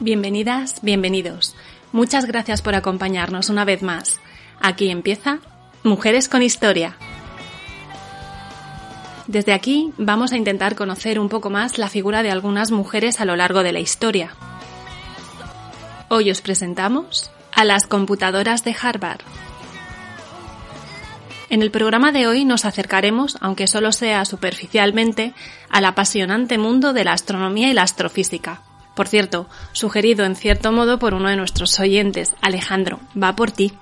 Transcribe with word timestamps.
Bienvenidas, 0.00 0.80
bienvenidos. 0.82 1.56
Muchas 1.90 2.26
gracias 2.26 2.62
por 2.62 2.74
acompañarnos 2.74 3.48
una 3.48 3.64
vez 3.64 3.82
más. 3.82 4.20
Aquí 4.60 4.90
empieza 4.90 5.40
Mujeres 5.82 6.28
con 6.28 6.42
Historia. 6.42 6.96
Desde 9.26 9.54
aquí 9.54 9.92
vamos 9.96 10.32
a 10.32 10.36
intentar 10.36 10.74
conocer 10.74 11.18
un 11.18 11.28
poco 11.28 11.48
más 11.48 11.78
la 11.78 11.88
figura 11.88 12.22
de 12.22 12.30
algunas 12.30 12.70
mujeres 12.70 13.20
a 13.20 13.24
lo 13.24 13.36
largo 13.36 13.62
de 13.62 13.72
la 13.72 13.80
historia. 13.80 14.34
Hoy 16.10 16.30
os 16.30 16.42
presentamos 16.42 17.30
a 17.52 17.64
las 17.64 17.86
computadoras 17.86 18.64
de 18.64 18.76
Harvard. 18.80 19.20
En 21.48 21.62
el 21.62 21.70
programa 21.70 22.12
de 22.12 22.26
hoy 22.26 22.44
nos 22.44 22.64
acercaremos, 22.64 23.38
aunque 23.40 23.66
solo 23.66 23.92
sea 23.92 24.24
superficialmente, 24.24 25.34
al 25.70 25.86
apasionante 25.86 26.58
mundo 26.58 26.92
de 26.92 27.04
la 27.04 27.12
astronomía 27.12 27.70
y 27.70 27.74
la 27.74 27.82
astrofísica. 27.82 28.62
Por 28.94 29.08
cierto, 29.08 29.48
sugerido 29.72 30.24
en 30.24 30.36
cierto 30.36 30.70
modo 30.72 30.98
por 30.98 31.14
uno 31.14 31.28
de 31.28 31.36
nuestros 31.36 31.78
oyentes, 31.80 32.34
Alejandro, 32.42 33.00
va 33.20 33.34
por 33.36 33.50
ti. 33.50 33.72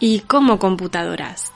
¿Y 0.00 0.20
cómo 0.20 0.58
computadoras? 0.58 1.52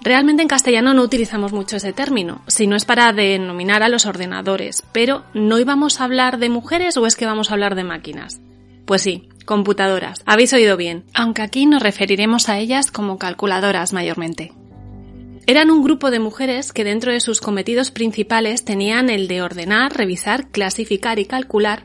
Realmente 0.00 0.42
en 0.42 0.48
castellano 0.48 0.94
no 0.94 1.02
utilizamos 1.02 1.52
mucho 1.52 1.76
ese 1.76 1.92
término, 1.92 2.42
si 2.46 2.66
no 2.66 2.76
es 2.76 2.84
para 2.84 3.12
denominar 3.12 3.82
a 3.82 3.88
los 3.88 4.06
ordenadores, 4.06 4.84
pero 4.92 5.24
¿no 5.34 5.58
íbamos 5.58 6.00
a 6.00 6.04
hablar 6.04 6.38
de 6.38 6.48
mujeres 6.48 6.96
o 6.96 7.06
es 7.06 7.16
que 7.16 7.26
vamos 7.26 7.50
a 7.50 7.54
hablar 7.54 7.74
de 7.74 7.84
máquinas? 7.84 8.40
Pues 8.84 9.02
sí, 9.02 9.28
computadoras, 9.44 10.22
habéis 10.26 10.52
oído 10.52 10.76
bien, 10.76 11.04
aunque 11.12 11.42
aquí 11.42 11.66
nos 11.66 11.82
referiremos 11.82 12.48
a 12.48 12.58
ellas 12.58 12.90
como 12.90 13.18
calculadoras 13.18 13.92
mayormente. 13.92 14.52
Eran 15.48 15.70
un 15.70 15.82
grupo 15.82 16.10
de 16.10 16.18
mujeres 16.18 16.72
que 16.72 16.82
dentro 16.82 17.12
de 17.12 17.20
sus 17.20 17.40
cometidos 17.40 17.92
principales 17.92 18.64
tenían 18.64 19.08
el 19.10 19.28
de 19.28 19.42
ordenar, 19.42 19.96
revisar, 19.96 20.48
clasificar 20.48 21.20
y 21.20 21.24
calcular, 21.24 21.84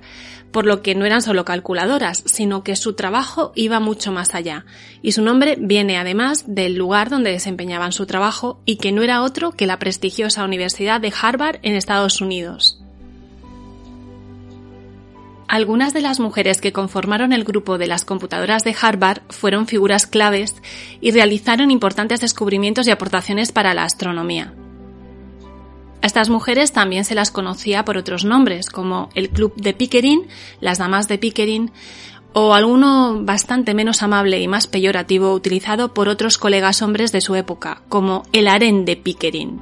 por 0.51 0.65
lo 0.65 0.81
que 0.81 0.95
no 0.95 1.05
eran 1.05 1.21
solo 1.21 1.45
calculadoras, 1.45 2.23
sino 2.25 2.63
que 2.63 2.75
su 2.75 2.93
trabajo 2.93 3.51
iba 3.55 3.79
mucho 3.79 4.11
más 4.11 4.35
allá, 4.35 4.65
y 5.01 5.13
su 5.13 5.21
nombre 5.21 5.57
viene 5.59 5.97
además 5.97 6.43
del 6.47 6.75
lugar 6.75 7.09
donde 7.09 7.31
desempeñaban 7.31 7.91
su 7.91 8.05
trabajo 8.05 8.59
y 8.65 8.77
que 8.77 8.91
no 8.91 9.01
era 9.01 9.21
otro 9.21 9.51
que 9.51 9.67
la 9.67 9.79
prestigiosa 9.79 10.43
Universidad 10.43 11.01
de 11.01 11.13
Harvard 11.19 11.59
en 11.63 11.75
Estados 11.75 12.21
Unidos. 12.21 12.81
Algunas 15.51 15.93
de 15.93 15.99
las 15.99 16.21
mujeres 16.21 16.61
que 16.61 16.71
conformaron 16.71 17.33
el 17.33 17.43
grupo 17.43 17.77
de 17.77 17.85
las 17.85 18.05
computadoras 18.05 18.63
de 18.63 18.73
Harvard 18.79 19.21
fueron 19.27 19.67
figuras 19.67 20.07
claves 20.07 20.55
y 21.01 21.11
realizaron 21.11 21.71
importantes 21.71 22.21
descubrimientos 22.21 22.87
y 22.87 22.91
aportaciones 22.91 23.51
para 23.51 23.73
la 23.73 23.83
astronomía. 23.83 24.53
A 26.01 26.07
estas 26.07 26.29
mujeres 26.29 26.71
también 26.71 27.05
se 27.05 27.13
las 27.13 27.29
conocía 27.29 27.85
por 27.85 27.97
otros 27.97 28.25
nombres, 28.25 28.69
como 28.69 29.09
el 29.13 29.29
Club 29.29 29.53
de 29.55 29.73
Pickering, 29.73 30.27
las 30.59 30.79
Damas 30.79 31.07
de 31.07 31.19
Pickering, 31.19 31.71
o 32.33 32.53
alguno 32.53 33.19
bastante 33.21 33.73
menos 33.73 34.01
amable 34.01 34.39
y 34.39 34.47
más 34.47 34.67
peyorativo 34.67 35.33
utilizado 35.33 35.93
por 35.93 36.07
otros 36.07 36.37
colegas 36.37 36.81
hombres 36.81 37.11
de 37.11 37.21
su 37.21 37.35
época, 37.35 37.83
como 37.89 38.23
el 38.31 38.47
Harén 38.47 38.85
de 38.85 38.95
Pickering. 38.95 39.61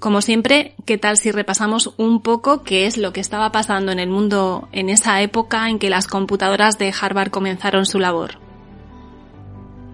Como 0.00 0.22
siempre, 0.22 0.74
¿qué 0.86 0.98
tal 0.98 1.18
si 1.18 1.30
repasamos 1.30 1.92
un 1.98 2.22
poco 2.22 2.62
qué 2.62 2.86
es 2.86 2.96
lo 2.96 3.12
que 3.12 3.20
estaba 3.20 3.52
pasando 3.52 3.92
en 3.92 4.00
el 4.00 4.08
mundo 4.08 4.68
en 4.72 4.88
esa 4.88 5.20
época 5.20 5.68
en 5.68 5.78
que 5.78 5.90
las 5.90 6.06
computadoras 6.06 6.78
de 6.78 6.92
Harvard 6.98 7.30
comenzaron 7.30 7.84
su 7.84 7.98
labor? 7.98 8.38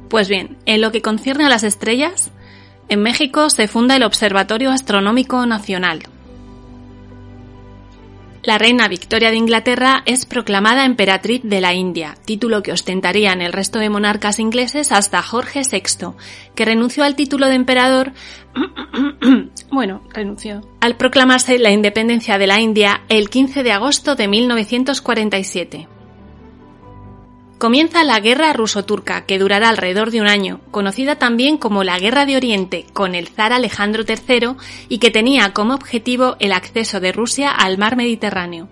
Pues 0.08 0.28
bien, 0.28 0.58
en 0.64 0.80
lo 0.80 0.92
que 0.92 1.02
concierne 1.02 1.44
a 1.44 1.48
las 1.48 1.64
estrellas, 1.64 2.30
en 2.88 3.02
México 3.02 3.50
se 3.50 3.68
funda 3.68 3.96
el 3.96 4.02
Observatorio 4.02 4.70
Astronómico 4.70 5.44
Nacional. 5.46 6.04
La 8.46 8.58
reina 8.58 8.86
Victoria 8.86 9.30
de 9.30 9.36
Inglaterra 9.36 10.04
es 10.06 10.24
proclamada 10.24 10.84
emperatriz 10.84 11.40
de 11.42 11.60
la 11.60 11.74
India, 11.74 12.16
título 12.24 12.62
que 12.62 12.70
ostentarían 12.70 13.42
el 13.42 13.52
resto 13.52 13.80
de 13.80 13.90
monarcas 13.90 14.38
ingleses 14.38 14.92
hasta 14.92 15.20
Jorge 15.20 15.62
VI, 15.68 16.12
que 16.54 16.64
renunció 16.64 17.02
al 17.02 17.16
título 17.16 17.48
de 17.48 17.56
emperador, 17.56 18.12
bueno, 19.72 20.02
renunció, 20.14 20.60
al 20.80 20.96
proclamarse 20.96 21.58
la 21.58 21.72
independencia 21.72 22.38
de 22.38 22.46
la 22.46 22.60
India 22.60 23.02
el 23.08 23.30
15 23.30 23.64
de 23.64 23.72
agosto 23.72 24.14
de 24.14 24.28
1947. 24.28 25.95
Comienza 27.58 28.04
la 28.04 28.20
Guerra 28.20 28.52
ruso-turca, 28.52 29.24
que 29.24 29.38
durará 29.38 29.70
alrededor 29.70 30.10
de 30.10 30.20
un 30.20 30.26
año, 30.26 30.60
conocida 30.70 31.16
también 31.16 31.56
como 31.56 31.84
la 31.84 31.98
Guerra 31.98 32.26
de 32.26 32.36
Oriente, 32.36 32.84
con 32.92 33.14
el 33.14 33.28
zar 33.28 33.54
Alejandro 33.54 34.04
III 34.06 34.56
y 34.90 34.98
que 34.98 35.10
tenía 35.10 35.54
como 35.54 35.74
objetivo 35.74 36.36
el 36.38 36.52
acceso 36.52 37.00
de 37.00 37.12
Rusia 37.12 37.50
al 37.50 37.78
mar 37.78 37.96
Mediterráneo. 37.96 38.68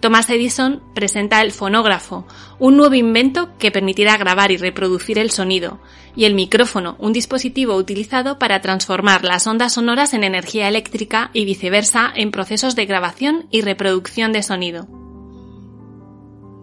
Thomas 0.00 0.28
Edison 0.30 0.82
presenta 0.94 1.40
el 1.40 1.52
fonógrafo, 1.52 2.26
un 2.58 2.76
nuevo 2.76 2.94
invento 2.94 3.56
que 3.58 3.70
permitirá 3.70 4.16
grabar 4.16 4.50
y 4.50 4.56
reproducir 4.56 5.18
el 5.18 5.30
sonido, 5.30 5.78
y 6.16 6.24
el 6.24 6.34
micrófono, 6.34 6.96
un 6.98 7.12
dispositivo 7.12 7.76
utilizado 7.76 8.40
para 8.40 8.60
transformar 8.60 9.22
las 9.24 9.46
ondas 9.46 9.74
sonoras 9.74 10.12
en 10.12 10.24
energía 10.24 10.68
eléctrica 10.68 11.30
y 11.32 11.44
viceversa 11.44 12.12
en 12.16 12.32
procesos 12.32 12.74
de 12.74 12.86
grabación 12.86 13.46
y 13.52 13.60
reproducción 13.60 14.32
de 14.32 14.42
sonido. 14.42 15.07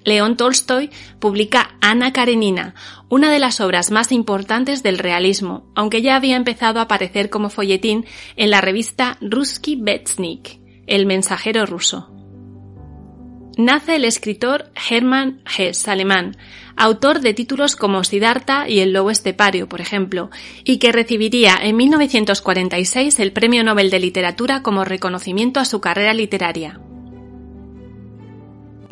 León 0.05 0.37
Tolstoy 0.37 0.91
publica 1.19 1.75
Ana 1.81 2.13
Karenina, 2.13 2.75
una 3.09 3.31
de 3.31 3.39
las 3.39 3.59
obras 3.59 3.91
más 3.91 4.11
importantes 4.11 4.83
del 4.83 4.99
realismo, 4.99 5.65
aunque 5.75 6.01
ya 6.01 6.15
había 6.15 6.35
empezado 6.35 6.79
a 6.79 6.83
aparecer 6.83 7.29
como 7.29 7.49
folletín 7.49 8.05
en 8.35 8.51
la 8.51 8.61
revista 8.61 9.17
Ruski 9.19 9.75
Vestnik, 9.75 10.59
El 10.87 11.07
mensajero 11.07 11.65
ruso. 11.65 12.11
Nace 13.57 13.95
el 13.95 14.05
escritor 14.05 14.69
Hermann 14.89 15.41
Hesse, 15.57 15.87
alemán, 15.87 16.35
autor 16.75 17.21
de 17.21 17.33
títulos 17.33 17.75
como 17.75 18.03
Siddhartha 18.03 18.67
y 18.67 18.81
El 18.81 18.91
lobo 18.91 19.09
estepario, 19.09 19.67
por 19.69 19.81
ejemplo, 19.81 20.29
y 20.65 20.77
que 20.77 20.91
recibiría 20.91 21.55
en 21.61 21.77
1946 21.77 23.19
el 23.19 23.31
Premio 23.31 23.63
Nobel 23.63 23.89
de 23.89 23.99
Literatura 23.99 24.61
como 24.61 24.83
reconocimiento 24.83 25.59
a 25.61 25.65
su 25.65 25.79
carrera 25.79 26.13
literaria. 26.13 26.79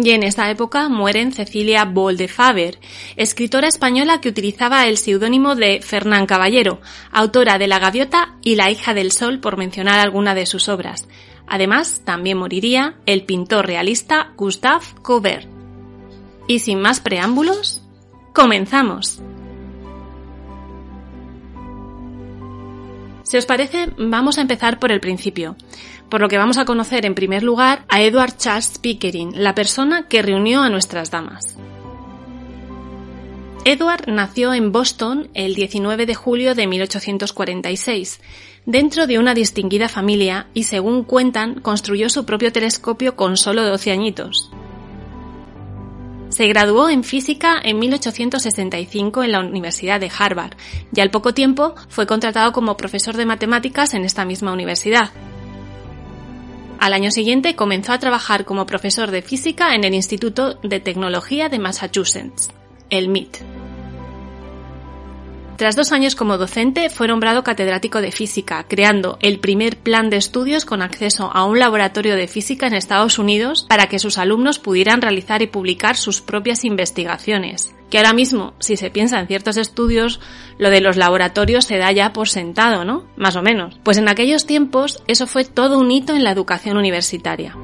Y 0.03 0.11
en 0.11 0.23
esa 0.23 0.50
época 0.50 0.89
mueren 0.89 1.31
Cecilia 1.31 1.85
Boldefaber, 1.85 2.77
escritora 3.15 3.69
española 3.69 4.19
que 4.19 4.27
utilizaba 4.27 4.85
el 4.85 4.97
seudónimo 4.97 5.55
de 5.55 5.79
Fernán 5.81 6.25
Caballero, 6.25 6.81
autora 7.09 7.57
de 7.57 7.67
La 7.67 7.79
Gaviota 7.79 8.35
y 8.41 8.55
La 8.55 8.69
hija 8.69 8.94
del 8.94 9.13
sol, 9.13 9.39
por 9.39 9.55
mencionar 9.55 10.01
alguna 10.01 10.35
de 10.35 10.45
sus 10.45 10.67
obras. 10.67 11.07
Además, 11.47 12.01
también 12.03 12.38
moriría 12.38 12.95
el 13.05 13.23
pintor 13.23 13.65
realista 13.65 14.33
Gustave 14.35 14.83
Courbet. 15.01 15.47
Y 16.50 16.59
sin 16.59 16.81
más 16.81 17.00
preámbulos, 17.00 17.81
comenzamos. 18.33 19.21
Si 23.23 23.38
os 23.38 23.45
parece, 23.45 23.89
vamos 23.97 24.38
a 24.38 24.41
empezar 24.41 24.79
por 24.79 24.91
el 24.91 25.00
principio, 25.00 25.55
por 26.13 26.21
lo 26.21 26.30
que 26.30 26.38
vamos 26.38 26.60
a 26.60 26.65
conocer 26.65 27.07
en 27.07 27.15
primer 27.15 27.42
lugar 27.42 27.86
a 27.89 28.04
Edward 28.04 28.38
Charles 28.38 28.77
Pickering, 28.77 29.31
la 29.33 29.56
persona 29.56 30.07
que 30.07 30.21
reunió 30.21 30.62
a 30.62 30.69
nuestras 30.69 31.10
damas. 31.10 31.57
Edward 33.65 34.07
nació 34.10 34.54
en 34.54 34.71
Boston 34.71 35.31
el 35.33 35.56
19 35.56 36.06
de 36.06 36.13
julio 36.13 36.54
de 36.54 36.68
1846, 36.68 38.21
dentro 38.68 39.07
de 39.07 39.18
una 39.18 39.33
distinguida 39.33 39.89
familia 39.89 40.45
y, 40.54 40.65
según 40.65 41.04
cuentan, 41.04 41.56
construyó 41.62 42.12
su 42.12 42.27
propio 42.27 42.51
telescopio 42.51 43.15
con 43.15 43.36
solo 43.36 43.63
12 43.63 43.92
añitos. 43.92 44.51
Se 46.30 46.45
graduó 46.45 46.89
en 46.89 47.04
física 47.04 47.60
en 47.60 47.80
1865 47.80 49.24
en 49.24 49.31
la 49.31 49.39
Universidad 49.39 50.00
de 50.00 50.12
Harvard 50.15 50.54
y 50.95 51.00
al 51.01 51.10
poco 51.10 51.33
tiempo 51.33 51.74
fue 51.89 52.06
contratado 52.06 52.51
como 52.51 52.77
profesor 52.77 53.18
de 53.18 53.25
matemáticas 53.25 53.95
en 53.95 54.06
esta 54.06 54.25
misma 54.25 54.54
universidad. 54.54 55.10
Al 56.83 56.91
año 56.91 57.12
siguiente 57.12 57.56
comenzó 57.56 57.94
a 57.94 57.97
trabajar 57.97 58.44
como 58.44 58.65
profesor 58.65 59.09
de 59.09 59.21
física 59.21 59.74
en 59.74 59.85
el 59.85 59.94
Instituto 59.94 60.56
de 60.56 60.81
Tecnología 60.81 61.47
de 61.47 61.57
Massachusetts, 61.57 62.50
el 62.89 63.07
MIT. 63.07 63.38
Tras 65.56 65.77
dos 65.77 65.94
años 65.94 66.15
como 66.15 66.38
docente, 66.38 66.89
fue 66.89 67.07
nombrado 67.07 67.41
catedrático 67.41 68.01
de 68.01 68.12
física, 68.12 68.65
creando 68.68 69.18
el 69.21 69.39
primer 69.39 69.77
plan 69.77 70.09
de 70.09 70.18
estudios 70.18 70.65
con 70.65 70.81
acceso 70.81 71.31
a 71.33 71.45
un 71.45 71.57
laboratorio 71.57 72.18
de 72.18 72.27
física 72.27 72.68
en 72.68 72.74
Estados 72.74 73.18
Unidos 73.18 73.65
para 73.69 73.88
que 73.88 73.97
sus 73.97 74.18
alumnos 74.18 74.59
pudieran 74.59 75.01
realizar 75.01 75.41
y 75.41 75.47
publicar 75.47 75.95
sus 75.95 76.19
propias 76.19 76.65
investigaciones. 76.65 77.74
Que 77.94 78.00
ahora 78.00 78.13
mismo, 78.13 78.56
si 78.57 78.75
se 78.75 78.90
piensa 78.90 79.19
en 79.19 79.28
ciertos 79.28 79.56
estudios, 79.56 80.19
lo 80.57 80.72
de 80.72 80.81
los 80.81 80.98
laboratorios 80.98 81.66
se 81.66 81.78
da 81.78 81.92
ya 81.92 82.12
por 82.12 82.28
sentado, 82.28 82.84
¿no? 82.84 83.06
Más 83.18 83.36
o 83.36 83.44
menos. 83.44 83.78
Pues 83.84 84.00
en 84.00 84.10
aquellos 84.10 84.48
tiempos 84.48 85.04
eso 85.06 85.28
fue 85.28 85.45
todo 85.45 85.78
un 85.78 85.92
hito 85.92 86.16
en 86.16 86.24
la 86.24 86.31
educación 86.31 86.78
universitaria. 86.78 87.56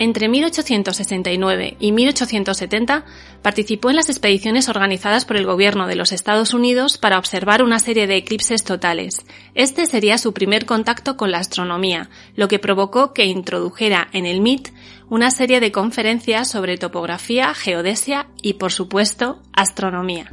Entre 0.00 0.30
1869 0.30 1.76
y 1.78 1.92
1870 1.92 3.04
participó 3.42 3.90
en 3.90 3.96
las 3.96 4.08
expediciones 4.08 4.70
organizadas 4.70 5.26
por 5.26 5.36
el 5.36 5.44
gobierno 5.44 5.86
de 5.86 5.94
los 5.94 6.12
Estados 6.12 6.54
Unidos 6.54 6.96
para 6.96 7.18
observar 7.18 7.62
una 7.62 7.78
serie 7.78 8.06
de 8.06 8.16
eclipses 8.16 8.64
totales. 8.64 9.26
Este 9.54 9.84
sería 9.84 10.16
su 10.16 10.32
primer 10.32 10.64
contacto 10.64 11.18
con 11.18 11.30
la 11.30 11.36
astronomía, 11.36 12.08
lo 12.34 12.48
que 12.48 12.58
provocó 12.58 13.12
que 13.12 13.26
introdujera 13.26 14.08
en 14.14 14.24
el 14.24 14.40
MIT 14.40 14.70
una 15.10 15.30
serie 15.30 15.60
de 15.60 15.70
conferencias 15.70 16.48
sobre 16.48 16.78
topografía, 16.78 17.52
geodesia 17.52 18.26
y, 18.40 18.54
por 18.54 18.72
supuesto, 18.72 19.42
astronomía. 19.52 20.32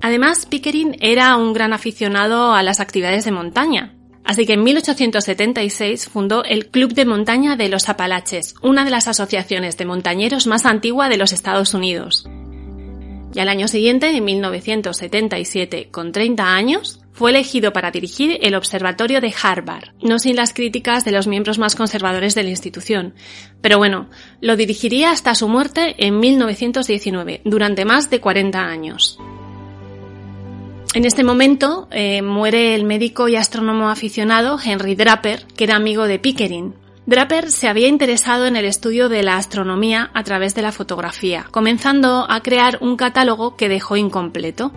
Además, 0.00 0.46
Pickering 0.46 0.96
era 0.98 1.36
un 1.36 1.52
gran 1.52 1.72
aficionado 1.72 2.54
a 2.54 2.64
las 2.64 2.80
actividades 2.80 3.24
de 3.24 3.30
montaña, 3.30 3.94
Así 4.24 4.46
que 4.46 4.54
en 4.54 4.62
1876 4.62 6.08
fundó 6.08 6.44
el 6.44 6.68
Club 6.68 6.94
de 6.94 7.04
Montaña 7.04 7.56
de 7.56 7.68
los 7.68 7.88
Apalaches, 7.88 8.54
una 8.62 8.84
de 8.84 8.90
las 8.90 9.08
asociaciones 9.08 9.76
de 9.76 9.86
montañeros 9.86 10.46
más 10.46 10.64
antigua 10.64 11.08
de 11.08 11.16
los 11.16 11.32
Estados 11.32 11.74
Unidos. 11.74 12.26
Y 13.34 13.40
al 13.40 13.48
año 13.48 13.66
siguiente, 13.66 14.14
en 14.14 14.24
1977, 14.24 15.88
con 15.90 16.12
30 16.12 16.54
años, 16.54 17.00
fue 17.12 17.30
elegido 17.30 17.72
para 17.72 17.90
dirigir 17.90 18.38
el 18.42 18.54
Observatorio 18.54 19.20
de 19.20 19.34
Harvard, 19.42 19.90
no 20.02 20.18
sin 20.18 20.36
las 20.36 20.52
críticas 20.52 21.04
de 21.04 21.12
los 21.12 21.26
miembros 21.26 21.58
más 21.58 21.74
conservadores 21.74 22.34
de 22.34 22.42
la 22.42 22.50
institución. 22.50 23.14
Pero 23.60 23.78
bueno, 23.78 24.08
lo 24.40 24.56
dirigiría 24.56 25.10
hasta 25.10 25.34
su 25.34 25.48
muerte 25.48 25.94
en 25.98 26.18
1919, 26.20 27.42
durante 27.44 27.84
más 27.84 28.10
de 28.10 28.20
40 28.20 28.58
años. 28.58 29.18
En 30.94 31.06
este 31.06 31.24
momento 31.24 31.88
eh, 31.90 32.20
muere 32.20 32.74
el 32.74 32.84
médico 32.84 33.26
y 33.26 33.36
astrónomo 33.36 33.88
aficionado 33.88 34.58
Henry 34.62 34.94
Draper, 34.94 35.46
que 35.56 35.64
era 35.64 35.76
amigo 35.76 36.04
de 36.04 36.18
Pickering. 36.18 36.74
Draper 37.06 37.50
se 37.50 37.66
había 37.66 37.88
interesado 37.88 38.44
en 38.44 38.56
el 38.56 38.66
estudio 38.66 39.08
de 39.08 39.22
la 39.22 39.38
astronomía 39.38 40.10
a 40.12 40.22
través 40.22 40.54
de 40.54 40.60
la 40.60 40.70
fotografía, 40.70 41.46
comenzando 41.50 42.26
a 42.28 42.42
crear 42.42 42.76
un 42.82 42.96
catálogo 42.96 43.56
que 43.56 43.70
dejó 43.70 43.96
incompleto. 43.96 44.70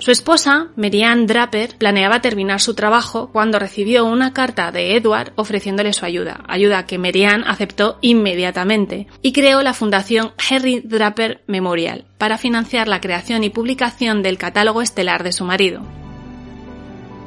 Su 0.00 0.10
esposa, 0.10 0.68
Marianne 0.76 1.26
Draper, 1.26 1.76
planeaba 1.76 2.22
terminar 2.22 2.62
su 2.62 2.72
trabajo 2.72 3.28
cuando 3.34 3.58
recibió 3.58 4.06
una 4.06 4.32
carta 4.32 4.72
de 4.72 4.96
Edward 4.96 5.34
ofreciéndole 5.36 5.92
su 5.92 6.06
ayuda, 6.06 6.42
ayuda 6.48 6.86
que 6.86 6.96
Marianne 6.96 7.44
aceptó 7.46 7.98
inmediatamente, 8.00 9.08
y 9.20 9.32
creó 9.32 9.62
la 9.62 9.74
fundación 9.74 10.32
Henry 10.48 10.80
Draper 10.80 11.42
Memorial 11.46 12.06
para 12.16 12.38
financiar 12.38 12.88
la 12.88 13.02
creación 13.02 13.44
y 13.44 13.50
publicación 13.50 14.22
del 14.22 14.38
catálogo 14.38 14.80
estelar 14.80 15.22
de 15.22 15.32
su 15.32 15.44
marido. 15.44 15.82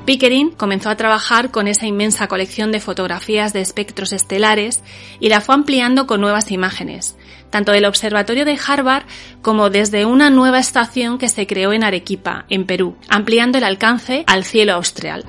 Pickering 0.05 0.49
comenzó 0.49 0.89
a 0.89 0.97
trabajar 0.97 1.51
con 1.51 1.67
esa 1.67 1.85
inmensa 1.85 2.27
colección 2.27 2.71
de 2.71 2.79
fotografías 2.79 3.53
de 3.53 3.61
espectros 3.61 4.11
estelares 4.13 4.83
y 5.19 5.29
la 5.29 5.41
fue 5.41 5.53
ampliando 5.53 6.07
con 6.07 6.21
nuevas 6.21 6.51
imágenes, 6.51 7.15
tanto 7.53 7.71
del 7.71 7.85
Observatorio 7.85 8.45
de 8.45 8.57
Harvard 8.67 9.03
como 9.43 9.69
desde 9.69 10.07
una 10.07 10.31
nueva 10.31 10.57
estación 10.57 11.19
que 11.19 11.29
se 11.29 11.45
creó 11.45 11.71
en 11.71 11.83
Arequipa, 11.83 12.45
en 12.49 12.65
Perú, 12.65 12.95
ampliando 13.09 13.59
el 13.59 13.63
alcance 13.63 14.23
al 14.25 14.43
cielo 14.43 14.73
austral. 14.73 15.23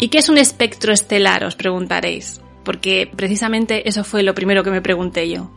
¿Y 0.00 0.08
qué 0.08 0.18
es 0.18 0.28
un 0.28 0.38
espectro 0.38 0.92
estelar? 0.92 1.44
os 1.44 1.54
preguntaréis, 1.54 2.40
porque 2.64 3.08
precisamente 3.14 3.88
eso 3.88 4.02
fue 4.02 4.24
lo 4.24 4.34
primero 4.34 4.64
que 4.64 4.72
me 4.72 4.82
pregunté 4.82 5.28
yo. 5.28 5.52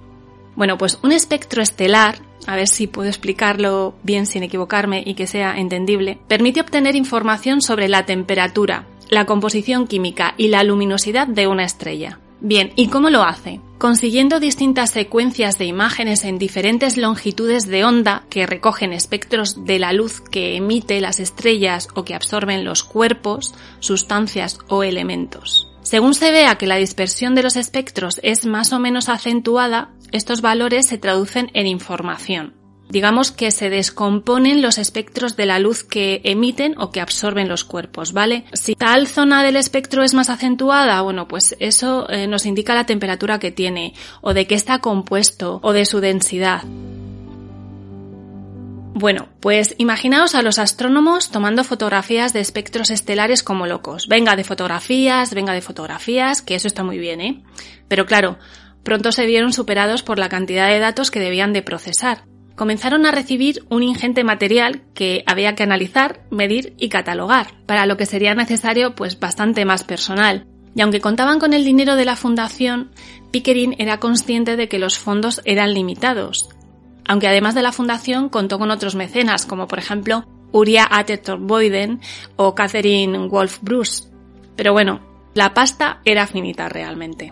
Bueno, 0.56 0.78
pues 0.78 1.00
un 1.02 1.12
espectro 1.12 1.64
estelar, 1.64 2.20
a 2.46 2.56
ver 2.56 2.68
si 2.68 2.86
puedo 2.86 3.10
explicarlo 3.10 3.96
bien 4.04 4.28
sin 4.28 4.44
equivocarme 4.44 5.02
y 5.04 5.16
que 5.16 5.26
sea 5.26 5.58
entendible, 5.58 6.20
permite 6.28 6.62
obtener 6.62 6.96
información 6.96 7.62
sobre 7.62 7.88
la 7.88 8.06
temperatura, 8.06 8.86
la 9.10 9.26
composición 9.26 9.88
química 9.88 10.36
y 10.38 10.50
la 10.50 10.64
luminosidad 10.64 11.26
de 11.26 11.48
una 11.48 11.64
estrella. 11.64 12.20
Bien, 12.42 12.74
¿y 12.76 12.90
cómo 12.90 13.10
lo 13.10 13.24
hace? 13.24 13.60
Consiguiendo 13.78 14.40
distintas 14.40 14.90
secuencias 14.90 15.60
de 15.60 15.66
imágenes 15.66 16.24
en 16.24 16.40
diferentes 16.40 16.98
longitudes 16.98 17.68
de 17.68 17.86
onda 17.86 18.24
que 18.28 18.48
recogen 18.48 18.92
espectros 18.92 19.66
de 19.66 19.78
la 19.78 19.94
luz 19.94 20.20
que 20.20 20.56
emite 20.56 21.00
las 21.00 21.20
estrellas 21.20 21.88
o 21.94 22.04
que 22.04 22.16
absorben 22.16 22.66
los 22.66 22.84
cuerpos, 22.84 23.54
sustancias 23.80 24.58
o 24.68 24.84
elementos. 24.84 25.72
Según 25.84 26.16
se 26.16 26.32
vea 26.32 26.56
que 26.56 26.66
la 26.66 26.78
dispersión 26.78 27.36
de 27.36 27.44
los 27.44 27.56
espectros 27.56 28.20
es 28.24 28.48
más 28.48 28.74
o 28.74 28.80
menos 28.80 29.10
acentuada, 29.10 29.92
estos 30.12 30.42
valores 30.42 30.88
se 30.88 30.98
traducen 30.98 31.52
en 31.54 31.68
información 31.68 32.57
digamos 32.90 33.32
que 33.32 33.52
se 33.52 33.70
descomponen 33.70 34.62
los 34.62 34.78
espectros 34.78 35.36
de 35.36 35.46
la 35.46 35.60
luz 35.60 35.84
que 35.84 36.22
emiten 36.24 36.76
o 36.78 36.92
que 36.92 37.02
absorben 37.02 37.50
los 37.50 37.64
cuerpos, 37.64 38.14
¿vale? 38.14 38.46
Si 38.54 38.76
tal 38.76 39.08
zona 39.08 39.44
del 39.44 39.56
espectro 39.56 40.04
es 40.04 40.14
más 40.14 40.30
acentuada, 40.30 41.02
bueno, 41.02 41.28
pues 41.28 41.56
eso 41.60 42.10
eh, 42.10 42.28
nos 42.28 42.46
indica 42.46 42.76
la 42.76 42.86
temperatura 42.86 43.40
que 43.40 43.52
tiene, 43.52 43.94
o 44.22 44.34
de 44.34 44.48
qué 44.48 44.56
está 44.56 44.80
compuesto, 44.80 45.60
o 45.64 45.74
de 45.74 45.86
su 45.86 46.00
densidad. 46.00 46.64
Bueno, 49.00 49.30
pues 49.42 49.76
imaginaos 49.78 50.34
a 50.34 50.42
los 50.42 50.58
astrónomos 50.58 51.30
tomando 51.30 51.64
fotografías 51.64 52.34
de 52.34 52.40
espectros 52.40 52.90
estelares 52.90 53.44
como 53.44 53.68
locos. 53.68 54.08
Venga 54.08 54.36
de 54.36 54.44
fotografías, 54.44 55.36
venga 55.36 55.54
de 55.54 55.62
fotografías, 55.62 56.42
que 56.42 56.56
eso 56.56 56.68
está 56.68 56.84
muy 56.84 56.98
bien, 56.98 57.22
¿eh? 57.22 57.44
Pero 57.88 58.08
claro, 58.08 58.40
pronto 58.82 59.12
se 59.12 59.28
vieron 59.28 59.54
superados 59.54 60.02
por 60.02 60.18
la 60.18 60.30
cantidad 60.30 60.68
de 60.70 60.80
datos 60.80 61.12
que 61.12 61.20
debían 61.20 61.54
de 61.54 61.62
procesar 61.62 62.24
comenzaron 62.58 63.06
a 63.06 63.12
recibir 63.12 63.64
un 63.70 63.84
ingente 63.84 64.24
material 64.24 64.82
que 64.96 65.24
había 65.28 65.54
que 65.54 65.64
analizar, 65.64 66.26
medir 66.32 66.74
y 66.78 66.90
catalogar, 66.90 67.54
para 67.68 67.86
lo 67.86 67.98
que 67.98 68.08
sería 68.08 68.34
necesario 68.34 68.96
pues 68.96 69.20
bastante 69.20 69.64
más 69.64 69.84
personal. 69.84 70.48
Y 70.76 70.82
aunque 70.82 71.00
contaban 71.00 71.40
con 71.40 71.54
el 71.54 71.64
dinero 71.64 71.96
de 71.96 72.06
la 72.06 72.16
fundación, 72.16 72.92
Pickering 73.32 73.76
era 73.78 74.00
consciente 74.00 74.58
de 74.58 74.68
que 74.68 74.80
los 74.80 74.98
fondos 74.98 75.40
eran 75.46 75.74
limitados. 75.74 76.50
Aunque 77.08 77.28
además 77.28 77.54
de 77.54 77.62
la 77.62 77.72
fundación 77.72 78.28
contó 78.28 78.58
con 78.58 78.72
otros 78.72 78.96
mecenas, 78.96 79.46
como 79.46 79.68
por 79.68 79.78
ejemplo 79.78 80.26
Uriah 80.52 80.88
Atherton 80.90 81.46
Boyden 81.46 82.02
o 82.38 82.56
Catherine 82.56 83.28
Wolf 83.28 83.60
Bruce. 83.62 84.10
Pero 84.56 84.74
bueno, 84.74 85.00
la 85.36 85.54
pasta 85.54 86.02
era 86.06 86.26
finita 86.26 86.70
realmente. 86.70 87.32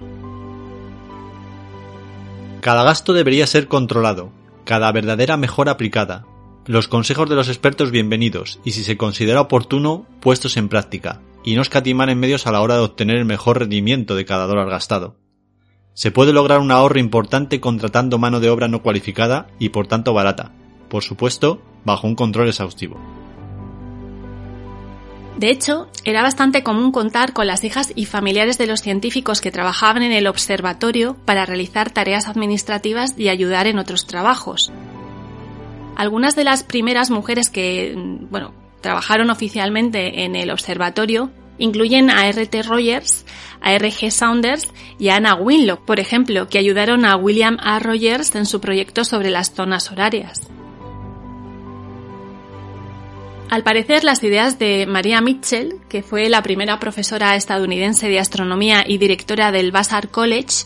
Cada 2.62 2.84
gasto 2.84 3.14
debería 3.14 3.48
ser 3.48 3.68
controlado, 3.68 4.32
cada 4.66 4.92
verdadera 4.92 5.38
mejora 5.38 5.74
aplicada, 5.74 6.26
los 6.66 6.88
consejos 6.88 7.30
de 7.30 7.36
los 7.36 7.48
expertos 7.48 7.92
bienvenidos 7.92 8.60
y 8.66 8.72
si 8.72 8.84
se 8.84 8.98
considera 8.98 9.42
oportuno, 9.42 10.08
puestos 10.20 10.58
en 10.58 10.70
práctica, 10.70 11.22
y 11.44 11.56
no 11.56 11.62
escatimar 11.62 12.10
en 12.10 12.20
medios 12.20 12.48
a 12.48 12.52
la 12.52 12.62
hora 12.62 12.76
de 12.76 12.82
obtener 12.82 13.18
el 13.18 13.26
mejor 13.26 13.60
rendimiento 13.60 14.16
de 14.16 14.26
cada 14.26 14.48
dólar 14.48 14.68
gastado. 14.68 15.18
Se 15.94 16.10
puede 16.10 16.34
lograr 16.34 16.60
un 16.60 16.72
ahorro 16.72 17.00
importante 17.00 17.62
contratando 17.62 18.18
mano 18.18 18.40
de 18.40 18.50
obra 18.50 18.68
no 18.68 18.82
cualificada 18.82 19.48
y 19.60 19.70
por 19.70 19.86
tanto 19.86 20.14
barata, 20.14 20.52
por 20.90 21.04
supuesto, 21.04 21.62
bajo 21.86 22.08
un 22.08 22.16
control 22.16 22.48
exhaustivo. 22.48 23.00
De 25.38 25.50
hecho, 25.50 25.90
era 26.06 26.22
bastante 26.22 26.64
común 26.64 26.92
contar 26.92 27.34
con 27.34 27.48
las 27.48 27.64
hijas 27.66 27.92
y 27.94 28.06
familiares 28.06 28.58
de 28.58 28.68
los 28.68 28.82
científicos 28.82 29.42
que 29.42 29.52
trabajaban 29.52 30.02
en 30.02 30.14
el 30.14 30.28
observatorio 30.28 31.18
para 31.26 31.46
realizar 31.46 31.92
tareas 31.92 32.28
administrativas 32.28 33.16
y 33.18 33.28
ayudar 33.28 33.68
en 33.68 33.78
otros 33.78 34.08
trabajos. 34.08 34.72
Algunas 35.98 36.36
de 36.36 36.46
las 36.46 36.64
primeras 36.64 37.10
mujeres 37.10 37.50
que, 37.50 37.94
mm, 37.96 38.30
bueno, 38.30 38.54
trabajaron 38.82 39.30
oficialmente 39.30 40.24
en 40.24 40.36
el 40.36 40.52
observatorio 40.52 41.32
incluyen 41.58 42.10
a 42.10 42.28
R.T. 42.28 42.64
Rogers, 42.64 43.26
a 43.62 43.74
R.G. 43.74 44.12
Saunders 44.12 44.70
y 45.00 45.10
a 45.10 45.18
Anna 45.18 45.36
Winlock, 45.36 45.86
por 45.86 46.00
ejemplo, 46.00 46.48
que 46.48 46.60
ayudaron 46.60 47.06
a 47.06 47.16
William 47.16 47.58
A. 47.62 47.80
Rogers 47.80 48.36
en 48.36 48.46
su 48.46 48.60
proyecto 48.62 49.04
sobre 49.06 49.30
las 49.30 49.54
zonas 49.54 49.92
horarias. 49.92 50.50
Al 53.50 53.64
parecer, 53.64 54.04
las 54.04 54.24
ideas 54.24 54.58
de 54.58 54.86
Maria 54.88 55.22
Mitchell, 55.22 55.76
que 55.88 56.02
fue 56.02 56.30
la 56.30 56.42
primera 56.42 56.80
profesora 56.80 57.36
estadounidense 57.36 58.10
de 58.10 58.20
astronomía 58.20 58.84
y 58.88 58.98
directora 58.98 59.52
del 59.52 59.72
Vassar 59.72 60.10
College, 60.10 60.66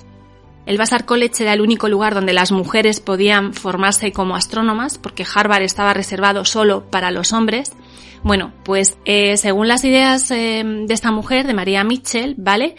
el 0.65 0.77
Vassar 0.77 1.05
College 1.05 1.43
era 1.43 1.53
el 1.53 1.61
único 1.61 1.89
lugar 1.89 2.13
donde 2.13 2.31
las 2.31 2.51
mujeres 2.51 2.99
podían 2.99 3.53
formarse 3.53 4.11
como 4.11 4.35
astrónomas, 4.35 4.97
porque 4.97 5.25
Harvard 5.25 5.63
estaba 5.63 5.93
reservado 5.93 6.45
solo 6.45 6.85
para 6.91 7.09
los 7.09 7.33
hombres. 7.33 7.73
Bueno, 8.23 8.53
pues 8.63 8.97
eh, 9.03 9.35
según 9.37 9.67
las 9.67 9.83
ideas 9.83 10.29
eh, 10.29 10.63
de 10.63 10.93
esta 10.93 11.11
mujer, 11.11 11.47
de 11.47 11.53
María 11.55 11.83
Mitchell, 11.83 12.35
¿vale? 12.37 12.75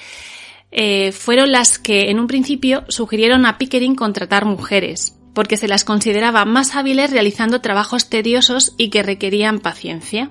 Eh, 0.71 1.11
fueron 1.11 1.51
las 1.51 1.79
que 1.79 2.11
en 2.11 2.21
un 2.21 2.29
principio 2.29 2.85
sugirieron 2.89 3.45
a 3.45 3.59
Pickering 3.59 3.97
contratar 3.97 4.45
mujeres, 4.45 5.19
porque 5.35 5.57
se 5.57 5.69
las 5.69 5.85
consideraba 5.85 6.45
más 6.45 6.75
hábiles 6.75 7.11
realizando 7.11 7.61
trabajos 7.61 8.09
tediosos 8.09 8.75
y 8.77 8.91
que 8.91 9.03
requerían 9.03 9.61
paciencia. 9.61 10.31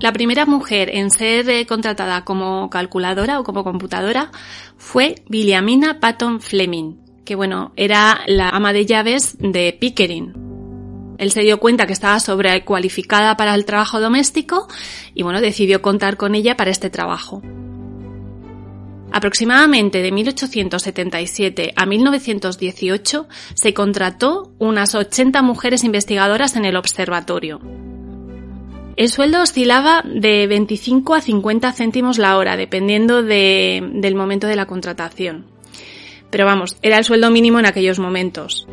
La 0.00 0.12
primera 0.12 0.46
mujer 0.46 0.90
en 0.94 1.10
ser 1.10 1.50
eh, 1.50 1.66
contratada 1.66 2.24
como 2.24 2.70
calculadora 2.70 3.40
o 3.40 3.44
como 3.44 3.64
computadora 3.64 4.30
fue 4.76 5.16
Williamina 5.28 5.98
Patton 5.98 6.40
Fleming, 6.40 6.98
que 7.24 7.34
bueno, 7.34 7.72
era 7.74 8.20
la 8.28 8.50
ama 8.50 8.72
de 8.72 8.86
llaves 8.86 9.36
de 9.40 9.76
Pickering. 9.78 11.14
Él 11.18 11.32
se 11.32 11.40
dio 11.40 11.58
cuenta 11.58 11.88
que 11.88 11.92
estaba 11.92 12.20
sobrecualificada 12.20 13.36
para 13.36 13.54
el 13.56 13.64
trabajo 13.64 13.98
doméstico 13.98 14.68
y 15.14 15.24
bueno, 15.24 15.40
decidió 15.40 15.82
contar 15.82 16.16
con 16.16 16.36
ella 16.36 16.56
para 16.56 16.70
este 16.70 16.90
trabajo. 16.90 17.42
Aproximadamente 19.18 20.00
de 20.00 20.12
1877 20.12 21.72
a 21.74 21.86
1918 21.86 23.26
se 23.54 23.74
contrató 23.74 24.52
unas 24.60 24.94
80 24.94 25.42
mujeres 25.42 25.82
investigadoras 25.82 26.54
en 26.54 26.64
el 26.64 26.76
observatorio. 26.76 27.58
El 28.94 29.08
sueldo 29.08 29.42
oscilaba 29.42 30.04
de 30.04 30.46
25 30.46 31.16
a 31.16 31.20
50 31.20 31.72
céntimos 31.72 32.18
la 32.18 32.36
hora, 32.36 32.56
dependiendo 32.56 33.24
de- 33.24 33.82
del 33.94 34.14
momento 34.14 34.46
de 34.46 34.54
la 34.54 34.66
contratación. 34.66 35.46
Pero 36.30 36.44
vamos, 36.46 36.76
era 36.82 36.96
el 36.98 37.04
sueldo 37.04 37.28
mínimo 37.32 37.58
en 37.58 37.66
aquellos 37.66 37.98
momentos. 37.98 38.68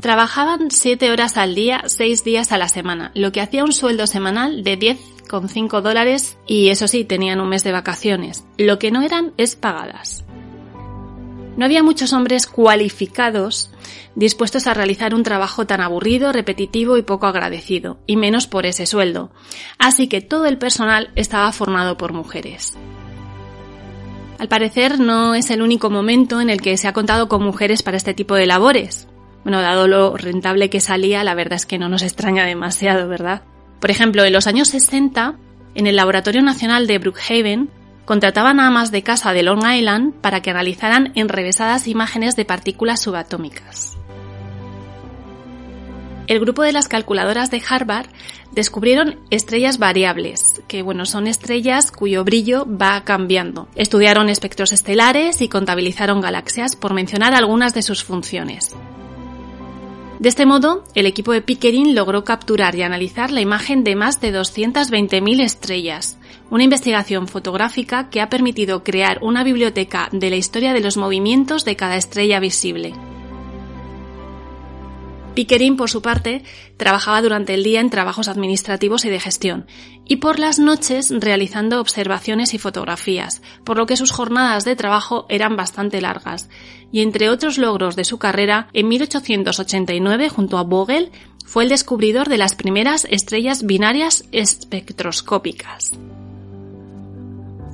Trabajaban 0.00 0.70
7 0.70 1.10
horas 1.10 1.38
al 1.38 1.54
día, 1.54 1.84
6 1.86 2.24
días 2.24 2.52
a 2.52 2.58
la 2.58 2.68
semana, 2.68 3.10
lo 3.14 3.32
que 3.32 3.40
hacía 3.40 3.64
un 3.64 3.72
sueldo 3.72 4.06
semanal 4.06 4.62
de 4.64 4.76
10,5 5.32 5.80
dólares 5.80 6.38
y 6.46 6.68
eso 6.68 6.88
sí, 6.88 7.04
tenían 7.04 7.40
un 7.40 7.48
mes 7.48 7.64
de 7.64 7.72
vacaciones. 7.72 8.44
Lo 8.58 8.78
que 8.78 8.90
no 8.90 9.02
eran 9.02 9.32
es 9.36 9.56
pagadas. 9.56 10.24
No 11.56 11.64
había 11.64 11.82
muchos 11.82 12.12
hombres 12.12 12.46
cualificados 12.46 13.70
dispuestos 14.14 14.66
a 14.66 14.74
realizar 14.74 15.14
un 15.14 15.22
trabajo 15.22 15.66
tan 15.66 15.80
aburrido, 15.80 16.32
repetitivo 16.32 16.96
y 16.96 17.02
poco 17.02 17.26
agradecido, 17.26 17.98
y 18.06 18.16
menos 18.16 18.46
por 18.46 18.66
ese 18.66 18.86
sueldo. 18.86 19.30
Así 19.78 20.08
que 20.08 20.20
todo 20.20 20.46
el 20.46 20.58
personal 20.58 21.10
estaba 21.14 21.50
formado 21.52 21.96
por 21.96 22.12
mujeres. 22.12 22.76
Al 24.38 24.48
parecer 24.48 24.98
no 24.98 25.34
es 25.34 25.50
el 25.50 25.62
único 25.62 25.88
momento 25.88 26.40
en 26.40 26.50
el 26.50 26.60
que 26.60 26.76
se 26.76 26.88
ha 26.88 26.92
contado 26.92 27.28
con 27.28 27.42
mujeres 27.42 27.82
para 27.82 27.96
este 27.96 28.14
tipo 28.14 28.34
de 28.34 28.46
labores. 28.46 29.08
Bueno, 29.44 29.60
dado 29.60 29.88
lo 29.88 30.16
rentable 30.16 30.70
que 30.70 30.80
salía, 30.80 31.24
la 31.24 31.34
verdad 31.34 31.56
es 31.56 31.66
que 31.66 31.78
no 31.78 31.88
nos 31.88 32.02
extraña 32.02 32.44
demasiado, 32.44 33.08
¿verdad? 33.08 33.42
Por 33.82 33.90
ejemplo, 33.90 34.24
en 34.24 34.32
los 34.32 34.46
años 34.46 34.68
60, 34.68 35.34
en 35.74 35.86
el 35.88 35.96
Laboratorio 35.96 36.40
Nacional 36.40 36.86
de 36.86 36.98
Brookhaven, 36.98 37.68
contrataban 38.04 38.60
a 38.60 38.68
amas 38.68 38.92
de 38.92 39.02
casa 39.02 39.32
de 39.32 39.42
Long 39.42 39.66
Island 39.68 40.14
para 40.20 40.40
que 40.40 40.50
analizaran 40.50 41.10
enrevesadas 41.16 41.88
imágenes 41.88 42.36
de 42.36 42.44
partículas 42.44 43.02
subatómicas. 43.02 43.98
El 46.28 46.38
grupo 46.38 46.62
de 46.62 46.70
las 46.70 46.86
calculadoras 46.86 47.50
de 47.50 47.60
Harvard 47.68 48.06
descubrieron 48.52 49.18
estrellas 49.30 49.78
variables, 49.78 50.62
que 50.68 50.82
bueno, 50.82 51.04
son 51.04 51.26
estrellas 51.26 51.90
cuyo 51.90 52.22
brillo 52.22 52.64
va 52.64 53.02
cambiando. 53.02 53.66
Estudiaron 53.74 54.28
espectros 54.28 54.70
estelares 54.70 55.42
y 55.42 55.48
contabilizaron 55.48 56.20
galaxias, 56.20 56.76
por 56.76 56.94
mencionar 56.94 57.34
algunas 57.34 57.74
de 57.74 57.82
sus 57.82 58.04
funciones. 58.04 58.76
De 60.22 60.28
este 60.28 60.46
modo, 60.46 60.84
el 60.94 61.06
equipo 61.06 61.32
de 61.32 61.42
Pickering 61.42 61.96
logró 61.96 62.22
capturar 62.22 62.76
y 62.76 62.82
analizar 62.82 63.32
la 63.32 63.40
imagen 63.40 63.82
de 63.82 63.96
más 63.96 64.20
de 64.20 64.32
220.000 64.32 65.42
estrellas, 65.42 66.16
una 66.48 66.62
investigación 66.62 67.26
fotográfica 67.26 68.08
que 68.08 68.20
ha 68.20 68.28
permitido 68.28 68.84
crear 68.84 69.18
una 69.20 69.42
biblioteca 69.42 70.08
de 70.12 70.30
la 70.30 70.36
historia 70.36 70.74
de 70.74 70.80
los 70.80 70.96
movimientos 70.96 71.64
de 71.64 71.74
cada 71.74 71.96
estrella 71.96 72.38
visible. 72.38 72.94
Pickering, 75.34 75.76
por 75.76 75.88
su 75.88 76.02
parte, 76.02 76.44
trabajaba 76.76 77.22
durante 77.22 77.54
el 77.54 77.64
día 77.64 77.80
en 77.80 77.90
trabajos 77.90 78.28
administrativos 78.28 79.04
y 79.04 79.10
de 79.10 79.20
gestión, 79.20 79.66
y 80.06 80.16
por 80.16 80.38
las 80.38 80.58
noches 80.58 81.10
realizando 81.10 81.80
observaciones 81.80 82.54
y 82.54 82.58
fotografías, 82.58 83.42
por 83.64 83.78
lo 83.78 83.86
que 83.86 83.96
sus 83.96 84.10
jornadas 84.10 84.64
de 84.64 84.76
trabajo 84.76 85.26
eran 85.28 85.56
bastante 85.56 86.00
largas. 86.00 86.50
Y 86.92 87.00
entre 87.00 87.30
otros 87.30 87.56
logros 87.56 87.96
de 87.96 88.04
su 88.04 88.18
carrera, 88.18 88.68
en 88.72 88.88
1889, 88.88 90.28
junto 90.28 90.58
a 90.58 90.62
Vogel, 90.62 91.10
fue 91.46 91.64
el 91.64 91.70
descubridor 91.70 92.28
de 92.28 92.38
las 92.38 92.54
primeras 92.54 93.06
estrellas 93.10 93.64
binarias 93.64 94.24
espectroscópicas. 94.32 95.92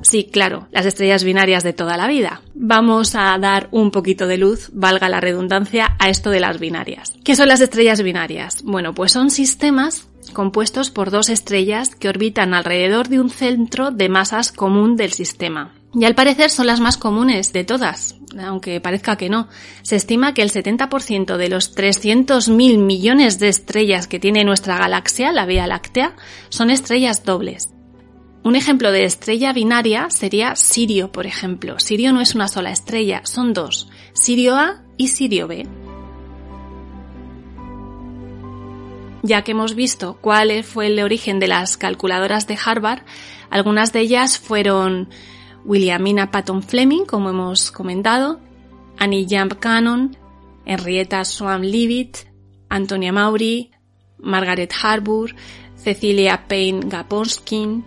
Sí, 0.01 0.29
claro, 0.31 0.67
las 0.71 0.85
estrellas 0.85 1.23
binarias 1.23 1.63
de 1.63 1.73
toda 1.73 1.97
la 1.97 2.07
vida. 2.07 2.41
Vamos 2.53 3.15
a 3.15 3.37
dar 3.37 3.67
un 3.71 3.91
poquito 3.91 4.27
de 4.27 4.37
luz, 4.37 4.69
valga 4.73 5.09
la 5.09 5.19
redundancia, 5.19 5.95
a 5.99 6.09
esto 6.09 6.29
de 6.29 6.39
las 6.39 6.59
binarias. 6.59 7.13
¿Qué 7.23 7.35
son 7.35 7.47
las 7.47 7.61
estrellas 7.61 8.01
binarias? 8.01 8.63
Bueno, 8.63 8.93
pues 8.93 9.11
son 9.11 9.29
sistemas 9.29 10.07
compuestos 10.33 10.91
por 10.91 11.11
dos 11.11 11.29
estrellas 11.29 11.95
que 11.95 12.09
orbitan 12.09 12.53
alrededor 12.53 13.09
de 13.09 13.19
un 13.19 13.29
centro 13.29 13.91
de 13.91 14.09
masas 14.09 14.51
común 14.51 14.95
del 14.95 15.13
sistema. 15.13 15.73
Y 15.93 16.05
al 16.05 16.13
parecer 16.13 16.51
son 16.51 16.67
las 16.67 16.79
más 16.79 16.97
comunes 16.97 17.51
de 17.51 17.63
todas, 17.63 18.15
aunque 18.39 18.79
parezca 18.79 19.15
que 19.15 19.29
no. 19.29 19.47
Se 19.81 19.95
estima 19.95 20.35
que 20.35 20.43
el 20.43 20.51
70% 20.51 21.35
de 21.35 21.49
los 21.49 21.75
300.000 21.75 22.77
millones 22.77 23.39
de 23.39 23.49
estrellas 23.49 24.07
que 24.07 24.19
tiene 24.19 24.43
nuestra 24.43 24.77
galaxia, 24.77 25.31
la 25.31 25.47
Vía 25.47 25.65
Láctea, 25.65 26.15
son 26.49 26.69
estrellas 26.69 27.23
dobles. 27.25 27.69
Un 28.43 28.55
ejemplo 28.55 28.91
de 28.91 29.03
estrella 29.03 29.51
binaria 29.51 30.09
sería 30.09 30.55
Sirio, 30.55 31.11
por 31.11 31.25
ejemplo. 31.25 31.79
Sirio 31.79 32.13
no 32.13 32.21
es 32.21 32.35
una 32.35 32.47
sola 32.47 32.71
estrella, 32.71 33.21
son 33.25 33.53
dos, 33.53 33.89
Sirio 34.13 34.55
A 34.55 34.81
y 34.97 35.09
Sirio 35.09 35.47
B. 35.47 35.67
Ya 39.21 39.43
que 39.43 39.51
hemos 39.51 39.75
visto 39.75 40.17
cuál 40.21 40.63
fue 40.63 40.87
el 40.87 40.99
origen 41.01 41.39
de 41.39 41.47
las 41.47 41.75
calculadoras 41.75 42.47
de 42.47 42.57
Harvard, 42.63 43.01
algunas 43.49 43.91
de 43.91 43.99
ellas 43.99 44.39
fueron 44.39 45.09
Williamina 45.65 46.31
Patton 46.31 46.63
Fleming, 46.63 47.03
como 47.05 47.29
hemos 47.29 47.71
comentado, 47.71 48.39
Annie 48.97 49.27
Jump 49.29 49.59
Cannon, 49.59 50.15
Henrietta 50.65 51.25
Swan 51.25 51.69
Leavitt, 51.69 52.19
Antonia 52.69 53.11
Maury, 53.11 53.71
Margaret 54.17 54.71
Harbour, 54.81 55.35
Cecilia 55.75 56.45
Payne 56.47 56.87
Gaponskin, 56.87 57.83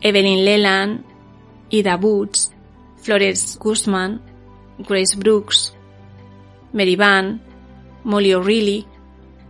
Evelyn 0.00 0.44
Leland, 0.44 1.04
Ida 1.70 1.96
Woods, 1.96 2.52
Flores 2.96 3.58
Guzman, 3.60 4.20
Grace 4.78 5.16
Brooks, 5.16 5.74
Mary 6.72 6.96
Van, 6.96 7.40
Molly 8.04 8.34
O'Reilly, 8.34 8.86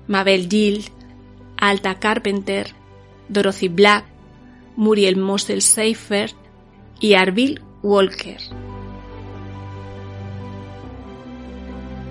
Mabel 0.09 0.49
Gill, 0.49 0.85
Alta 1.57 1.95
Carpenter, 1.97 2.75
Dorothy 3.29 3.69
Black, 3.69 4.05
Muriel 4.77 5.17
Mosel 5.17 5.63
Seifert 5.63 6.35
y 7.01 7.15
Arville 7.15 7.61
Walker. 7.83 8.39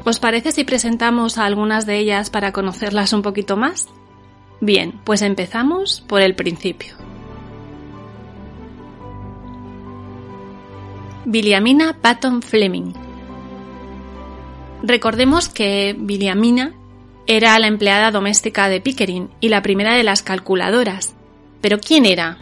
¿Os 0.05 0.19
parece 0.19 0.51
si 0.51 0.63
presentamos 0.63 1.37
a 1.37 1.45
algunas 1.45 1.85
de 1.85 1.99
ellas 1.99 2.29
para 2.29 2.51
conocerlas 2.51 3.13
un 3.13 3.21
poquito 3.21 3.57
más? 3.57 3.89
Bien, 4.61 4.99
pues 5.03 5.21
empezamos 5.21 6.01
por 6.01 6.21
el 6.21 6.35
principio. 6.35 7.08
Williamina 11.31 11.95
Patton 12.01 12.41
Fleming. 12.41 12.93
Recordemos 14.81 15.47
que 15.47 15.95
Williamina 15.99 16.73
era 17.27 17.59
la 17.59 17.67
empleada 17.67 18.09
doméstica 18.09 18.67
de 18.67 18.81
Pickering 18.81 19.29
y 19.39 19.49
la 19.49 19.61
primera 19.61 19.93
de 19.93 20.03
las 20.03 20.23
calculadoras. 20.23 21.13
¿Pero 21.61 21.79
quién 21.79 22.07
era? 22.07 22.39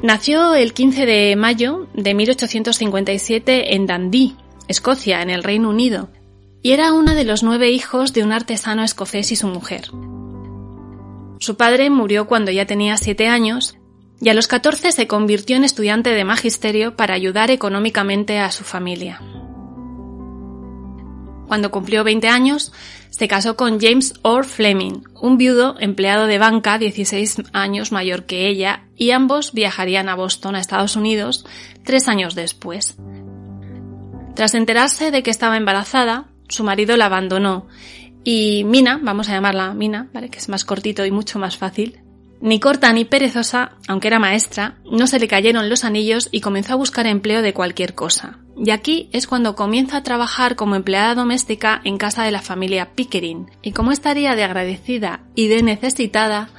Nació 0.00 0.54
el 0.54 0.74
15 0.74 1.06
de 1.06 1.34
mayo 1.34 1.88
de 1.94 2.14
1857 2.14 3.74
en 3.74 3.86
Dundee, 3.88 4.36
Escocia, 4.68 5.20
en 5.20 5.30
el 5.30 5.42
Reino 5.42 5.70
Unido. 5.70 6.10
y 6.62 6.70
era 6.70 6.92
una 6.92 7.14
de 7.14 7.24
los 7.24 7.42
nueve 7.42 7.70
hijos 7.72 8.12
de 8.14 8.22
un 8.22 8.32
artesano 8.32 8.84
escocés 8.84 9.32
y 9.32 9.36
su 9.36 9.48
mujer. 9.48 9.90
Su 11.40 11.56
padre 11.56 11.90
murió 11.90 12.26
cuando 12.26 12.52
ya 12.52 12.64
tenía 12.64 12.96
siete 12.96 13.26
años 13.26 13.76
y 14.20 14.28
a 14.28 14.34
los 14.34 14.46
14 14.46 14.92
se 14.92 15.06
convirtió 15.06 15.56
en 15.56 15.64
estudiante 15.64 16.10
de 16.10 16.24
magisterio 16.24 16.96
para 16.96 17.14
ayudar 17.14 17.50
económicamente 17.50 18.38
a 18.38 18.50
su 18.50 18.64
familia. 18.64 19.20
Cuando 21.46 21.70
cumplió 21.70 22.04
20 22.04 22.28
años, 22.28 22.72
se 23.10 23.28
casó 23.28 23.56
con 23.56 23.80
James 23.80 24.14
Orr 24.22 24.44
Fleming, 24.44 25.02
un 25.14 25.36
viudo 25.36 25.76
empleado 25.78 26.26
de 26.26 26.38
banca 26.38 26.78
16 26.78 27.42
años 27.52 27.92
mayor 27.92 28.24
que 28.24 28.48
ella, 28.48 28.84
y 28.96 29.10
ambos 29.10 29.52
viajarían 29.52 30.08
a 30.08 30.14
Boston, 30.14 30.56
a 30.56 30.60
Estados 30.60 30.96
Unidos, 30.96 31.44
tres 31.84 32.08
años 32.08 32.34
después. 32.34 32.96
Tras 34.34 34.54
enterarse 34.54 35.10
de 35.10 35.22
que 35.22 35.30
estaba 35.30 35.56
embarazada, 35.56 36.26
su 36.48 36.64
marido 36.64 36.96
la 36.96 37.06
abandonó 37.06 37.66
y 38.24 38.64
Mina, 38.64 38.98
vamos 39.02 39.28
a 39.28 39.32
llamarla 39.32 39.74
Mina, 39.74 40.08
¿vale? 40.12 40.30
que 40.30 40.38
es 40.38 40.48
más 40.48 40.64
cortito 40.64 41.04
y 41.04 41.10
mucho 41.10 41.38
más 41.38 41.58
fácil, 41.58 42.00
ni 42.40 42.60
corta 42.60 42.92
ni 42.92 43.04
perezosa, 43.04 43.72
aunque 43.88 44.08
era 44.08 44.18
maestra, 44.18 44.76
no 44.90 45.06
se 45.06 45.18
le 45.18 45.28
cayeron 45.28 45.68
los 45.68 45.84
anillos 45.84 46.28
y 46.30 46.40
comenzó 46.40 46.74
a 46.74 46.76
buscar 46.76 47.06
empleo 47.06 47.42
de 47.42 47.54
cualquier 47.54 47.94
cosa. 47.94 48.38
Y 48.56 48.70
aquí 48.70 49.08
es 49.12 49.26
cuando 49.26 49.56
comienza 49.56 49.98
a 49.98 50.02
trabajar 50.02 50.54
como 50.54 50.76
empleada 50.76 51.14
doméstica 51.14 51.80
en 51.84 51.96
casa 51.98 52.22
de 52.22 52.30
la 52.30 52.42
familia 52.42 52.92
Pickering. 52.94 53.50
Y 53.62 53.72
como 53.72 53.92
estaría 53.92 54.36
de 54.36 54.44
agradecida 54.44 55.20
y 55.34 55.48
de 55.48 55.62
necesitada, 55.62 56.50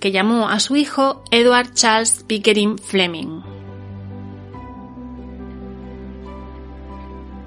que 0.00 0.12
llamó 0.12 0.48
a 0.48 0.60
su 0.60 0.76
hijo 0.76 1.22
Edward 1.30 1.74
Charles 1.74 2.24
Pickering 2.26 2.78
Fleming. 2.78 3.42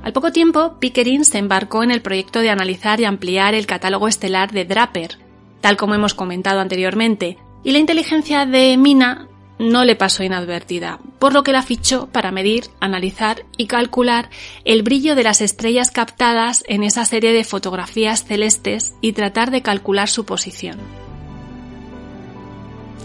Al 0.04 0.14
poco 0.14 0.32
tiempo, 0.32 0.78
Pickering 0.80 1.26
se 1.26 1.40
embarcó 1.40 1.82
en 1.82 1.90
el 1.90 2.02
proyecto 2.02 2.40
de 2.40 2.52
analizar 2.52 3.00
y 3.00 3.06
ampliar 3.06 3.56
el 3.56 3.66
catálogo 3.66 4.08
estelar 4.08 4.52
de 4.52 4.64
Draper, 4.64 5.18
tal 5.62 5.78
como 5.78 5.96
hemos 5.96 6.14
comentado 6.14 6.60
anteriormente, 6.60 7.40
y 7.66 7.72
la 7.72 7.80
inteligencia 7.80 8.46
de 8.46 8.78
Mina 8.78 9.28
no 9.58 9.86
le 9.86 9.96
pasó 9.96 10.24
inadvertida, 10.24 11.00
por 11.18 11.34
lo 11.34 11.44
que 11.44 11.52
la 11.52 11.64
fichó 11.64 12.08
para 12.08 12.32
medir, 12.32 12.66
analizar 12.80 13.44
y 13.58 13.66
calcular 13.66 14.30
el 14.66 14.84
brillo 14.84 15.16
de 15.16 15.24
las 15.24 15.42
estrellas 15.42 15.90
captadas 15.90 16.64
en 16.68 16.84
esa 16.84 17.06
serie 17.06 17.34
de 17.34 17.44
fotografías 17.44 18.24
celestes 18.24 18.94
y 19.02 19.14
tratar 19.14 19.50
de 19.50 19.64
calcular 19.64 20.10
su 20.10 20.26
posición. 20.26 20.78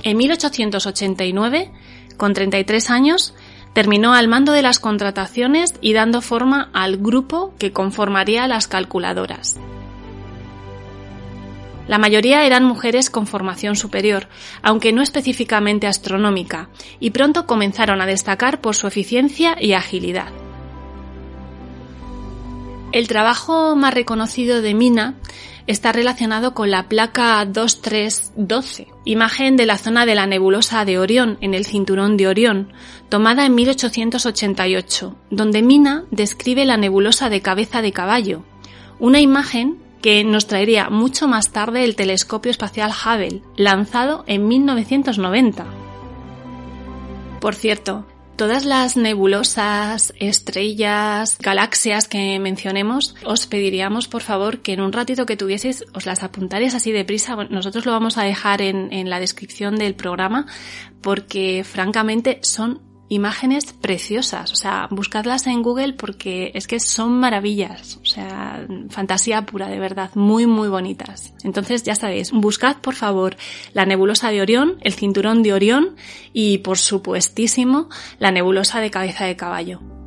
En 0.02 0.18
1889, 0.18 1.72
con 2.18 2.34
33 2.34 2.90
años, 2.90 3.34
terminó 3.72 4.12
al 4.12 4.28
mando 4.28 4.52
de 4.52 4.62
las 4.62 4.78
contrataciones 4.78 5.72
y 5.80 5.94
dando 5.94 6.20
forma 6.20 6.68
al 6.74 6.98
grupo 6.98 7.54
que 7.58 7.72
conformaría 7.72 8.46
las 8.46 8.68
calculadoras. 8.68 9.58
La 11.90 11.98
mayoría 11.98 12.46
eran 12.46 12.62
mujeres 12.62 13.10
con 13.10 13.26
formación 13.26 13.74
superior, 13.74 14.28
aunque 14.62 14.92
no 14.92 15.02
específicamente 15.02 15.88
astronómica, 15.88 16.68
y 17.00 17.10
pronto 17.10 17.46
comenzaron 17.46 18.00
a 18.00 18.06
destacar 18.06 18.60
por 18.60 18.76
su 18.76 18.86
eficiencia 18.86 19.56
y 19.60 19.72
agilidad. 19.72 20.28
El 22.92 23.08
trabajo 23.08 23.74
más 23.74 23.92
reconocido 23.92 24.62
de 24.62 24.72
Mina 24.72 25.16
está 25.66 25.90
relacionado 25.90 26.54
con 26.54 26.70
la 26.70 26.88
placa 26.88 27.44
2312, 27.44 28.86
imagen 29.04 29.56
de 29.56 29.66
la 29.66 29.76
zona 29.76 30.06
de 30.06 30.14
la 30.14 30.28
nebulosa 30.28 30.84
de 30.84 30.96
Orión 30.96 31.38
en 31.40 31.54
el 31.54 31.66
cinturón 31.66 32.16
de 32.16 32.28
Orión, 32.28 32.72
tomada 33.08 33.44
en 33.46 33.56
1888, 33.56 35.16
donde 35.30 35.62
Mina 35.62 36.04
describe 36.12 36.64
la 36.64 36.76
nebulosa 36.76 37.28
de 37.30 37.42
cabeza 37.42 37.82
de 37.82 37.90
caballo, 37.90 38.44
una 39.00 39.18
imagen 39.18 39.89
que 40.02 40.24
nos 40.24 40.46
traería 40.46 40.90
mucho 40.90 41.28
más 41.28 41.50
tarde 41.50 41.84
el 41.84 41.96
telescopio 41.96 42.50
espacial 42.50 42.90
Hubble, 42.90 43.42
lanzado 43.56 44.24
en 44.26 44.48
1990. 44.48 45.66
Por 47.40 47.54
cierto, 47.54 48.06
todas 48.36 48.64
las 48.64 48.96
nebulosas, 48.96 50.14
estrellas, 50.18 51.36
galaxias 51.38 52.08
que 52.08 52.38
mencionemos, 52.38 53.14
os 53.24 53.46
pediríamos 53.46 54.08
por 54.08 54.22
favor 54.22 54.60
que 54.60 54.72
en 54.72 54.80
un 54.80 54.92
ratito 54.92 55.26
que 55.26 55.36
tuvieseis 55.36 55.84
os 55.92 56.06
las 56.06 56.22
apuntaréis 56.22 56.74
así 56.74 56.92
deprisa. 56.92 57.36
Nosotros 57.50 57.84
lo 57.86 57.92
vamos 57.92 58.18
a 58.18 58.22
dejar 58.22 58.62
en, 58.62 58.92
en 58.92 59.10
la 59.10 59.20
descripción 59.20 59.76
del 59.76 59.94
programa 59.94 60.46
porque 61.02 61.64
francamente 61.64 62.38
son 62.42 62.89
imágenes 63.10 63.74
preciosas. 63.74 64.52
O 64.52 64.56
sea, 64.56 64.88
buscadlas 64.90 65.46
en 65.46 65.62
Google 65.62 65.92
porque 65.92 66.52
es 66.54 66.66
que 66.66 66.80
son 66.80 67.20
maravillas. 67.20 67.98
O 68.02 68.06
sea, 68.06 68.66
fantasía 68.88 69.44
pura, 69.44 69.68
de 69.68 69.78
verdad. 69.78 70.10
Muy, 70.14 70.46
muy 70.46 70.68
bonitas. 70.68 71.34
Entonces, 71.42 71.82
ya 71.82 71.94
sabéis, 71.94 72.30
buscad 72.32 72.78
por 72.78 72.94
favor 72.94 73.36
la 73.74 73.84
nebulosa 73.84 74.30
de 74.30 74.40
Orión, 74.40 74.78
el 74.80 74.94
cinturón 74.94 75.42
de 75.42 75.52
Orión 75.52 75.96
y, 76.32 76.58
por 76.58 76.78
supuestísimo, 76.78 77.90
la 78.18 78.30
nebulosa 78.30 78.80
de 78.80 78.90
cabeza 78.90 79.26
de 79.26 79.36
caballo. 79.36 79.99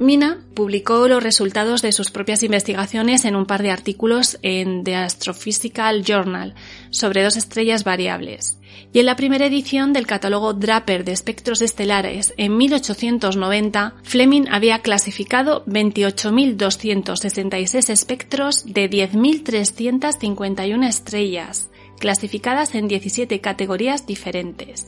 Mina 0.00 0.40
publicó 0.54 1.06
los 1.08 1.22
resultados 1.22 1.82
de 1.82 1.92
sus 1.92 2.10
propias 2.10 2.42
investigaciones 2.42 3.26
en 3.26 3.36
un 3.36 3.44
par 3.44 3.62
de 3.62 3.70
artículos 3.70 4.38
en 4.40 4.82
The 4.82 4.96
Astrophysical 4.96 6.04
Journal 6.04 6.54
sobre 6.88 7.22
dos 7.22 7.36
estrellas 7.36 7.84
variables. 7.84 8.58
Y 8.94 9.00
en 9.00 9.04
la 9.04 9.16
primera 9.16 9.44
edición 9.44 9.92
del 9.92 10.06
catálogo 10.06 10.54
Draper 10.54 11.04
de 11.04 11.12
espectros 11.12 11.60
estelares 11.60 12.32
en 12.38 12.56
1890, 12.56 13.96
Fleming 14.02 14.46
había 14.50 14.78
clasificado 14.78 15.66
28.266 15.66 17.90
espectros 17.90 18.64
de 18.64 18.88
10.351 18.88 20.88
estrellas, 20.88 21.68
clasificadas 21.98 22.74
en 22.74 22.88
17 22.88 23.38
categorías 23.42 24.06
diferentes. 24.06 24.86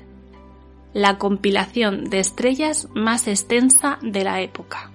La 0.94 1.18
compilación 1.18 2.08
de 2.08 2.20
estrellas 2.20 2.88
más 2.94 3.28
extensa 3.28 3.98
de 4.00 4.24
la 4.24 4.40
época 4.40 4.90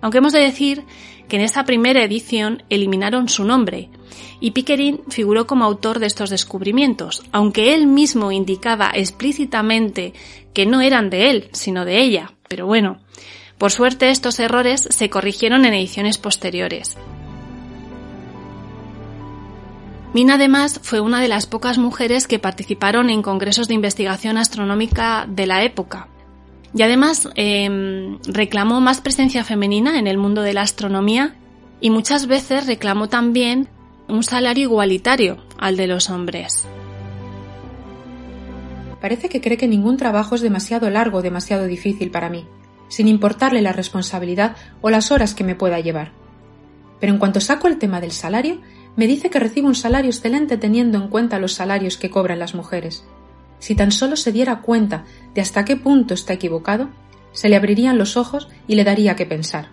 aunque 0.00 0.18
hemos 0.18 0.32
de 0.32 0.40
decir 0.40 0.84
que 1.28 1.36
en 1.36 1.42
esa 1.42 1.64
primera 1.64 2.02
edición 2.02 2.62
eliminaron 2.68 3.28
su 3.28 3.44
nombre, 3.44 3.90
y 4.40 4.52
Pickering 4.52 5.00
figuró 5.08 5.46
como 5.46 5.64
autor 5.64 5.98
de 5.98 6.06
estos 6.06 6.30
descubrimientos, 6.30 7.22
aunque 7.32 7.74
él 7.74 7.86
mismo 7.86 8.32
indicaba 8.32 8.90
explícitamente 8.94 10.12
que 10.52 10.66
no 10.66 10.80
eran 10.80 11.10
de 11.10 11.30
él, 11.30 11.48
sino 11.52 11.84
de 11.84 12.00
ella. 12.00 12.32
Pero 12.48 12.66
bueno, 12.66 12.98
por 13.58 13.72
suerte 13.72 14.10
estos 14.10 14.38
errores 14.38 14.86
se 14.90 15.10
corrigieron 15.10 15.64
en 15.64 15.74
ediciones 15.74 16.18
posteriores. 16.18 16.96
Mina 20.12 20.34
además 20.34 20.80
fue 20.82 21.00
una 21.00 21.20
de 21.20 21.28
las 21.28 21.46
pocas 21.46 21.76
mujeres 21.76 22.26
que 22.26 22.38
participaron 22.38 23.10
en 23.10 23.22
congresos 23.22 23.68
de 23.68 23.74
investigación 23.74 24.38
astronómica 24.38 25.26
de 25.28 25.46
la 25.46 25.62
época, 25.62 26.08
y 26.76 26.82
además 26.82 27.28
em, 27.36 28.18
reclamó 28.26 28.82
más 28.82 29.00
presencia 29.00 29.44
femenina 29.44 29.98
en 29.98 30.06
el 30.06 30.18
mundo 30.18 30.42
de 30.42 30.52
la 30.52 30.60
astronomía 30.60 31.34
y 31.80 31.88
muchas 31.88 32.26
veces 32.26 32.66
reclamó 32.66 33.08
también 33.08 33.68
un 34.08 34.22
salario 34.22 34.64
igualitario 34.64 35.38
al 35.58 35.76
de 35.76 35.86
los 35.86 36.10
hombres. 36.10 36.66
Parece 39.00 39.28
que 39.30 39.40
cree 39.40 39.56
que 39.56 39.68
ningún 39.68 39.96
trabajo 39.96 40.34
es 40.34 40.42
demasiado 40.42 40.90
largo 40.90 41.18
o 41.18 41.22
demasiado 41.22 41.66
difícil 41.66 42.10
para 42.10 42.28
mí, 42.28 42.44
sin 42.88 43.08
importarle 43.08 43.62
la 43.62 43.72
responsabilidad 43.72 44.56
o 44.82 44.90
las 44.90 45.10
horas 45.10 45.34
que 45.34 45.44
me 45.44 45.54
pueda 45.54 45.80
llevar. 45.80 46.12
Pero 47.00 47.12
en 47.12 47.18
cuanto 47.18 47.40
saco 47.40 47.68
el 47.68 47.78
tema 47.78 48.00
del 48.00 48.12
salario, 48.12 48.60
me 48.96 49.06
dice 49.06 49.30
que 49.30 49.38
recibo 49.38 49.68
un 49.68 49.74
salario 49.74 50.10
excelente 50.10 50.58
teniendo 50.58 50.98
en 50.98 51.08
cuenta 51.08 51.38
los 51.38 51.54
salarios 51.54 51.96
que 51.96 52.10
cobran 52.10 52.38
las 52.38 52.54
mujeres. 52.54 53.06
Si 53.58 53.74
tan 53.74 53.90
solo 53.90 54.16
se 54.16 54.32
diera 54.32 54.60
cuenta 54.60 55.04
de 55.34 55.40
hasta 55.40 55.64
qué 55.64 55.76
punto 55.76 56.14
está 56.14 56.32
equivocado, 56.32 56.90
se 57.32 57.48
le 57.48 57.56
abrirían 57.56 57.98
los 57.98 58.16
ojos 58.16 58.48
y 58.66 58.76
le 58.76 58.84
daría 58.84 59.16
que 59.16 59.26
pensar. 59.26 59.68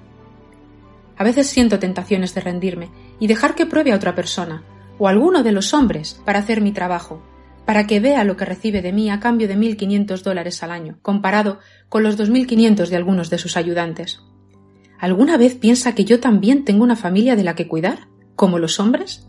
A 1.17 1.23
veces 1.23 1.47
siento 1.47 1.79
tentaciones 1.79 2.33
de 2.33 2.41
rendirme 2.41 2.89
y 3.19 3.27
dejar 3.27 3.55
que 3.55 3.65
pruebe 3.65 3.91
a 3.91 3.95
otra 3.95 4.15
persona, 4.15 4.63
o 4.97 5.07
alguno 5.07 5.43
de 5.43 5.51
los 5.51 5.73
hombres, 5.73 6.19
para 6.25 6.39
hacer 6.39 6.61
mi 6.61 6.71
trabajo, 6.71 7.21
para 7.65 7.87
que 7.87 7.99
vea 7.99 8.23
lo 8.23 8.35
que 8.35 8.45
recibe 8.45 8.81
de 8.81 8.91
mí 8.91 9.09
a 9.09 9.19
cambio 9.19 9.47
de 9.47 9.55
mil 9.55 9.77
quinientos 9.77 10.23
dólares 10.23 10.63
al 10.63 10.71
año, 10.71 10.97
comparado 11.01 11.59
con 11.89 12.03
los 12.03 12.17
dos 12.17 12.29
mil 12.29 12.47
quinientos 12.47 12.89
de 12.89 12.97
algunos 12.97 13.29
de 13.29 13.37
sus 13.37 13.55
ayudantes. 13.55 14.21
¿Alguna 14.99 15.37
vez 15.37 15.55
piensa 15.55 15.95
que 15.95 16.05
yo 16.05 16.19
también 16.19 16.65
tengo 16.65 16.83
una 16.83 16.95
familia 16.95 17.35
de 17.35 17.43
la 17.43 17.55
que 17.55 17.67
cuidar, 17.67 18.07
como 18.35 18.59
los 18.59 18.79
hombres? 18.79 19.27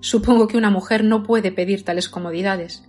Supongo 0.00 0.46
que 0.46 0.58
una 0.58 0.70
mujer 0.70 1.04
no 1.04 1.22
puede 1.22 1.50
pedir 1.50 1.84
tales 1.84 2.08
comodidades, 2.08 2.88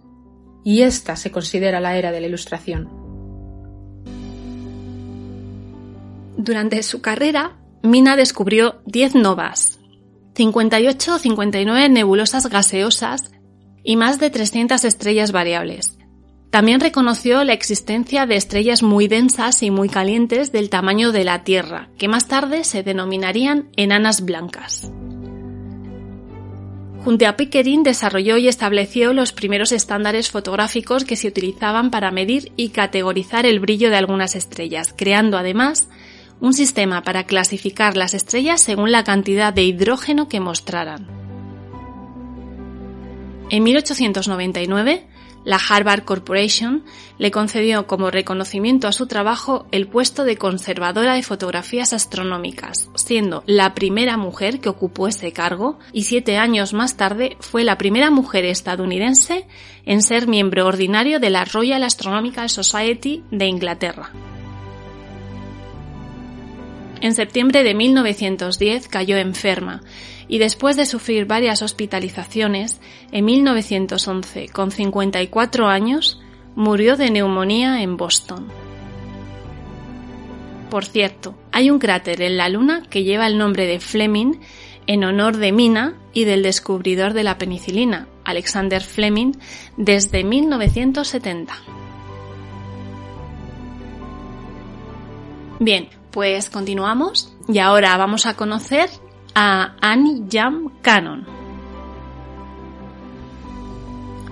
y 0.63 0.81
esta 0.81 1.15
se 1.15 1.31
considera 1.31 1.79
la 1.79 1.97
era 1.97 2.11
de 2.11 2.21
la 2.21 2.27
Ilustración. 2.27 2.89
Durante 6.37 6.83
su 6.83 7.01
carrera, 7.01 7.57
Mina 7.83 8.15
descubrió 8.15 8.81
10 8.85 9.15
novas, 9.15 9.79
58 10.35 11.15
o 11.15 11.17
59 11.17 11.89
nebulosas 11.89 12.47
gaseosas 12.47 13.31
y 13.83 13.95
más 13.95 14.19
de 14.19 14.29
300 14.29 14.83
estrellas 14.83 15.31
variables. 15.31 15.97
También 16.49 16.79
reconoció 16.79 17.43
la 17.43 17.53
existencia 17.53 18.25
de 18.25 18.35
estrellas 18.35 18.83
muy 18.83 19.07
densas 19.07 19.63
y 19.63 19.71
muy 19.71 19.89
calientes 19.89 20.51
del 20.51 20.69
tamaño 20.69 21.11
de 21.11 21.23
la 21.23 21.43
Tierra, 21.43 21.89
que 21.97 22.07
más 22.07 22.27
tarde 22.27 22.63
se 22.63 22.83
denominarían 22.83 23.69
enanas 23.75 24.23
blancas. 24.23 24.91
Junto 27.07 27.25
a 27.25 27.37
Pickering 27.37 27.83
desarrolló 27.83 28.35
y 28.35 28.49
estableció 28.49 29.13
los 29.13 29.31
primeros 29.31 29.71
estándares 29.71 30.29
fotográficos 30.29 31.05
que 31.05 31.15
se 31.15 31.29
utilizaban 31.29 31.89
para 31.89 32.11
medir 32.11 32.51
y 32.57 32.71
categorizar 32.71 33.45
el 33.45 33.61
brillo 33.61 33.89
de 33.89 33.95
algunas 33.95 34.35
estrellas, 34.35 34.93
creando 34.93 35.37
además 35.37 35.87
un 36.41 36.51
sistema 36.51 37.03
para 37.03 37.23
clasificar 37.23 37.95
las 37.95 38.13
estrellas 38.13 38.61
según 38.61 38.91
la 38.91 39.05
cantidad 39.05 39.53
de 39.53 39.63
hidrógeno 39.63 40.27
que 40.27 40.41
mostraran. 40.41 41.07
En 43.51 43.63
1899, 43.63 45.07
la 45.47 45.55
Harvard 45.55 46.03
Corporation 46.03 46.83
le 47.17 47.31
concedió 47.31 47.87
como 47.87 48.11
reconocimiento 48.11 48.85
a 48.85 48.91
su 48.91 49.07
trabajo 49.07 49.65
el 49.71 49.87
puesto 49.87 50.25
de 50.25 50.35
conservadora 50.35 51.13
de 51.13 51.23
fotografías 51.23 51.93
astronómicas, 51.93 52.89
siendo 52.95 53.43
la 53.45 53.73
primera 53.73 54.17
mujer 54.17 54.59
que 54.59 54.67
ocupó 54.67 55.07
ese 55.07 55.31
cargo 55.31 55.79
y 55.93 56.03
siete 56.03 56.35
años 56.35 56.73
más 56.73 56.97
tarde 56.97 57.37
fue 57.39 57.63
la 57.63 57.77
primera 57.77 58.11
mujer 58.11 58.43
estadounidense 58.43 59.47
en 59.85 60.01
ser 60.01 60.27
miembro 60.27 60.67
ordinario 60.67 61.21
de 61.21 61.29
la 61.29 61.45
Royal 61.45 61.81
Astronomical 61.83 62.49
Society 62.49 63.23
de 63.31 63.45
Inglaterra. 63.45 64.11
En 66.99 67.15
septiembre 67.15 67.63
de 67.63 67.73
1910 67.73 68.89
cayó 68.89 69.15
enferma 69.15 69.81
y 70.27 70.39
después 70.39 70.75
de 70.75 70.85
sufrir 70.85 71.25
varias 71.25 71.61
hospitalizaciones, 71.61 72.79
en 73.11 73.25
1911, 73.25 74.49
con 74.49 74.71
54 74.71 75.67
años, 75.67 76.21
murió 76.55 76.97
de 76.97 77.11
neumonía 77.11 77.81
en 77.81 77.97
Boston. 77.97 78.47
Por 80.69 80.85
cierto, 80.85 81.37
hay 81.51 81.69
un 81.69 81.79
cráter 81.79 82.21
en 82.21 82.37
la 82.37 82.49
Luna 82.49 82.83
que 82.89 83.03
lleva 83.03 83.27
el 83.27 83.37
nombre 83.37 83.65
de 83.65 83.79
Fleming 83.79 84.39
en 84.85 85.03
honor 85.03 85.37
de 85.37 85.51
Mina 85.51 85.95
y 86.13 86.25
del 86.25 86.43
descubridor 86.43 87.13
de 87.13 87.23
la 87.23 87.37
penicilina, 87.37 88.07
Alexander 88.23 88.81
Fleming, 88.81 89.33
desde 89.77 90.23
1970. 90.23 91.53
Bien, 95.59 95.89
pues 96.11 96.49
continuamos 96.49 97.33
y 97.47 97.59
ahora 97.59 97.95
vamos 97.97 98.25
a 98.25 98.35
conocer 98.35 98.89
a 99.39 99.75
Annie 99.81 100.23
Jam 100.27 100.67
Cannon. 100.81 101.23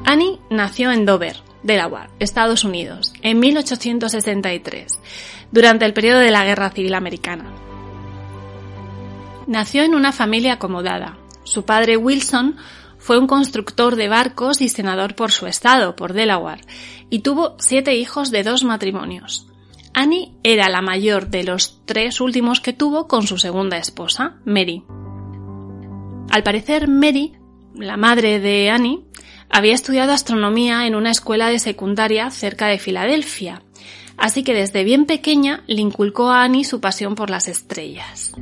Annie 0.04 0.40
nació 0.50 0.92
en 0.92 1.06
Dover, 1.06 1.44
Delaware, 1.62 2.10
Estados 2.18 2.64
Unidos, 2.64 3.14
en 3.22 3.40
1863, 3.40 5.00
durante 5.52 5.86
el 5.86 5.94
periodo 5.94 6.22
de 6.22 6.32
la 6.32 6.44
Guerra 6.44 6.72
Civil 6.72 6.96
Americana. 6.96 7.54
Nació 9.46 9.84
en 9.84 9.94
una 9.94 10.12
familia 10.12 10.54
acomodada. 10.54 11.20
Su 11.44 11.66
padre 11.66 11.98
Wilson 11.98 12.56
fue 12.98 13.20
un 13.20 13.28
constructor 13.28 13.98
de 13.98 14.10
barcos 14.10 14.60
y 14.60 14.70
senador 14.70 15.14
por 15.14 15.32
su 15.32 15.46
estado, 15.46 15.96
por 15.96 16.14
Delaware, 16.14 16.66
y 17.12 17.20
tuvo 17.20 17.58
siete 17.60 17.94
hijos 17.94 18.32
de 18.32 18.42
dos 18.42 18.64
matrimonios. 18.64 19.46
Annie 19.94 20.34
era 20.44 20.68
la 20.68 20.82
mayor 20.82 21.30
de 21.30 21.44
los 21.44 21.80
tres 21.86 22.20
últimos 22.20 22.60
que 22.60 22.74
tuvo 22.74 23.08
con 23.08 23.28
su 23.28 23.38
segunda 23.38 23.78
esposa, 23.78 24.36
Mary. 24.44 24.84
Al 26.30 26.44
parecer, 26.44 26.88
Mary, 26.88 27.34
la 27.76 27.98
madre 27.98 28.40
de 28.40 28.70
Annie, 28.70 29.06
había 29.50 29.74
estudiado 29.74 30.12
astronomía 30.12 30.88
en 30.88 30.96
una 30.96 31.12
escuela 31.12 31.50
de 31.50 31.60
secundaria 31.60 32.30
cerca 32.32 32.68
de 32.68 32.80
Filadelfia, 32.80 33.62
así 34.18 34.44
que 34.44 34.54
desde 34.54 34.84
bien 34.84 35.06
pequeña 35.06 35.64
le 35.68 35.82
inculcó 35.82 36.30
a 36.30 36.44
Annie 36.44 36.64
su 36.64 36.82
pasión 36.82 37.16
por 37.16 37.30
las 37.30 37.48
estrellas. 37.48 38.34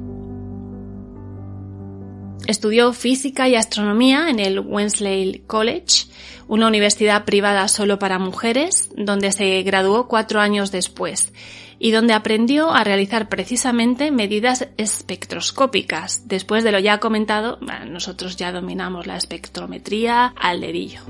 Estudió 2.47 2.91
física 2.93 3.47
y 3.47 3.55
astronomía 3.55 4.29
en 4.29 4.39
el 4.39 4.59
Wensley 4.59 5.43
College, 5.47 6.07
una 6.47 6.67
universidad 6.67 7.23
privada 7.23 7.67
solo 7.69 7.99
para 7.99 8.19
mujeres, 8.19 8.89
donde 8.97 9.31
se 9.31 9.61
graduó 9.63 10.07
cuatro 10.07 10.41
años 10.41 10.71
después 10.71 11.31
y 11.79 11.91
donde 11.91 12.13
aprendió 12.13 12.71
a 12.71 12.83
realizar 12.83 13.29
precisamente 13.29 14.11
medidas 14.11 14.67
espectroscópicas. 14.77 16.27
Después 16.27 16.63
de 16.63 16.71
lo 16.71 16.79
ya 16.79 16.99
comentado, 16.99 17.59
nosotros 17.87 18.35
ya 18.37 18.51
dominamos 18.51 19.07
la 19.07 19.17
espectrometría 19.17 20.33
al 20.37 20.61
dedillo. 20.61 21.01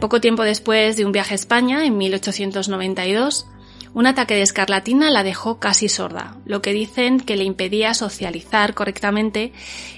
Poco 0.00 0.20
tiempo 0.20 0.44
después 0.44 0.96
de 0.96 1.04
un 1.04 1.12
viaje 1.12 1.34
a 1.34 1.36
España, 1.36 1.84
en 1.84 1.96
1892, 1.98 3.46
un 3.94 4.06
ataque 4.06 4.34
de 4.34 4.42
escarlatina 4.42 5.10
la 5.10 5.22
dejó 5.22 5.58
casi 5.58 5.88
sorda, 5.88 6.36
lo 6.44 6.62
que 6.62 6.72
dicen 6.72 7.20
que 7.20 7.36
le 7.36 7.44
impedía 7.44 7.94
socializar 7.94 8.74
correctamente 8.74 9.52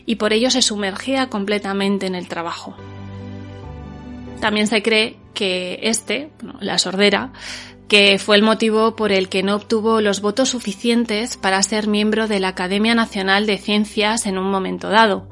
y 0.06 0.16
por 0.16 0.32
ello 0.32 0.50
se 0.50 0.62
sumergía 0.62 1.28
completamente 1.28 2.06
en 2.06 2.14
el 2.14 2.28
trabajo. 2.28 2.76
También 4.40 4.66
se 4.66 4.82
cree 4.82 5.16
que 5.34 5.80
este, 5.82 6.30
la 6.60 6.78
sordera, 6.78 7.32
que 7.88 8.18
fue 8.18 8.36
el 8.36 8.42
motivo 8.42 8.94
por 8.94 9.10
el 9.10 9.28
que 9.28 9.42
no 9.42 9.56
obtuvo 9.56 10.00
los 10.00 10.20
votos 10.20 10.50
suficientes 10.50 11.36
para 11.36 11.62
ser 11.62 11.88
miembro 11.88 12.28
de 12.28 12.40
la 12.40 12.48
Academia 12.48 12.94
Nacional 12.94 13.46
de 13.46 13.58
Ciencias 13.58 14.26
en 14.26 14.38
un 14.38 14.50
momento 14.50 14.88
dado. 14.88 15.28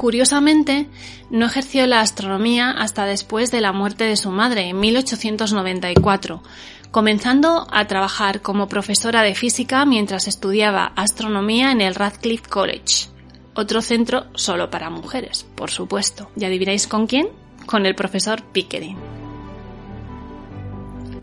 Curiosamente, 0.00 0.86
no 1.28 1.44
ejerció 1.44 1.86
la 1.86 2.00
astronomía 2.00 2.70
hasta 2.70 3.04
después 3.04 3.50
de 3.50 3.60
la 3.60 3.72
muerte 3.72 4.04
de 4.04 4.16
su 4.16 4.30
madre, 4.30 4.70
en 4.70 4.80
1894, 4.80 6.42
comenzando 6.90 7.66
a 7.70 7.86
trabajar 7.86 8.40
como 8.40 8.66
profesora 8.66 9.20
de 9.20 9.34
física 9.34 9.84
mientras 9.84 10.26
estudiaba 10.26 10.94
astronomía 10.96 11.70
en 11.70 11.82
el 11.82 11.94
Radcliffe 11.94 12.48
College, 12.48 13.10
otro 13.54 13.82
centro 13.82 14.24
solo 14.34 14.70
para 14.70 14.88
mujeres, 14.88 15.46
por 15.54 15.70
supuesto. 15.70 16.30
¿Ya 16.34 16.46
adivináis 16.46 16.86
con 16.86 17.06
quién? 17.06 17.28
Con 17.66 17.84
el 17.84 17.94
profesor 17.94 18.42
Pickering. 18.42 18.96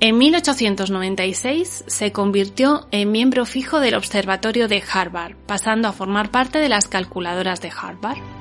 En 0.01 0.19
1896 0.19 1.85
se 1.87 2.11
convirtió 2.11 2.87
en 2.91 3.11
miembro 3.11 3.47
fijo 3.47 3.79
del 3.79 3.95
Observatorio 3.95 4.67
de 4.67 4.83
Harvard, 4.87 5.35
pasando 5.47 5.87
a 5.87 5.93
formar 5.93 6.29
parte 6.29 6.59
de 6.59 6.69
las 6.69 6.87
calculadoras 6.87 7.59
de 7.59 7.71
Harvard. 7.75 8.36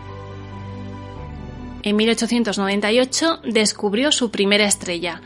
En 1.86 1.94
1898 1.94 3.42
descubrió 3.44 4.10
su 4.10 4.32
primera 4.32 4.64
estrella, 4.64 5.20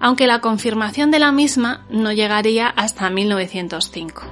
aunque 0.00 0.26
la 0.26 0.40
confirmación 0.40 1.10
de 1.10 1.18
la 1.18 1.30
misma 1.30 1.84
no 1.90 2.10
llegaría 2.10 2.68
hasta 2.68 3.10
1905. 3.10 4.22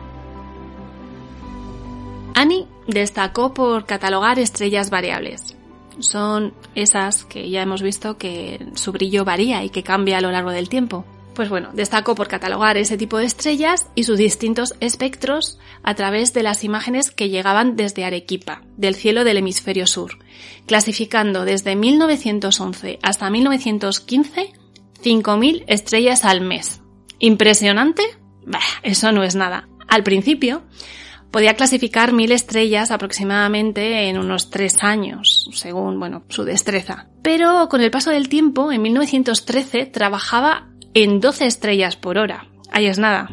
Annie 2.33 2.66
destacó 2.87 3.53
por 3.53 3.85
catalogar 3.85 4.38
estrellas 4.38 4.88
variables. 4.88 5.59
Son 5.99 6.55
esas 6.75 7.27
que 7.27 7.51
ya 7.51 7.61
hemos 7.61 7.83
visto 7.83 8.16
que 8.16 8.66
su 8.77 8.90
brillo 8.90 9.27
varía 9.27 9.62
y 9.62 9.68
que 9.68 9.83
cambia 9.83 10.16
a 10.16 10.20
lo 10.23 10.31
largo 10.31 10.53
del 10.53 10.70
tiempo. 10.70 11.05
Pues 11.35 11.49
bueno, 11.49 11.70
destacó 11.73 12.14
por 12.14 12.29
catalogar 12.29 12.77
ese 12.77 12.97
tipo 12.97 13.18
de 13.18 13.25
estrellas 13.25 13.88
y 13.94 14.05
sus 14.05 14.18
distintos 14.18 14.75
espectros 14.81 15.59
a 15.83 15.94
través 15.94 16.33
de 16.33 16.42
las 16.42 16.62
imágenes 16.62 17.11
que 17.11 17.29
llegaban 17.29 17.77
desde 17.77 18.05
Arequipa, 18.05 18.62
del 18.77 18.94
cielo 18.94 19.25
del 19.25 19.38
hemisferio 19.38 19.87
sur, 19.87 20.18
clasificando 20.66 21.44
desde 21.44 21.75
1911 21.77 22.99
hasta 23.03 23.31
1915 23.31 24.53
5.000 25.05 25.64
estrellas 25.66 26.25
al 26.25 26.40
mes. 26.40 26.81
¿Impresionante? 27.18 28.03
Bah, 28.47 28.61
eso 28.83 29.12
no 29.12 29.23
es 29.23 29.35
nada. 29.35 29.68
Al 29.87 30.03
principio, 30.03 30.62
podía 31.31 31.55
clasificar 31.55 32.12
mil 32.12 32.33
estrellas 32.33 32.90
aproximadamente 32.90 34.09
en 34.09 34.18
unos 34.18 34.51
tres 34.51 34.77
años, 34.83 35.51
según, 35.53 35.99
bueno, 35.99 36.25
su 36.29 36.44
destreza. 36.44 37.09
Pero 37.23 37.68
con 37.68 37.81
el 37.81 37.90
paso 37.90 38.11
del 38.11 38.29
tiempo, 38.29 38.73
en 38.73 38.83
1913, 38.83 39.87
trabajaba 39.87 40.68
en 40.94 41.20
12 41.20 41.46
estrellas 41.46 41.96
por 41.96 42.18
hora. 42.18 42.46
Ahí 42.70 42.87
es 42.87 42.98
nada. 42.98 43.28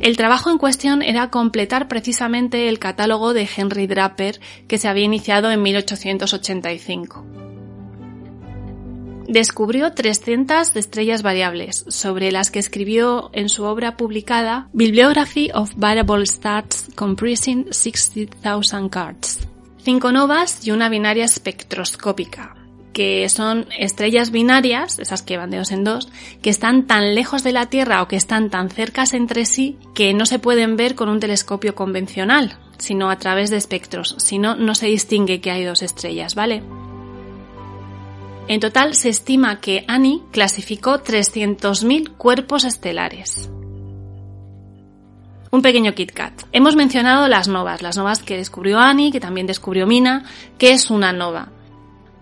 El 0.00 0.16
trabajo 0.16 0.50
en 0.50 0.58
cuestión 0.58 1.02
era 1.02 1.30
completar 1.30 1.88
precisamente 1.88 2.68
el 2.68 2.78
catálogo 2.78 3.34
de 3.34 3.48
Henry 3.56 3.86
Draper 3.86 4.40
que 4.68 4.78
se 4.78 4.86
había 4.86 5.04
iniciado 5.04 5.50
en 5.50 5.60
1885. 5.62 7.24
Descubrió 9.26 9.92
300 9.92 10.74
estrellas 10.76 11.22
variables, 11.22 11.84
sobre 11.88 12.32
las 12.32 12.50
que 12.50 12.60
escribió 12.60 13.28
en 13.34 13.50
su 13.50 13.64
obra 13.64 13.96
publicada 13.96 14.68
Bibliography 14.72 15.50
of 15.52 15.72
Variable 15.76 16.22
Stars 16.22 16.86
Comprising 16.94 17.66
60,000 17.70 18.88
Cards. 18.88 19.40
Cinco 19.82 20.12
novas 20.12 20.66
y 20.66 20.70
una 20.70 20.88
binaria 20.88 21.26
espectroscópica, 21.26 22.54
que 22.98 23.28
son 23.28 23.68
estrellas 23.78 24.32
binarias, 24.32 24.98
esas 24.98 25.22
que 25.22 25.36
van 25.36 25.50
de 25.50 25.58
dos 25.58 25.70
en 25.70 25.84
dos, 25.84 26.08
que 26.42 26.50
están 26.50 26.88
tan 26.88 27.14
lejos 27.14 27.44
de 27.44 27.52
la 27.52 27.66
Tierra 27.66 28.02
o 28.02 28.08
que 28.08 28.16
están 28.16 28.50
tan 28.50 28.70
cercas 28.70 29.14
entre 29.14 29.44
sí 29.46 29.78
que 29.94 30.12
no 30.14 30.26
se 30.26 30.40
pueden 30.40 30.76
ver 30.76 30.96
con 30.96 31.08
un 31.08 31.20
telescopio 31.20 31.76
convencional, 31.76 32.58
sino 32.78 33.08
a 33.08 33.16
través 33.20 33.50
de 33.50 33.56
espectros. 33.56 34.16
Si 34.18 34.40
no, 34.40 34.56
no 34.56 34.74
se 34.74 34.88
distingue 34.88 35.40
que 35.40 35.52
hay 35.52 35.62
dos 35.62 35.82
estrellas, 35.82 36.34
¿vale? 36.34 36.64
En 38.48 38.58
total 38.58 38.96
se 38.96 39.10
estima 39.10 39.60
que 39.60 39.84
Annie 39.86 40.24
clasificó 40.32 40.98
300.000 40.98 42.16
cuerpos 42.16 42.64
estelares. 42.64 43.48
Un 45.52 45.62
pequeño 45.62 45.94
Kit 45.94 46.10
Kat. 46.10 46.32
Hemos 46.50 46.74
mencionado 46.74 47.28
las 47.28 47.46
novas, 47.46 47.80
las 47.80 47.96
novas 47.96 48.24
que 48.24 48.36
descubrió 48.36 48.80
Annie, 48.80 49.12
que 49.12 49.20
también 49.20 49.46
descubrió 49.46 49.86
Mina. 49.86 50.24
¿Qué 50.58 50.72
es 50.72 50.90
una 50.90 51.12
nova? 51.12 51.52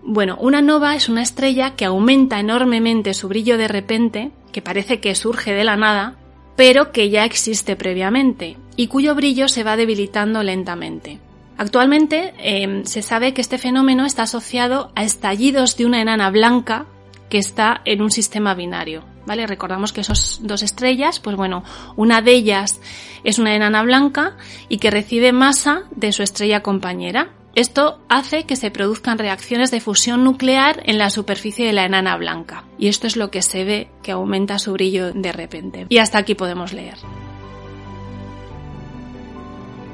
Bueno, 0.09 0.37
una 0.39 0.61
nova 0.61 0.95
es 0.95 1.09
una 1.09 1.21
estrella 1.21 1.75
que 1.75 1.83
aumenta 1.83 2.39
enormemente 2.39 3.13
su 3.13 3.27
brillo 3.27 3.57
de 3.57 3.67
repente, 3.67 4.31
que 4.53 4.61
parece 4.61 5.01
que 5.01 5.13
surge 5.15 5.51
de 5.53 5.65
la 5.65 5.75
nada, 5.75 6.15
pero 6.55 6.93
que 6.93 7.09
ya 7.09 7.25
existe 7.25 7.75
previamente, 7.75 8.55
y 8.77 8.87
cuyo 8.87 9.15
brillo 9.15 9.49
se 9.49 9.65
va 9.65 9.75
debilitando 9.75 10.43
lentamente. 10.43 11.19
Actualmente 11.57 12.33
eh, 12.39 12.83
se 12.85 13.01
sabe 13.01 13.33
que 13.33 13.41
este 13.41 13.57
fenómeno 13.57 14.05
está 14.05 14.23
asociado 14.23 14.93
a 14.95 15.03
estallidos 15.03 15.75
de 15.75 15.85
una 15.85 16.01
enana 16.01 16.29
blanca 16.29 16.85
que 17.29 17.37
está 17.37 17.81
en 17.83 18.01
un 18.01 18.09
sistema 18.09 18.53
binario. 18.53 19.03
¿Vale? 19.25 19.45
Recordamos 19.45 19.91
que 19.91 19.99
esos 19.99 20.39
dos 20.41 20.63
estrellas, 20.63 21.19
pues 21.19 21.35
bueno, 21.35 21.65
una 21.97 22.21
de 22.21 22.31
ellas 22.31 22.79
es 23.25 23.39
una 23.39 23.55
enana 23.55 23.83
blanca 23.83 24.37
y 24.69 24.77
que 24.77 24.89
recibe 24.89 25.33
masa 25.33 25.83
de 25.91 26.13
su 26.13 26.23
estrella 26.23 26.63
compañera. 26.63 27.33
Esto 27.57 27.97
hace 28.07 28.43
que 28.43 28.55
se 28.55 28.69
produzcan 28.69 29.17
reacciones 29.17 29.71
de 29.71 29.81
fusión 29.81 30.23
nuclear 30.23 30.83
en 30.85 30.99
la 30.99 31.09
superficie 31.09 31.65
de 31.65 31.73
la 31.73 31.85
enana 31.85 32.15
blanca. 32.15 32.65
Y 32.77 32.87
esto 32.87 33.07
es 33.07 33.15
lo 33.15 33.31
que 33.31 33.41
se 33.41 33.63
ve 33.63 33.89
que 34.03 34.11
aumenta 34.11 34.59
su 34.59 34.73
brillo 34.73 35.11
de 35.11 35.31
repente. 35.31 35.87
Y 35.89 35.97
hasta 35.97 36.19
aquí 36.19 36.35
podemos 36.35 36.71
leer. 36.71 36.99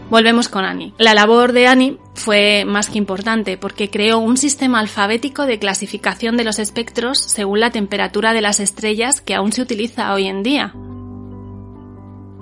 Volvemos 0.09 0.49
con 0.49 0.65
Annie. 0.65 0.93
La 0.97 1.13
labor 1.13 1.53
de 1.53 1.67
Annie 1.67 1.99
fue 2.15 2.65
más 2.65 2.89
que 2.89 2.97
importante 2.97 3.57
porque 3.57 3.89
creó 3.89 4.17
un 4.17 4.35
sistema 4.35 4.81
alfabético 4.81 5.45
de 5.45 5.57
clasificación 5.57 6.35
de 6.35 6.43
los 6.43 6.59
espectros 6.59 7.17
según 7.17 7.61
la 7.61 7.71
temperatura 7.71 8.33
de 8.33 8.41
las 8.41 8.59
estrellas 8.59 9.21
que 9.21 9.35
aún 9.35 9.53
se 9.53 9.61
utiliza 9.61 10.13
hoy 10.13 10.27
en 10.27 10.43
día. 10.43 10.73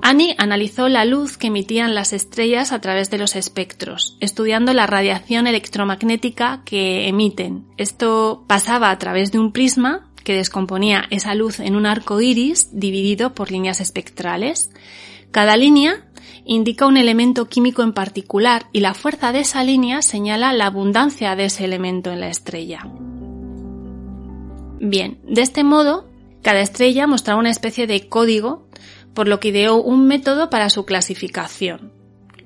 Annie 0.02 0.36
analizó 0.38 0.90
la 0.90 1.06
luz 1.06 1.38
que 1.38 1.48
emitían 1.48 1.94
las 1.94 2.12
estrellas 2.12 2.72
a 2.72 2.82
través 2.82 3.10
de 3.12 3.18
los 3.18 3.36
espectros, 3.36 4.18
estudiando 4.20 4.74
la 4.74 4.88
radiación 4.88 5.48
electromagnética 5.48 6.62
que 6.66 7.08
emiten. 7.08 7.66
Esto 7.78 8.44
pasaba 8.48 8.90
a 8.90 8.98
través 8.98 9.32
de 9.32 9.40
un 9.40 9.52
prisma 9.52 10.10
que 10.24 10.36
descomponía 10.36 11.06
esa 11.10 11.36
luz 11.36 11.60
en 11.60 11.76
un 11.76 11.86
arco 11.86 12.20
iris 12.22 12.70
dividido 12.72 13.34
por 13.34 13.52
líneas 13.52 13.80
espectrales. 13.80 14.72
Cada 15.32 15.56
línea 15.56 16.06
indica 16.46 16.88
un 16.88 16.98
elemento 16.98 17.48
químico 17.48 17.84
en 17.84 17.94
particular 17.94 18.66
y 18.72 18.80
la 18.80 18.94
fuerza 18.94 19.32
de 19.32 19.42
esa 19.42 19.64
línea 19.64 20.02
señala 20.02 20.54
la 20.54 20.66
abundancia 20.66 21.36
de 21.36 21.46
ese 21.46 21.66
elemento 21.66 22.12
en 22.12 22.20
la 22.20 22.30
estrella. 22.30 22.88
Bien, 24.80 25.20
de 25.24 25.42
este 25.42 25.64
modo, 25.64 26.08
cada 26.42 26.62
estrella 26.62 27.06
mostraba 27.06 27.40
una 27.40 27.52
especie 27.52 27.86
de 27.86 28.10
código, 28.10 28.68
por 29.14 29.28
lo 29.28 29.40
que 29.40 29.50
ideó 29.50 29.82
un 29.82 30.08
método 30.08 30.50
para 30.50 30.70
su 30.70 30.86
clasificación, 30.86 31.92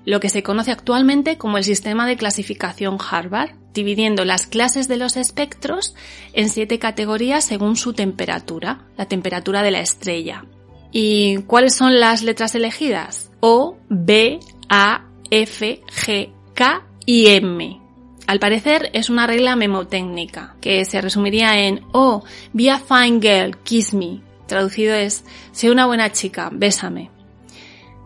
lo 0.06 0.20
que 0.20 0.30
se 0.30 0.44
conoce 0.44 0.72
actualmente 0.72 1.38
como 1.38 1.58
el 1.58 1.64
sistema 1.64 2.08
de 2.08 2.18
clasificación 2.18 2.98
Harvard, 3.00 3.52
dividiendo 3.74 4.24
las 4.24 4.48
clases 4.48 4.88
de 4.88 4.98
los 4.98 5.18
espectros 5.18 5.96
en 6.34 6.50
siete 6.50 6.80
categorías 6.80 7.44
según 7.44 7.76
su 7.76 7.94
temperatura, 7.94 8.88
la 8.98 9.08
temperatura 9.08 9.64
de 9.64 9.72
la 9.72 9.82
estrella. 9.82 10.46
¿Y 10.92 11.38
cuáles 11.44 11.76
son 11.76 12.00
las 12.00 12.24
letras 12.24 12.56
elegidas? 12.56 13.32
O, 13.42 13.78
B, 13.90 14.40
A, 14.70 15.10
F, 15.30 15.82
G, 15.88 16.32
K 16.54 16.88
y 17.06 17.28
M. 17.28 17.82
Al 18.28 18.40
parecer 18.40 18.90
es 18.94 19.10
una 19.10 19.28
regla 19.28 19.56
memotécnica, 19.56 20.56
que 20.62 20.86
se 20.86 21.02
resumiría 21.02 21.68
en 21.68 21.82
O, 21.92 22.24
be 22.54 22.72
a 22.72 22.80
fine 22.80 23.20
girl, 23.20 23.58
kiss 23.64 23.94
me. 23.94 24.22
Traducido 24.48 24.94
es, 24.94 25.24
sé 25.52 25.72
una 25.72 25.86
buena 25.86 26.12
chica, 26.12 26.50
bésame. 26.52 27.10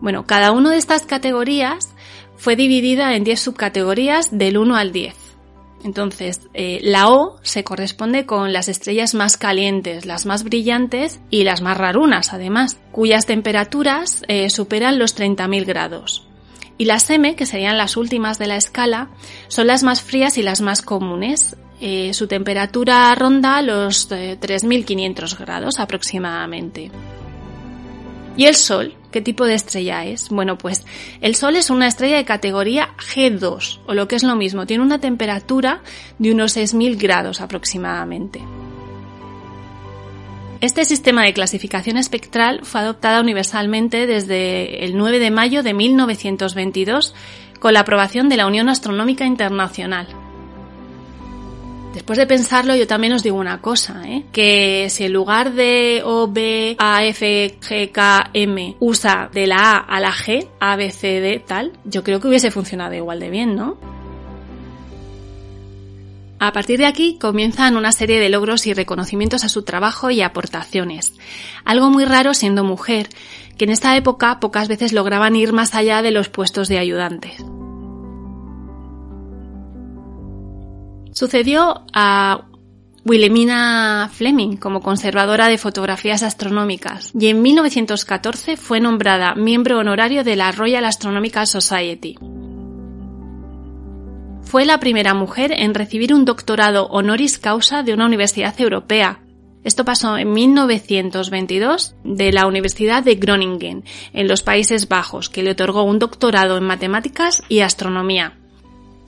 Bueno, 0.00 0.26
cada 0.26 0.52
una 0.52 0.70
de 0.70 0.78
estas 0.78 1.02
categorías 1.02 1.90
fue 2.36 2.56
dividida 2.56 3.14
en 3.14 3.24
10 3.24 3.38
subcategorías 3.38 4.36
del 4.36 4.56
1 4.56 4.76
al 4.76 4.92
10. 4.92 5.14
Entonces, 5.82 6.40
eh, 6.52 6.80
la 6.82 7.08
O 7.08 7.38
se 7.42 7.64
corresponde 7.64 8.26
con 8.26 8.52
las 8.52 8.68
estrellas 8.68 9.14
más 9.14 9.36
calientes, 9.36 10.04
las 10.04 10.26
más 10.26 10.44
brillantes 10.44 11.20
y 11.30 11.44
las 11.44 11.62
más 11.62 11.76
rarunas, 11.76 12.32
además, 12.32 12.78
cuyas 12.92 13.26
temperaturas 13.26 14.22
eh, 14.28 14.50
superan 14.50 14.98
los 14.98 15.16
30.000 15.16 15.64
grados. 15.64 16.26
Y 16.76 16.86
las 16.86 17.08
M, 17.10 17.34
que 17.34 17.46
serían 17.46 17.78
las 17.78 17.96
últimas 17.96 18.38
de 18.38 18.46
la 18.46 18.56
escala, 18.56 19.10
son 19.48 19.66
las 19.66 19.82
más 19.82 20.02
frías 20.02 20.38
y 20.38 20.42
las 20.42 20.60
más 20.60 20.80
comunes. 20.80 21.56
Eh, 21.80 22.12
su 22.12 22.26
temperatura 22.26 23.14
ronda 23.14 23.62
los 23.62 24.10
3.500 24.10 25.38
grados 25.38 25.80
aproximadamente. 25.80 26.90
¿Y 28.36 28.44
el 28.46 28.54
Sol? 28.54 28.94
¿Qué 29.10 29.20
tipo 29.20 29.44
de 29.44 29.54
estrella 29.54 30.04
es? 30.04 30.28
Bueno, 30.28 30.56
pues 30.56 30.84
el 31.20 31.34
Sol 31.34 31.56
es 31.56 31.70
una 31.70 31.88
estrella 31.88 32.16
de 32.16 32.24
categoría 32.24 32.90
G2, 32.98 33.80
o 33.86 33.94
lo 33.94 34.06
que 34.08 34.16
es 34.16 34.22
lo 34.22 34.36
mismo, 34.36 34.66
tiene 34.66 34.84
una 34.84 35.00
temperatura 35.00 35.82
de 36.18 36.32
unos 36.32 36.56
6.000 36.56 37.00
grados 37.00 37.40
aproximadamente. 37.40 38.40
Este 40.60 40.84
sistema 40.84 41.24
de 41.24 41.32
clasificación 41.32 41.96
espectral 41.96 42.60
fue 42.62 42.82
adoptado 42.82 43.22
universalmente 43.22 44.06
desde 44.06 44.84
el 44.84 44.96
9 44.96 45.18
de 45.18 45.30
mayo 45.30 45.62
de 45.62 45.72
1922 45.72 47.14
con 47.58 47.72
la 47.72 47.80
aprobación 47.80 48.28
de 48.28 48.36
la 48.36 48.46
Unión 48.46 48.68
Astronómica 48.68 49.24
Internacional. 49.24 50.06
Después 51.92 52.18
de 52.18 52.26
pensarlo, 52.26 52.76
yo 52.76 52.86
también 52.86 53.12
os 53.12 53.22
digo 53.22 53.36
una 53.36 53.60
cosa, 53.60 54.02
¿eh? 54.06 54.24
que 54.32 54.86
si 54.90 55.04
en 55.04 55.12
lugar 55.12 55.54
de 55.54 56.02
O, 56.04 56.28
B, 56.28 56.76
A, 56.78 57.04
F, 57.04 57.58
G, 57.60 57.90
K, 57.90 58.30
M 58.32 58.76
usa 58.78 59.28
de 59.32 59.48
la 59.48 59.56
A 59.56 59.76
a 59.78 60.00
la 60.00 60.12
G, 60.12 60.46
A, 60.60 60.76
B, 60.76 60.90
C, 60.92 61.20
D, 61.20 61.42
tal, 61.44 61.72
yo 61.84 62.04
creo 62.04 62.20
que 62.20 62.28
hubiese 62.28 62.52
funcionado 62.52 62.94
igual 62.94 63.18
de 63.18 63.30
bien, 63.30 63.56
¿no? 63.56 63.76
A 66.38 66.52
partir 66.52 66.78
de 66.78 66.86
aquí 66.86 67.18
comienzan 67.18 67.76
una 67.76 67.92
serie 67.92 68.18
de 68.18 68.30
logros 68.30 68.66
y 68.66 68.72
reconocimientos 68.72 69.44
a 69.44 69.50
su 69.50 69.62
trabajo 69.62 70.10
y 70.10 70.22
aportaciones. 70.22 71.12
Algo 71.64 71.90
muy 71.90 72.06
raro 72.06 72.34
siendo 72.34 72.64
mujer, 72.64 73.08
que 73.58 73.64
en 73.64 73.70
esta 73.70 73.94
época 73.96 74.40
pocas 74.40 74.68
veces 74.68 74.94
lograban 74.94 75.36
ir 75.36 75.52
más 75.52 75.74
allá 75.74 76.00
de 76.00 76.12
los 76.12 76.30
puestos 76.30 76.68
de 76.68 76.78
ayudantes. 76.78 77.44
Sucedió 81.20 81.84
a 81.92 82.46
Wilhelmina 83.04 84.08
Fleming 84.10 84.56
como 84.56 84.80
conservadora 84.80 85.48
de 85.48 85.58
fotografías 85.58 86.22
astronómicas 86.22 87.12
y 87.12 87.26
en 87.26 87.42
1914 87.42 88.56
fue 88.56 88.80
nombrada 88.80 89.34
miembro 89.34 89.76
honorario 89.76 90.24
de 90.24 90.36
la 90.36 90.50
Royal 90.50 90.86
Astronomical 90.86 91.46
Society. 91.46 92.16
Fue 94.40 94.64
la 94.64 94.80
primera 94.80 95.12
mujer 95.12 95.52
en 95.54 95.74
recibir 95.74 96.14
un 96.14 96.24
doctorado 96.24 96.86
honoris 96.86 97.38
causa 97.38 97.82
de 97.82 97.92
una 97.92 98.06
universidad 98.06 98.58
europea. 98.58 99.20
Esto 99.62 99.84
pasó 99.84 100.16
en 100.16 100.32
1922 100.32 101.96
de 102.02 102.32
la 102.32 102.46
Universidad 102.46 103.02
de 103.02 103.16
Groningen, 103.16 103.84
en 104.14 104.26
los 104.26 104.40
Países 104.42 104.88
Bajos, 104.88 105.28
que 105.28 105.42
le 105.42 105.50
otorgó 105.50 105.82
un 105.82 105.98
doctorado 105.98 106.56
en 106.56 106.64
matemáticas 106.64 107.42
y 107.50 107.60
astronomía. 107.60 108.39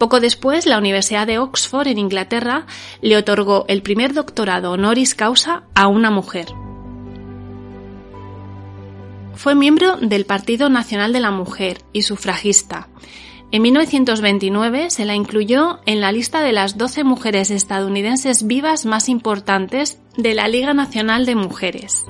Poco 0.03 0.19
después, 0.19 0.67
la 0.67 0.79
Universidad 0.79 1.29
de 1.29 1.39
Oxford, 1.39 1.87
en 1.87 1.97
Inglaterra, 1.97 2.67
le 3.03 3.17
otorgó 3.17 3.67
el 3.69 3.83
primer 3.83 4.15
doctorado 4.15 4.73
honoris 4.73 5.15
causa 5.15 5.63
a 5.77 5.87
una 5.87 6.11
mujer. 6.11 6.47
Fue 9.37 9.55
miembro 9.55 9.99
del 9.99 10.27
Partido 10.27 10.69
Nacional 10.71 11.13
de 11.13 11.21
la 11.21 11.31
Mujer 11.31 11.83
y 11.93 12.03
sufragista. 12.03 12.89
En 13.53 13.63
1929 13.63 14.91
se 14.91 15.05
la 15.05 15.15
incluyó 15.15 15.79
en 15.87 16.01
la 16.01 16.11
lista 16.11 16.43
de 16.43 16.51
las 16.51 16.77
12 16.77 17.05
mujeres 17.05 17.53
estadounidenses 17.53 18.45
vivas 18.45 18.85
más 18.87 19.09
importantes 19.09 20.01
de 20.17 20.35
la 20.35 20.49
Liga 20.49 20.75
Nacional 20.75 21.27
de 21.27 21.37
Mujeres. 21.37 22.07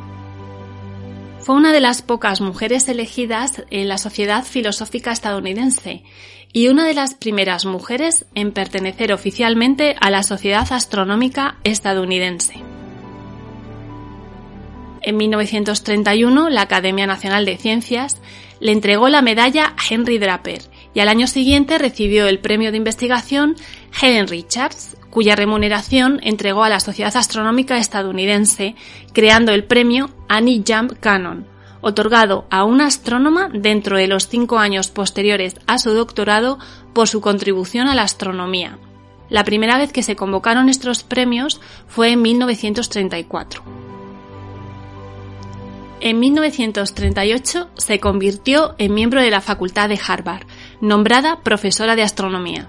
Fue 1.40 1.56
una 1.56 1.72
de 1.72 1.80
las 1.80 2.00
pocas 2.02 2.40
mujeres 2.40 2.88
elegidas 2.88 3.64
en 3.68 3.88
la 3.88 3.98
Sociedad 3.98 4.44
Filosófica 4.44 5.10
Estadounidense 5.10 6.04
y 6.52 6.68
una 6.68 6.86
de 6.86 6.94
las 6.94 7.14
primeras 7.14 7.64
mujeres 7.64 8.26
en 8.34 8.52
pertenecer 8.52 9.12
oficialmente 9.12 9.96
a 10.00 10.10
la 10.10 10.22
Sociedad 10.22 10.70
Astronómica 10.70 11.56
Estadounidense. 11.64 12.54
En 15.00 15.16
1931, 15.16 16.50
la 16.50 16.62
Academia 16.62 17.06
Nacional 17.06 17.44
de 17.44 17.56
Ciencias 17.56 18.20
le 18.60 18.72
entregó 18.72 19.08
la 19.08 19.22
medalla 19.22 19.74
Henry 19.90 20.18
Draper 20.18 20.62
y 20.94 21.00
al 21.00 21.08
año 21.08 21.26
siguiente 21.26 21.78
recibió 21.78 22.26
el 22.26 22.38
premio 22.38 22.70
de 22.70 22.76
investigación 22.76 23.56
Helen 24.00 24.28
Richards, 24.28 24.96
cuya 25.10 25.34
remuneración 25.34 26.20
entregó 26.22 26.62
a 26.62 26.68
la 26.68 26.80
Sociedad 26.80 27.16
Astronómica 27.16 27.78
Estadounidense, 27.78 28.76
creando 29.12 29.52
el 29.52 29.64
premio 29.64 30.10
Annie 30.28 30.62
Jump 30.66 30.92
Cannon, 31.00 31.46
otorgado 31.82 32.46
a 32.48 32.64
una 32.64 32.86
astrónoma 32.86 33.50
dentro 33.52 33.98
de 33.98 34.06
los 34.06 34.28
cinco 34.28 34.58
años 34.58 34.90
posteriores 34.90 35.56
a 35.66 35.76
su 35.76 35.92
doctorado 35.92 36.58
por 36.94 37.08
su 37.08 37.20
contribución 37.20 37.88
a 37.88 37.94
la 37.94 38.02
astronomía. 38.02 38.78
La 39.28 39.44
primera 39.44 39.76
vez 39.76 39.92
que 39.92 40.02
se 40.02 40.16
convocaron 40.16 40.68
estos 40.68 41.02
premios 41.02 41.60
fue 41.86 42.12
en 42.12 42.22
1934. 42.22 43.62
En 46.00 46.18
1938 46.18 47.68
se 47.74 48.00
convirtió 48.00 48.74
en 48.78 48.92
miembro 48.92 49.20
de 49.20 49.30
la 49.30 49.40
Facultad 49.40 49.88
de 49.88 50.00
Harvard, 50.04 50.46
nombrada 50.80 51.40
profesora 51.42 51.94
de 51.94 52.02
astronomía. 52.02 52.66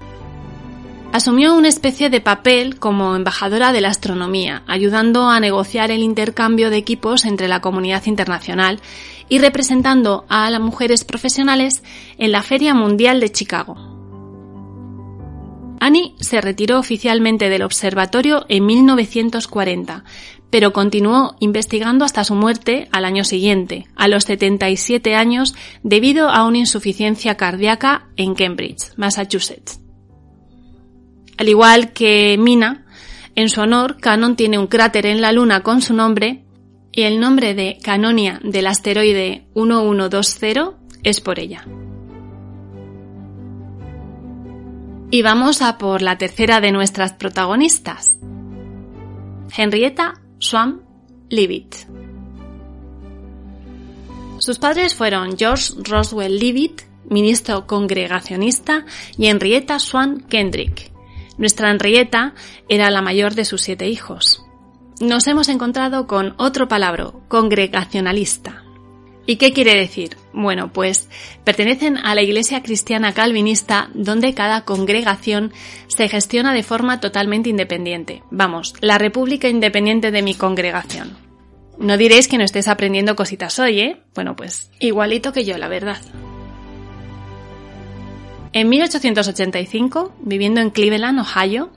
Asumió 1.13 1.53
una 1.53 1.67
especie 1.67 2.09
de 2.09 2.21
papel 2.21 2.79
como 2.79 3.15
embajadora 3.15 3.71
de 3.71 3.81
la 3.81 3.89
astronomía, 3.89 4.63
ayudando 4.65 5.29
a 5.29 5.39
negociar 5.39 5.91
el 5.91 6.01
intercambio 6.01 6.71
de 6.71 6.77
equipos 6.77 7.25
entre 7.25 7.47
la 7.47 7.61
comunidad 7.61 8.07
internacional 8.07 8.81
y 9.29 9.37
representando 9.37 10.25
a 10.27 10.49
las 10.49 10.59
mujeres 10.59 11.03
profesionales 11.03 11.83
en 12.17 12.31
la 12.31 12.41
Feria 12.41 12.73
Mundial 12.73 13.19
de 13.19 13.31
Chicago. 13.31 13.75
Annie 15.79 16.15
se 16.19 16.41
retiró 16.41 16.79
oficialmente 16.79 17.47
del 17.47 17.61
observatorio 17.61 18.47
en 18.49 18.65
1940, 18.65 20.05
pero 20.49 20.73
continuó 20.73 21.35
investigando 21.39 22.05
hasta 22.05 22.23
su 22.23 22.33
muerte 22.33 22.87
al 22.91 23.05
año 23.05 23.23
siguiente, 23.23 23.85
a 23.95 24.07
los 24.07 24.23
77 24.23 25.13
años, 25.13 25.53
debido 25.83 26.29
a 26.29 26.43
una 26.43 26.57
insuficiencia 26.57 27.37
cardíaca 27.37 28.07
en 28.15 28.33
Cambridge, 28.33 28.97
Massachusetts. 28.97 29.82
Al 31.37 31.49
igual 31.49 31.93
que 31.93 32.37
Mina, 32.37 32.85
en 33.35 33.49
su 33.49 33.61
honor, 33.61 33.97
Cannon 33.99 34.35
tiene 34.35 34.59
un 34.59 34.67
cráter 34.67 35.05
en 35.05 35.21
la 35.21 35.31
Luna 35.31 35.61
con 35.61 35.81
su 35.81 35.93
nombre 35.93 36.43
y 36.91 37.01
el 37.01 37.19
nombre 37.19 37.55
de 37.55 37.79
Canonia 37.81 38.39
del 38.43 38.67
asteroide 38.67 39.47
1120 39.55 40.77
es 41.03 41.19
por 41.19 41.39
ella. 41.39 41.65
Y 45.09 45.21
vamos 45.21 45.61
a 45.61 45.77
por 45.77 46.01
la 46.01 46.17
tercera 46.17 46.61
de 46.61 46.71
nuestras 46.71 47.13
protagonistas, 47.13 48.15
Henrietta 49.55 50.21
Swan 50.39 50.81
Leavitt. 51.29 51.75
Sus 54.37 54.59
padres 54.59 54.95
fueron 54.95 55.37
George 55.37 55.73
Roswell 55.83 56.37
Leavitt, 56.37 56.81
ministro 57.09 57.65
congregacionista, 57.65 58.85
y 59.17 59.27
Henrietta 59.27 59.79
Swan 59.79 60.21
Kendrick. 60.29 60.92
Nuestra 61.37 61.71
Henrietta 61.71 62.33
era 62.69 62.91
la 62.91 63.01
mayor 63.01 63.33
de 63.33 63.45
sus 63.45 63.61
siete 63.61 63.87
hijos. 63.87 64.43
Nos 64.99 65.27
hemos 65.27 65.49
encontrado 65.49 66.07
con 66.07 66.35
otro 66.37 66.67
palabra, 66.67 67.11
congregacionalista. 67.27 68.63
¿Y 69.25 69.37
qué 69.37 69.53
quiere 69.53 69.75
decir? 69.75 70.17
Bueno, 70.33 70.73
pues 70.73 71.07
pertenecen 71.45 71.97
a 71.97 72.13
la 72.13 72.21
Iglesia 72.21 72.61
Cristiana 72.61 73.13
Calvinista 73.13 73.89
donde 73.93 74.33
cada 74.33 74.65
congregación 74.65 75.53
se 75.87 76.09
gestiona 76.09 76.53
de 76.53 76.63
forma 76.63 76.99
totalmente 76.99 77.49
independiente. 77.49 78.21
Vamos, 78.31 78.75
la 78.81 78.97
República 78.97 79.47
Independiente 79.47 80.11
de 80.11 80.21
mi 80.21 80.35
congregación. 80.35 81.15
No 81.77 81.97
diréis 81.97 82.27
que 82.27 82.37
no 82.37 82.43
estés 82.43 82.67
aprendiendo 82.67 83.15
cositas 83.15 83.57
hoy, 83.59 83.79
¿eh? 83.79 84.01
Bueno, 84.13 84.35
pues 84.35 84.69
igualito 84.79 85.31
que 85.31 85.45
yo, 85.45 85.57
la 85.57 85.69
verdad. 85.69 85.97
En 88.53 88.69
1885, 88.69 90.13
viviendo 90.21 90.61
en 90.61 90.69
Cleveland, 90.69 91.19
Ohio, 91.19 91.71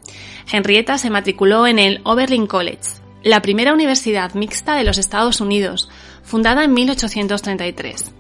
Henrietta 0.53 0.99
se 0.99 1.09
matriculó 1.09 1.67
en 1.67 1.79
el 1.79 2.03
Oberlin 2.05 2.47
College, 2.47 3.01
la 3.23 3.41
primera 3.41 3.73
universidad 3.73 4.35
mixta 4.35 4.75
de 4.77 4.85
los 4.85 4.99
Estados 4.99 5.41
Unidos, 5.41 5.89
fundada 6.23 6.65
en 6.65 6.75
1833. 6.75 8.13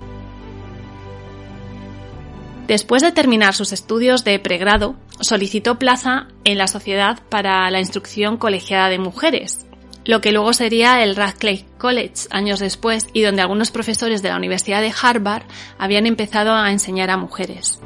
Después 2.67 3.03
de 3.03 3.13
terminar 3.13 3.55
sus 3.55 3.73
estudios 3.73 4.25
de 4.25 4.39
pregrado, 4.39 4.97
solicitó 5.21 5.79
plaza 5.79 6.29
en 6.45 6.57
la 6.57 6.67
Sociedad 6.67 7.21
para 7.29 7.71
la 7.71 7.81
Instrucción 7.81 8.39
Colegiada 8.39 8.89
de 8.89 8.99
Mujeres, 8.99 9.67
lo 10.07 10.23
que 10.23 10.33
luego 10.33 10.55
sería 10.55 11.03
el 11.03 11.15
Radcliffe 11.15 11.67
College 11.77 12.27
años 12.31 12.59
después 12.61 13.09
y 13.13 13.21
donde 13.21 13.43
algunos 13.43 13.71
profesores 13.71 14.23
de 14.23 14.31
la 14.31 14.37
Universidad 14.37 14.81
de 14.81 14.95
Harvard 15.01 15.45
habían 15.79 16.07
empezado 16.07 16.55
a 16.55 16.73
enseñar 16.73 17.11
a 17.11 17.19
mujeres. 17.19 17.81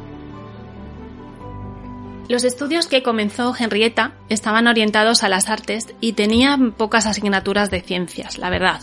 Los 2.31 2.45
estudios 2.45 2.87
que 2.87 3.03
comenzó 3.03 3.57
Henrietta 3.59 4.13
estaban 4.29 4.69
orientados 4.69 5.25
a 5.25 5.29
las 5.29 5.49
artes 5.49 5.89
y 6.01 6.13
tenían 6.13 6.71
pocas 6.71 7.07
asignaturas 7.07 7.73
de 7.73 7.81
ciencias, 7.81 8.39
la 8.39 8.51
verdad, 8.51 8.83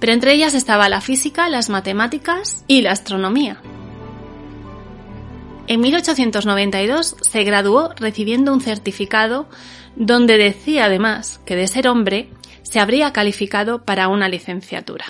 pero 0.00 0.12
entre 0.12 0.32
ellas 0.32 0.54
estaba 0.54 0.88
la 0.88 1.00
física, 1.00 1.48
las 1.48 1.70
matemáticas 1.70 2.64
y 2.66 2.82
la 2.82 2.90
astronomía. 2.90 3.62
En 5.68 5.80
1892 5.82 7.14
se 7.20 7.44
graduó 7.44 7.90
recibiendo 7.94 8.52
un 8.52 8.60
certificado 8.60 9.48
donde 9.94 10.36
decía 10.36 10.86
además 10.86 11.40
que 11.46 11.54
de 11.54 11.68
ser 11.68 11.86
hombre 11.86 12.28
se 12.62 12.80
habría 12.80 13.12
calificado 13.12 13.84
para 13.84 14.08
una 14.08 14.28
licenciatura. 14.28 15.04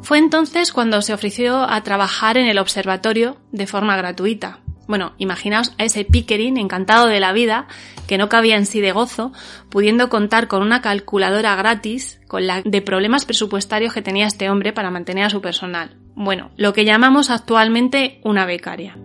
Fue 0.00 0.16
entonces 0.16 0.72
cuando 0.72 1.02
se 1.02 1.12
ofreció 1.12 1.70
a 1.70 1.82
trabajar 1.82 2.38
en 2.38 2.46
el 2.46 2.58
observatorio 2.58 3.36
de 3.52 3.66
forma 3.66 3.94
gratuita. 3.98 4.60
Bueno, 4.90 5.12
imaginaos 5.18 5.72
a 5.78 5.84
ese 5.84 6.04
Pickering 6.04 6.56
encantado 6.56 7.06
de 7.06 7.20
la 7.20 7.32
vida, 7.32 7.68
que 8.08 8.18
no 8.18 8.28
cabía 8.28 8.56
en 8.56 8.66
sí 8.66 8.80
de 8.80 8.90
gozo, 8.90 9.32
pudiendo 9.68 10.08
contar 10.08 10.48
con 10.48 10.62
una 10.62 10.82
calculadora 10.82 11.54
gratis 11.54 12.20
con 12.26 12.48
la 12.48 12.60
de 12.62 12.82
problemas 12.82 13.24
presupuestarios 13.24 13.94
que 13.94 14.02
tenía 14.02 14.26
este 14.26 14.50
hombre 14.50 14.72
para 14.72 14.90
mantener 14.90 15.26
a 15.26 15.30
su 15.30 15.40
personal. 15.40 15.96
Bueno, 16.16 16.50
lo 16.56 16.72
que 16.72 16.84
llamamos 16.84 17.30
actualmente 17.30 18.20
una 18.24 18.46
becaria. 18.46 18.96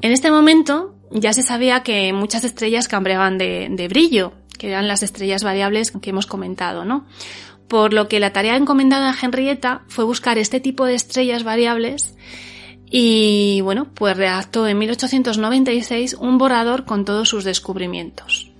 En 0.00 0.12
este 0.12 0.30
momento 0.30 0.94
ya 1.10 1.34
se 1.34 1.42
sabía 1.42 1.82
que 1.82 2.14
muchas 2.14 2.44
estrellas 2.44 2.88
cambiaban 2.88 3.36
de, 3.36 3.68
de 3.70 3.88
brillo, 3.88 4.32
que 4.58 4.68
eran 4.68 4.88
las 4.88 5.02
estrellas 5.02 5.44
variables 5.44 5.90
que 5.90 6.08
hemos 6.08 6.24
comentado, 6.24 6.86
¿no? 6.86 7.04
Por 7.68 7.92
lo 7.92 8.08
que 8.08 8.20
la 8.20 8.32
tarea 8.32 8.56
encomendada 8.56 9.10
a 9.10 9.16
Henrietta 9.20 9.82
fue 9.88 10.06
buscar 10.06 10.38
este 10.38 10.60
tipo 10.60 10.86
de 10.86 10.94
estrellas 10.94 11.44
variables 11.44 12.16
y 12.90 13.60
bueno, 13.62 13.88
pues 13.94 14.16
redactó 14.16 14.66
en 14.66 14.78
1896 14.78 16.14
un 16.14 16.38
borrador 16.38 16.84
con 16.84 17.04
todos 17.04 17.28
sus 17.28 17.44
descubrimientos. 17.44 18.50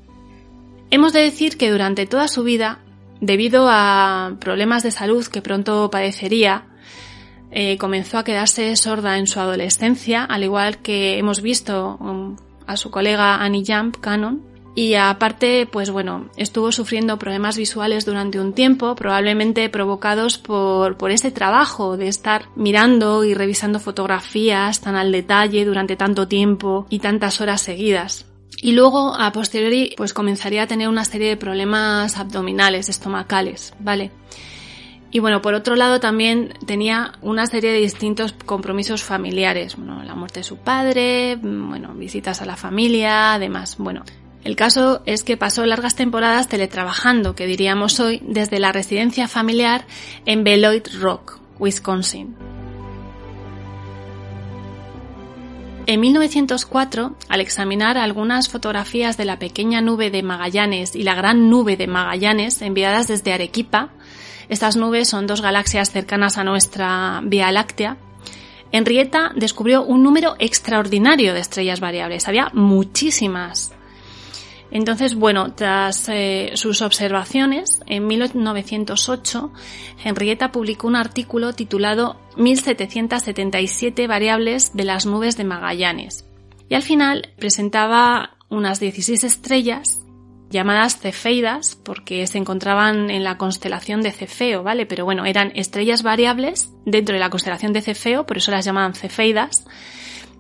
Hemos 0.90 1.12
de 1.12 1.20
decir 1.20 1.56
que 1.56 1.70
durante 1.70 2.06
toda 2.06 2.28
su 2.28 2.42
vida, 2.42 2.80
debido 3.20 3.68
a 3.68 4.36
problemas 4.40 4.82
de 4.82 4.90
salud 4.90 5.26
que 5.26 5.42
pronto 5.42 5.90
padecería, 5.90 6.66
eh, 7.50 7.78
comenzó 7.78 8.18
a 8.18 8.24
quedarse 8.24 8.76
sorda 8.76 9.18
en 9.18 9.26
su 9.26 9.40
adolescencia, 9.40 10.24
al 10.24 10.44
igual 10.44 10.78
que 10.78 11.18
hemos 11.18 11.40
visto 11.40 11.96
um, 12.00 12.36
a 12.66 12.76
su 12.76 12.90
colega 12.90 13.36
Annie 13.36 13.64
Jump 13.66 13.96
Cannon, 14.00 14.42
y 14.78 14.94
aparte, 14.94 15.66
pues 15.66 15.90
bueno, 15.90 16.30
estuvo 16.36 16.70
sufriendo 16.70 17.18
problemas 17.18 17.56
visuales 17.56 18.06
durante 18.06 18.38
un 18.38 18.52
tiempo, 18.52 18.94
probablemente 18.94 19.68
provocados 19.68 20.38
por, 20.38 20.96
por 20.96 21.10
ese 21.10 21.32
trabajo 21.32 21.96
de 21.96 22.06
estar 22.06 22.44
mirando 22.54 23.24
y 23.24 23.34
revisando 23.34 23.80
fotografías 23.80 24.80
tan 24.80 24.94
al 24.94 25.10
detalle 25.10 25.64
durante 25.64 25.96
tanto 25.96 26.28
tiempo 26.28 26.86
y 26.90 27.00
tantas 27.00 27.40
horas 27.40 27.60
seguidas. 27.60 28.26
Y 28.62 28.70
luego, 28.70 29.16
a 29.16 29.32
posteriori, 29.32 29.94
pues 29.96 30.14
comenzaría 30.14 30.62
a 30.62 30.66
tener 30.68 30.88
una 30.88 31.04
serie 31.04 31.30
de 31.30 31.36
problemas 31.36 32.16
abdominales, 32.16 32.88
estomacales, 32.88 33.74
¿vale? 33.80 34.12
Y 35.10 35.18
bueno, 35.18 35.42
por 35.42 35.54
otro 35.54 35.74
lado 35.74 35.98
también 35.98 36.54
tenía 36.66 37.14
una 37.20 37.46
serie 37.46 37.72
de 37.72 37.80
distintos 37.80 38.32
compromisos 38.32 39.02
familiares, 39.02 39.74
bueno, 39.74 40.04
la 40.04 40.14
muerte 40.14 40.38
de 40.38 40.44
su 40.44 40.58
padre, 40.58 41.34
bueno, 41.34 41.94
visitas 41.94 42.42
a 42.42 42.46
la 42.46 42.54
familia, 42.54 43.34
además, 43.34 43.74
bueno, 43.76 44.04
el 44.48 44.56
caso 44.56 45.02
es 45.04 45.24
que 45.24 45.37
pasó 45.37 45.66
largas 45.66 45.94
temporadas 45.94 46.48
teletrabajando, 46.48 47.34
que 47.34 47.46
diríamos 47.46 48.00
hoy, 48.00 48.22
desde 48.24 48.58
la 48.58 48.72
residencia 48.72 49.28
familiar 49.28 49.84
en 50.24 50.42
Beloit 50.42 50.88
Rock, 50.94 51.38
Wisconsin. 51.58 52.34
En 55.84 56.00
1904, 56.00 57.14
al 57.28 57.40
examinar 57.42 57.98
algunas 57.98 58.48
fotografías 58.48 59.18
de 59.18 59.27
la 59.27 59.38
pequeña 59.38 59.83
nube 59.83 60.10
de 60.10 60.23
Magallanes 60.23 60.96
y 60.96 61.02
la 61.02 61.14
gran 61.14 61.50
nube 61.50 61.77
de 61.77 61.87
Magallanes 61.87 62.62
enviadas 62.62 63.06
desde 63.06 63.35
Arequipa, 63.35 63.90
estas 64.48 64.77
nubes 64.77 65.10
son 65.10 65.27
dos 65.27 65.42
galaxias 65.42 65.90
cercanas 65.90 66.38
a 66.38 66.44
nuestra 66.44 67.20
Vía 67.23 67.52
Láctea, 67.52 67.98
Henrietta 68.73 69.33
descubrió 69.35 69.83
un 69.83 70.02
número 70.02 70.37
extraordinario 70.38 71.35
de 71.35 71.40
estrellas 71.40 71.81
variables. 71.81 72.29
Había 72.29 72.50
muchísimas. 72.54 73.75
Entonces, 74.71 75.14
bueno, 75.14 75.54
tras 75.54 76.08
eh, 76.08 76.50
sus 76.54 76.83
observaciones, 76.83 77.81
en 77.87 78.06
1908, 78.06 79.52
Henrietta 80.04 80.52
publicó 80.52 80.87
un 80.87 80.96
artículo 80.96 81.54
titulado 81.54 82.21
1777 82.37 84.06
variables 84.06 84.75
de 84.75 84.85
las 84.85 85.06
nubes 85.06 85.37
de 85.37 85.44
Magallanes. 85.44 86.27
Y 86.69 86.75
al 86.75 86.83
final 86.83 87.31
presentaba 87.38 88.37
unas 88.50 88.79
16 88.79 89.25
estrellas 89.25 90.00
llamadas 90.50 90.98
cefeidas 90.98 91.77
porque 91.77 92.27
se 92.27 92.38
encontraban 92.38 93.10
en 93.10 93.25
la 93.25 93.37
constelación 93.37 94.02
de 94.02 94.12
Cefeo, 94.12 94.62
¿vale? 94.62 94.87
Pero 94.87 95.04
bueno, 95.04 95.25
eran 95.27 95.52
estrellas 95.54 96.02
variables 96.02 96.73
dentro 96.87 97.14
de 97.14 97.21
la 97.21 97.31
constelación 97.31 97.73
de 97.73 97.83
Cefeo, 97.83 98.25
por 98.25 98.38
eso 98.38 98.50
las 98.50 98.64
llamaban 98.64 98.94
cefeidas 98.94 99.66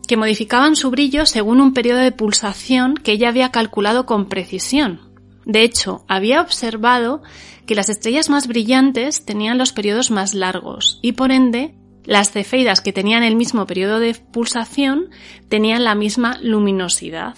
que 0.08 0.16
modificaban 0.16 0.74
su 0.74 0.90
brillo 0.90 1.26
según 1.26 1.60
un 1.60 1.72
periodo 1.72 2.00
de 2.00 2.10
pulsación 2.10 2.94
que 2.94 3.12
ella 3.12 3.28
había 3.28 3.52
calculado 3.52 4.06
con 4.06 4.26
precisión. 4.28 5.00
De 5.44 5.62
hecho, 5.62 6.04
había 6.08 6.40
observado 6.40 7.22
que 7.66 7.74
las 7.74 7.88
estrellas 7.88 8.28
más 8.28 8.48
brillantes 8.48 9.24
tenían 9.24 9.58
los 9.58 9.72
periodos 9.72 10.10
más 10.10 10.34
largos 10.34 10.98
y 11.02 11.12
por 11.12 11.30
ende 11.30 11.74
las 12.04 12.32
cefeidas 12.32 12.80
que 12.80 12.92
tenían 12.92 13.22
el 13.22 13.36
mismo 13.36 13.66
periodo 13.66 14.00
de 14.00 14.14
pulsación 14.14 15.10
tenían 15.48 15.84
la 15.84 15.94
misma 15.94 16.38
luminosidad. 16.42 17.36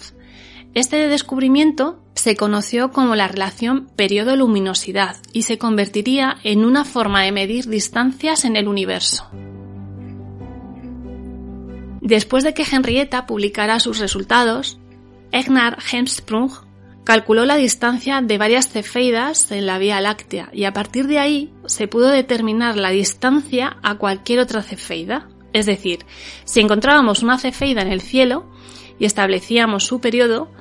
Este 0.73 1.09
descubrimiento 1.09 2.01
se 2.15 2.37
conoció 2.37 2.91
como 2.91 3.15
la 3.15 3.27
relación 3.27 3.89
periodo-luminosidad 3.97 5.17
y 5.33 5.41
se 5.41 5.57
convertiría 5.57 6.37
en 6.43 6.63
una 6.63 6.85
forma 6.85 7.23
de 7.23 7.33
medir 7.33 7.67
distancias 7.67 8.45
en 8.45 8.55
el 8.55 8.69
universo. 8.69 9.29
Después 12.01 12.43
de 12.43 12.53
que 12.53 12.65
Henrietta 12.69 13.27
publicara 13.27 13.79
sus 13.79 13.99
resultados, 13.99 14.79
Egnar 15.31 15.77
Hemsprung 15.91 16.51
calculó 17.03 17.45
la 17.45 17.55
distancia 17.55 18.21
de 18.21 18.37
varias 18.37 18.69
cefeidas 18.69 19.51
en 19.51 19.65
la 19.65 19.77
Vía 19.77 20.01
Láctea 20.01 20.49
y 20.51 20.65
a 20.65 20.73
partir 20.73 21.07
de 21.07 21.19
ahí 21.19 21.53
se 21.65 21.87
pudo 21.87 22.09
determinar 22.09 22.75
la 22.75 22.89
distancia 22.89 23.77
a 23.83 23.95
cualquier 23.95 24.39
otra 24.39 24.63
cefeida. 24.63 25.29
Es 25.53 25.65
decir, 25.65 26.05
si 26.43 26.59
encontrábamos 26.59 27.23
una 27.23 27.37
cefeida 27.37 27.81
en 27.81 27.91
el 27.91 28.01
cielo 28.01 28.51
y 28.99 29.05
establecíamos 29.05 29.85
su 29.85 29.99
periodo, 29.99 30.51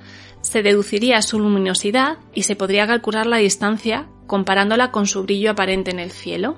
se 0.43 0.63
deduciría 0.63 1.23
su 1.23 1.39
luminosidad 1.39 2.19
y 2.35 2.45
se 2.45 2.57
podría 2.57 2.87
calcular 2.87 3.27
la 3.27 3.37
distancia 3.39 4.09
comparándola 4.27 4.91
con 4.91 5.07
su 5.07 5.23
brillo 5.23 5.51
aparente 5.51 5.91
en 5.91 5.99
el 5.99 6.11
cielo. 6.11 6.57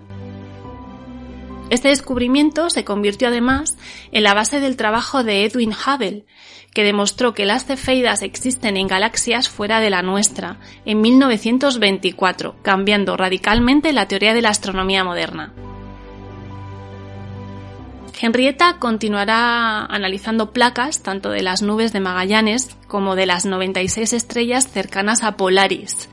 Este 1.72 1.88
descubrimiento 1.88 2.68
se 2.68 2.84
convirtió 2.84 3.28
además 3.28 3.78
en 4.12 4.24
la 4.24 4.34
base 4.34 4.60
del 4.60 4.76
trabajo 4.76 5.24
de 5.24 5.46
Edwin 5.46 5.72
Hubble, 5.72 6.26
que 6.74 6.84
demostró 6.84 7.32
que 7.32 7.46
las 7.46 7.64
cefeidas 7.64 8.20
existen 8.20 8.76
en 8.76 8.88
galaxias 8.88 9.48
fuera 9.48 9.80
de 9.80 9.88
la 9.88 10.02
nuestra, 10.02 10.58
en 10.84 11.00
1924, 11.00 12.56
cambiando 12.60 13.16
radicalmente 13.16 13.94
la 13.94 14.06
teoría 14.06 14.34
de 14.34 14.42
la 14.42 14.50
astronomía 14.50 15.02
moderna. 15.02 15.54
Henrietta 18.20 18.76
continuará 18.78 19.86
analizando 19.86 20.52
placas 20.52 21.02
tanto 21.02 21.30
de 21.30 21.40
las 21.40 21.62
nubes 21.62 21.94
de 21.94 22.00
Magallanes 22.00 22.76
como 22.86 23.16
de 23.16 23.24
las 23.24 23.46
96 23.46 24.12
estrellas 24.12 24.68
cercanas 24.68 25.22
a 25.22 25.38
Polaris, 25.38 26.10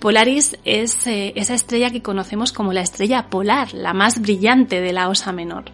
Polaris 0.00 0.56
es 0.64 1.06
eh, 1.06 1.32
esa 1.36 1.54
estrella 1.54 1.90
que 1.90 2.02
conocemos 2.02 2.52
como 2.52 2.72
la 2.72 2.82
estrella 2.82 3.28
polar, 3.30 3.72
la 3.72 3.94
más 3.94 4.20
brillante 4.20 4.80
de 4.80 4.92
la 4.92 5.08
Osa 5.08 5.32
Menor. 5.32 5.64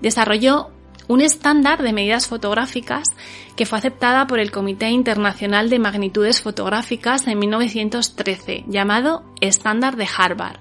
Desarrolló 0.00 0.70
un 1.08 1.20
estándar 1.20 1.82
de 1.82 1.92
medidas 1.92 2.26
fotográficas 2.26 3.08
que 3.56 3.66
fue 3.66 3.78
aceptada 3.78 4.26
por 4.26 4.38
el 4.38 4.50
Comité 4.50 4.90
Internacional 4.90 5.70
de 5.70 5.78
Magnitudes 5.78 6.42
Fotográficas 6.42 7.26
en 7.26 7.38
1913, 7.38 8.64
llamado 8.68 9.24
Estándar 9.40 9.96
de 9.96 10.08
Harvard, 10.16 10.58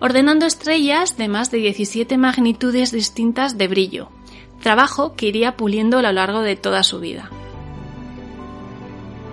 ordenando 0.00 0.46
estrellas 0.46 1.16
de 1.16 1.28
más 1.28 1.50
de 1.50 1.58
17 1.58 2.18
magnitudes 2.18 2.92
distintas 2.92 3.58
de 3.58 3.68
brillo, 3.68 4.10
trabajo 4.62 5.14
que 5.14 5.26
iría 5.26 5.56
puliendo 5.56 5.98
a 5.98 6.02
lo 6.02 6.12
largo 6.12 6.42
de 6.42 6.56
toda 6.56 6.82
su 6.82 7.00
vida. 7.00 7.30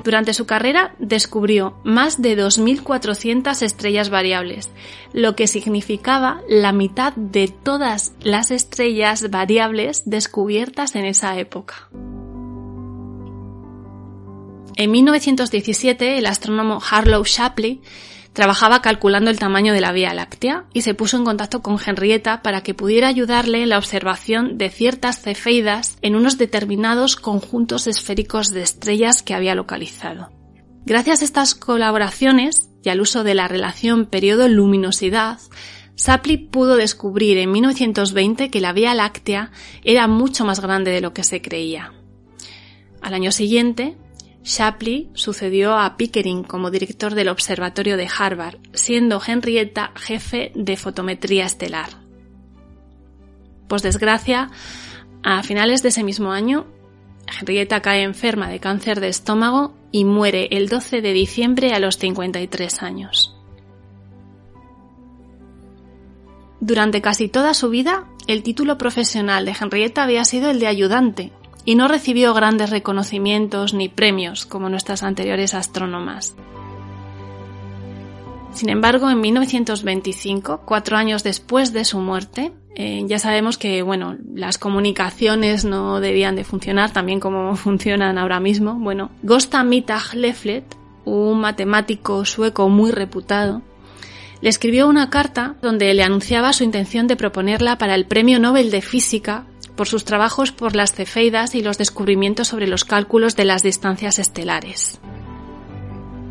Durante 0.06 0.36
su 0.36 0.46
carrera 0.46 0.94
descubrió 1.00 1.80
más 1.84 2.22
de 2.22 2.38
2.400 2.38 3.64
estrellas 3.64 4.12
variables, 4.12 4.70
lo 5.14 5.36
que 5.36 5.48
significaba 5.48 6.42
la 6.48 6.72
mitad 6.74 7.14
de 7.16 7.48
todas 7.48 8.14
las 8.22 8.52
estrellas 8.52 9.32
variables 9.32 10.04
descubiertas 10.06 10.96
en 10.96 11.06
esa 11.06 11.40
época. 11.40 11.90
En 14.76 14.92
1917, 14.92 16.20
el 16.20 16.28
astrónomo 16.28 16.80
Harlow 16.88 17.24
Shapley 17.24 17.82
Trabajaba 18.36 18.82
calculando 18.82 19.32
el 19.32 19.40
tamaño 19.40 19.72
de 19.72 19.80
la 19.80 19.94
Vía 19.94 20.14
Láctea 20.14 20.66
y 20.74 20.82
se 20.82 20.94
puso 20.94 21.16
en 21.16 21.24
contacto 21.24 21.62
con 21.62 21.78
Henrietta 21.84 22.42
para 22.42 22.64
que 22.64 22.74
pudiera 22.74 23.08
ayudarle 23.08 23.64
en 23.64 23.70
la 23.70 23.78
observación 23.78 24.58
de 24.58 24.70
ciertas 24.70 25.22
cefeidas 25.22 25.98
en 26.02 26.18
unos 26.18 26.38
determinados 26.38 27.16
conjuntos 27.16 27.88
esféricos 27.88 28.50
de 28.50 28.62
estrellas 28.62 29.24
que 29.24 29.36
había 29.36 29.56
localizado. 29.56 30.34
Gracias 30.86 31.22
a 31.22 31.24
estas 31.24 31.56
colaboraciones 31.56 32.68
y 32.84 32.90
al 32.90 33.00
uso 33.00 33.24
de 33.24 33.36
la 33.36 33.48
relación 33.48 34.06
periodo-luminosidad, 34.06 35.40
Shapley 35.96 36.36
pudo 36.36 36.76
descubrir 36.76 37.38
en 37.38 37.54
1920 37.54 38.50
que 38.50 38.60
la 38.60 38.74
Vía 38.74 38.94
Láctea 38.96 39.52
era 39.86 40.10
mucho 40.10 40.44
más 40.44 40.60
grande 40.60 40.92
de 40.92 41.00
lo 41.00 41.14
que 41.14 41.24
se 41.24 41.42
creía. 41.42 41.94
Al 43.02 43.14
año 43.14 43.32
siguiente, 43.32 43.96
Shapley 44.46 45.10
sucedió 45.16 45.74
a 45.74 45.98
Pickering 45.98 46.44
como 46.44 46.70
director 46.70 47.16
del 47.16 47.30
Observatorio 47.30 47.98
de 47.98 48.08
Harvard, 48.16 48.60
siendo 48.74 49.20
Henrietta 49.26 49.92
jefe 49.96 50.52
de 50.54 50.78
fotometría 50.78 51.46
estelar. 51.46 51.90
Por 53.68 53.82
desgracia, 53.82 54.52
a 55.24 55.42
finales 55.42 55.82
de 55.82 55.90
ese 55.90 56.04
mismo 56.04 56.32
año, 56.32 56.68
Henrietta 57.28 57.82
cae 57.82 58.04
enferma 58.04 58.48
de 58.48 58.60
cáncer 58.60 59.00
de 59.00 59.08
estómago 59.08 59.74
y 59.92 60.06
muere 60.06 60.48
el 60.52 60.70
12 60.70 61.02
de 61.02 61.14
diciembre 61.14 61.74
a 61.74 61.80
los 61.80 61.98
53 61.98 62.84
años. 62.84 63.36
Durante 66.60 67.02
casi 67.02 67.30
toda 67.30 67.56
su 67.56 67.72
vida, 67.72 68.08
el 68.28 68.44
título 68.44 68.78
profesional 68.78 69.46
de 69.46 69.56
Henrietta 69.60 70.04
había 70.04 70.24
sido 70.24 70.52
el 70.52 70.60
de 70.60 70.68
ayudante, 70.68 71.32
y 71.66 71.76
no 71.76 71.88
recibió 71.88 72.34
grandes 72.34 72.70
reconocimientos 72.70 73.74
ni 73.74 73.90
premios 73.90 74.46
como 74.46 74.70
nuestras 74.70 75.04
anteriores 75.04 75.54
astrónomas. 75.54 76.36
Sin 78.54 78.70
embargo, 78.70 79.10
en 79.10 79.20
1925, 79.20 80.62
cuatro 80.64 80.96
años 80.96 81.24
después 81.24 81.74
de 81.74 81.84
su 81.84 82.00
muerte, 82.00 82.54
eh, 82.76 83.04
ya 83.06 83.20
sabemos 83.20 83.58
que 83.58 83.82
bueno, 83.82 84.16
las 84.34 84.58
comunicaciones 84.58 85.66
no 85.66 86.00
debían 86.00 86.38
de 86.38 86.46
funcionar 86.46 86.92
también 86.92 87.20
como 87.20 87.56
funcionan 87.58 88.18
ahora 88.18 88.40
mismo. 88.40 88.76
Bueno, 88.76 89.12
Gosta 89.24 89.64
Mittag 89.64 90.14
Leflet, 90.14 90.64
un 91.04 91.42
matemático 91.42 92.24
sueco 92.24 92.70
muy 92.70 92.92
reputado, 92.92 93.62
le 94.42 94.50
escribió 94.50 94.88
una 94.88 95.10
carta 95.10 95.56
donde 95.62 95.94
le 95.94 96.04
anunciaba 96.04 96.54
su 96.54 96.64
intención 96.64 97.08
de 97.08 97.16
proponerla 97.16 97.78
para 97.78 97.96
el 97.96 98.06
Premio 98.06 98.40
Nobel 98.40 98.70
de 98.70 98.82
Física 98.82 99.46
por 99.76 99.88
sus 99.88 100.06
trabajos 100.06 100.52
por 100.52 100.76
las 100.76 100.94
cefeidas 100.94 101.56
y 101.56 101.62
los 101.62 101.78
descubrimientos 101.78 102.48
sobre 102.48 102.68
los 102.68 102.86
cálculos 102.86 103.36
de 103.36 103.46
las 103.46 103.64
distancias 103.64 104.20
estelares. 104.20 105.00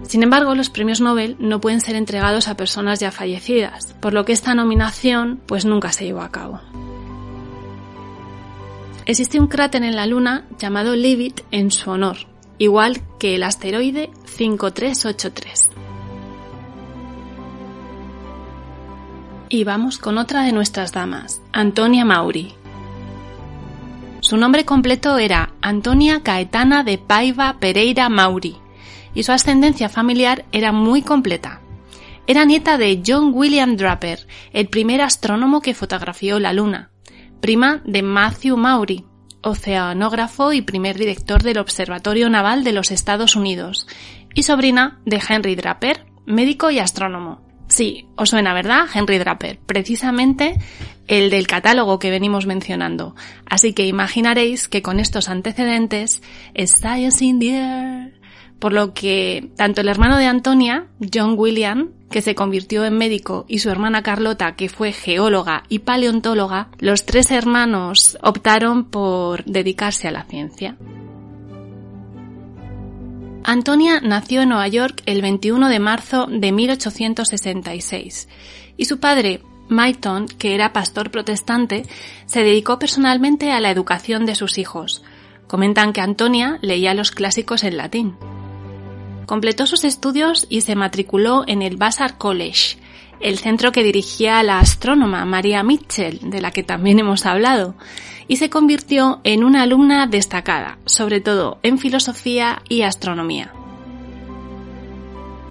Sin 0.09 0.23
embargo, 0.23 0.55
los 0.55 0.71
premios 0.71 1.01
Nobel 1.01 1.37
no 1.39 1.61
pueden 1.61 1.81
ser 1.81 1.97
entregados 1.97 2.49
a 2.49 2.57
personas 2.57 3.01
ya 3.01 3.11
fallecidas, 3.11 3.95
por 4.01 4.13
lo 4.13 4.25
que 4.25 4.33
esta 4.33 4.55
nominación 4.55 5.41
pues 5.47 5.65
nunca 5.65 5.93
se 5.93 6.05
llevó 6.05 6.21
a 6.21 6.31
cabo. 6.31 6.61
Existe 9.07 9.39
un 9.39 9.49
cráter 9.49 9.83
en 9.83 9.97
la 9.97 10.07
Luna 10.07 10.47
llamado 10.59 10.97
Leavitt 10.97 11.43
en 11.51 11.71
su 11.71 11.91
honor, 11.91 12.17
igual 12.59 13.03
que 13.19 13.35
el 13.35 13.43
asteroide 13.43 14.11
5383. 14.25 15.71
Y 19.51 19.65
vamos 19.65 19.99
con 19.99 20.19
otra 20.19 20.43
de 20.43 20.53
nuestras 20.53 20.93
damas, 20.93 21.43
Antonia 21.53 22.05
Mauri, 22.05 22.55
su 24.25 24.39
nombre 24.39 24.65
completo 24.65 25.19
era 25.19 25.53
Antonia 25.61 26.23
Caetana 26.23 26.83
de 26.83 26.97
Paiva 26.97 27.59
Pereira 27.61 28.09
Mauri 28.09 28.57
y 29.15 29.23
su 29.23 29.33
ascendencia 29.33 29.91
familiar 29.91 30.47
era 30.51 30.73
muy 30.73 31.03
completa. 31.03 31.61
Era 32.27 32.47
nieta 32.47 32.79
de 32.79 33.03
John 33.07 33.33
William 33.35 33.77
Draper, 33.77 34.27
el 34.55 34.69
primer 34.69 35.03
astrónomo 35.03 35.61
que 35.61 35.75
fotografió 35.75 36.41
la 36.41 36.55
Luna, 36.55 36.91
prima 37.43 37.83
de 37.85 38.01
Matthew 38.01 38.57
Maury, 38.57 39.05
oceanógrafo 39.43 40.55
y 40.55 40.63
primer 40.63 40.97
director 40.97 41.43
del 41.43 41.59
Observatorio 41.59 42.31
Naval 42.31 42.65
de 42.65 42.73
los 42.73 42.93
Estados 42.93 43.37
Unidos, 43.37 43.87
y 44.33 44.45
sobrina 44.45 45.03
de 45.05 45.21
Henry 45.29 45.55
Draper, 45.55 46.07
médico 46.25 46.71
y 46.71 46.79
astrónomo. 46.79 47.44
Sí, 47.75 48.07
os 48.15 48.31
suena, 48.31 48.55
¿verdad? 48.55 48.87
Henry 48.95 49.19
Draper, 49.19 49.59
precisamente 49.67 50.55
el 51.09 51.29
del 51.29 51.49
catálogo 51.49 51.99
que 51.99 52.13
venimos 52.13 52.47
mencionando. 52.47 53.17
Así 53.47 53.73
que 53.73 53.89
imaginaréis 53.89 54.69
que 54.69 54.81
con 54.81 55.01
estos 55.01 55.29
antecedentes 55.29 56.23
es 56.55 56.71
Science 56.71 57.25
in 57.25 57.41
the 57.41 57.59
Air. 57.59 58.21
Por 58.61 58.73
lo 58.73 58.95
que 58.95 59.51
tanto 59.57 59.81
el 59.81 59.89
hermano 59.89 60.19
de 60.19 60.27
Antonia, 60.27 60.87
John 61.13 61.35
William, 61.37 61.91
que 62.13 62.23
se 62.23 62.37
convirtió 62.37 62.85
en 62.85 62.97
médico, 62.97 63.45
y 63.49 63.59
su 63.59 63.71
hermana 63.71 64.05
Carlota, 64.05 64.55
que 64.55 64.69
fue 64.69 64.93
geóloga 64.93 65.65
y 65.69 65.81
paleontóloga, 65.81 66.69
los 66.79 67.05
tres 67.05 67.33
hermanos 67.33 68.17
optaron 68.23 68.85
por 68.85 69.45
dedicarse 69.47 70.07
a 70.07 70.13
la 70.13 70.23
ciencia. 70.23 70.77
Antonia 73.45 74.01
nació 74.01 74.43
en 74.43 74.49
Nueva 74.49 74.69
York 74.69 75.03
el 75.07 75.23
21 75.23 75.69
de 75.69 75.79
marzo 75.79 76.27
de 76.27 76.51
1866 76.51 78.29
y 78.77 78.85
su 78.87 78.99
padre, 78.99 79.43
Maiton, 79.69 80.27
que 80.27 80.55
era 80.55 80.73
pastor 80.73 81.11
protestante, 81.11 81.85
se 82.27 82.43
dedicó 82.43 82.79
personalmente 82.79 83.53
a 83.53 83.61
la 83.61 83.71
educación 83.71 84.27
de 84.27 84.35
sus 84.35 84.59
hijos, 84.59 85.03
Comentan 85.47 85.93
que 85.93 86.01
Antonia 86.01 86.59
leía 86.63 86.95
los 86.95 87.11
clásicos 87.11 87.65
en 87.65 87.77
latín. 87.77 88.17
Completó 89.27 89.67
sus 89.67 89.85
estudios 89.85 90.47
y 90.49 90.63
se 90.63 90.75
matriculó 90.75 91.45
en 91.47 91.63
el 91.63 91.77
Vassar 91.77 92.19
College, 92.19 92.79
el 93.25 93.39
centro 93.39 93.73
que 93.73 93.83
dirigía 93.83 94.43
la 94.43 94.59
astrónoma 94.59 95.25
María 95.25 95.63
Mitchell, 95.63 96.21
de 96.23 96.43
la 96.43 96.51
que 96.51 96.63
también 96.63 96.99
hemos 96.99 97.25
hablado, 97.25 97.75
y 98.29 98.37
se 98.37 98.51
convirtió 98.51 99.21
en 99.25 99.45
una 99.45 99.63
alumna 99.63 100.07
destacada, 100.07 100.79
sobre 100.85 101.23
todo 101.23 101.59
en 101.63 101.79
filosofía 101.79 102.63
y 102.69 102.83
astronomía. 102.83 103.51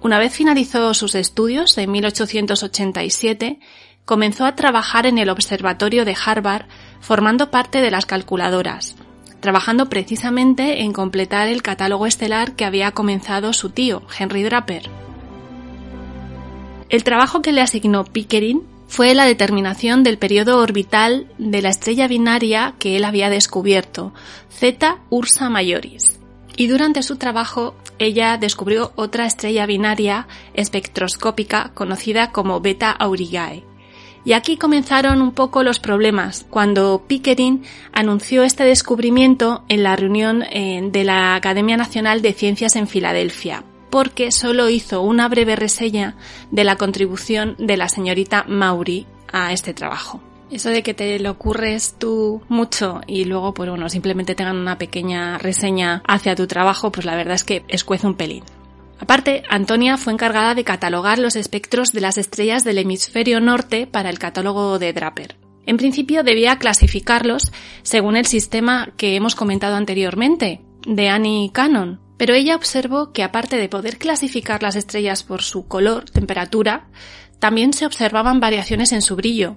Una 0.02 0.20
vez 0.20 0.34
finalizó 0.34 0.94
sus 0.94 1.16
estudios 1.16 1.76
en 1.76 1.90
1887, 1.90 3.58
comenzó 4.04 4.44
a 4.44 4.54
trabajar 4.54 5.06
en 5.06 5.18
el 5.18 5.28
observatorio 5.28 6.04
de 6.04 6.16
Harvard 6.24 6.66
formando 7.00 7.50
parte 7.50 7.80
de 7.80 7.90
las 7.90 8.06
calculadoras, 8.06 8.94
trabajando 9.40 9.88
precisamente 9.88 10.82
en 10.82 10.92
completar 10.92 11.48
el 11.48 11.62
catálogo 11.62 12.06
estelar 12.06 12.52
que 12.52 12.66
había 12.66 12.92
comenzado 12.92 13.52
su 13.52 13.70
tío, 13.70 14.02
Henry 14.16 14.44
Draper. 14.44 14.88
El 16.88 17.04
trabajo 17.04 17.42
que 17.42 17.52
le 17.52 17.60
asignó 17.60 18.04
Pickering 18.04 18.62
fue 18.86 19.14
la 19.14 19.24
determinación 19.24 20.02
del 20.02 20.18
periodo 20.18 20.58
orbital 20.60 21.26
de 21.38 21.62
la 21.62 21.70
estrella 21.70 22.06
binaria 22.06 22.74
que 22.78 22.96
él 22.96 23.04
había 23.04 23.30
descubierto, 23.30 24.12
Zeta 24.50 24.98
Ursa 25.10 25.48
Majoris. 25.48 26.20
Y 26.56 26.68
durante 26.68 27.02
su 27.02 27.16
trabajo 27.16 27.74
ella 27.98 28.36
descubrió 28.38 28.92
otra 28.96 29.26
estrella 29.26 29.66
binaria 29.66 30.28
espectroscópica 30.54 31.72
conocida 31.74 32.30
como 32.30 32.60
Beta 32.60 32.90
Aurigae. 32.90 33.64
Y 34.24 34.32
aquí 34.32 34.56
comenzaron 34.56 35.20
un 35.20 35.32
poco 35.32 35.62
los 35.62 35.80
problemas 35.80 36.46
cuando 36.48 37.04
Pickering 37.06 37.62
anunció 37.92 38.42
este 38.42 38.64
descubrimiento 38.64 39.64
en 39.68 39.82
la 39.82 39.96
reunión 39.96 40.42
eh, 40.44 40.88
de 40.90 41.04
la 41.04 41.34
Academia 41.34 41.76
Nacional 41.76 42.22
de 42.22 42.32
Ciencias 42.32 42.74
en 42.76 42.88
Filadelfia, 42.88 43.64
porque 43.94 44.32
solo 44.32 44.70
hizo 44.70 45.02
una 45.02 45.28
breve 45.28 45.54
reseña 45.54 46.16
de 46.50 46.64
la 46.64 46.74
contribución 46.74 47.54
de 47.60 47.76
la 47.76 47.88
señorita 47.88 48.44
Maury 48.48 49.06
a 49.32 49.52
este 49.52 49.72
trabajo. 49.72 50.20
Eso 50.50 50.70
de 50.70 50.82
que 50.82 50.94
te 50.94 51.16
lo 51.20 51.30
ocurres 51.30 51.94
tú 51.96 52.42
mucho 52.48 53.02
y 53.06 53.24
luego, 53.24 53.54
pues 53.54 53.70
bueno, 53.70 53.88
simplemente 53.88 54.34
tengan 54.34 54.56
una 54.56 54.78
pequeña 54.78 55.38
reseña 55.38 56.02
hacia 56.08 56.34
tu 56.34 56.48
trabajo, 56.48 56.90
pues 56.90 57.06
la 57.06 57.14
verdad 57.14 57.36
es 57.36 57.44
que 57.44 57.64
escuece 57.68 58.08
un 58.08 58.16
pelín. 58.16 58.42
Aparte, 58.98 59.44
Antonia 59.48 59.96
fue 59.96 60.12
encargada 60.12 60.56
de 60.56 60.64
catalogar 60.64 61.20
los 61.20 61.36
espectros 61.36 61.92
de 61.92 62.00
las 62.00 62.18
estrellas 62.18 62.64
del 62.64 62.78
hemisferio 62.78 63.40
norte 63.40 63.86
para 63.86 64.10
el 64.10 64.18
catálogo 64.18 64.80
de 64.80 64.92
Draper. 64.92 65.36
En 65.66 65.76
principio 65.76 66.24
debía 66.24 66.58
clasificarlos 66.58 67.52
según 67.84 68.16
el 68.16 68.26
sistema 68.26 68.88
que 68.96 69.14
hemos 69.14 69.36
comentado 69.36 69.76
anteriormente, 69.76 70.62
de 70.84 71.08
Annie 71.08 71.50
Cannon, 71.52 72.00
pero 72.16 72.34
ella 72.34 72.56
observó 72.56 73.12
que 73.12 73.22
aparte 73.22 73.56
de 73.56 73.68
poder 73.68 73.98
clasificar 73.98 74.62
las 74.62 74.76
estrellas 74.76 75.22
por 75.22 75.42
su 75.42 75.66
color, 75.66 76.08
temperatura, 76.10 76.86
también 77.38 77.72
se 77.72 77.86
observaban 77.86 78.40
variaciones 78.40 78.92
en 78.92 79.02
su 79.02 79.16
brillo, 79.16 79.56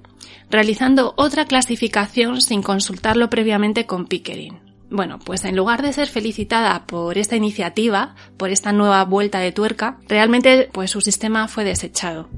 realizando 0.50 1.14
otra 1.18 1.46
clasificación 1.46 2.42
sin 2.42 2.62
consultarlo 2.62 3.30
previamente 3.30 3.86
con 3.86 4.08
Pickering. 4.08 4.60
Bueno, 4.90 5.20
pues 5.20 5.44
en 5.44 5.56
lugar 5.56 5.82
de 5.82 5.92
ser 5.92 6.08
felicitada 6.08 6.86
por 6.86 7.18
esta 7.18 7.36
iniciativa, 7.36 8.16
por 8.38 8.50
esta 8.50 8.72
nueva 8.72 9.04
vuelta 9.04 9.40
de 9.40 9.52
tuerca, 9.52 9.98
realmente 10.08 10.70
pues 10.72 10.92
su 10.92 11.02
sistema 11.02 11.48
fue 11.48 11.66
desechado. 11.66 12.30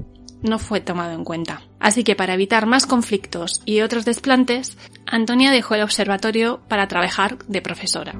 No 0.42 0.58
fue 0.58 0.80
tomado 0.80 1.12
en 1.12 1.24
cuenta. 1.24 1.62
Así 1.78 2.02
que 2.02 2.16
para 2.16 2.34
evitar 2.34 2.66
más 2.66 2.86
conflictos 2.86 3.62
y 3.66 3.82
otros 3.82 4.04
desplantes, 4.04 4.78
Antonia 5.06 5.50
dejó 5.52 5.74
el 5.74 5.82
observatorio 5.82 6.60
para 6.66 6.88
trabajar 6.88 7.38
de 7.46 7.62
profesora. 7.62 8.14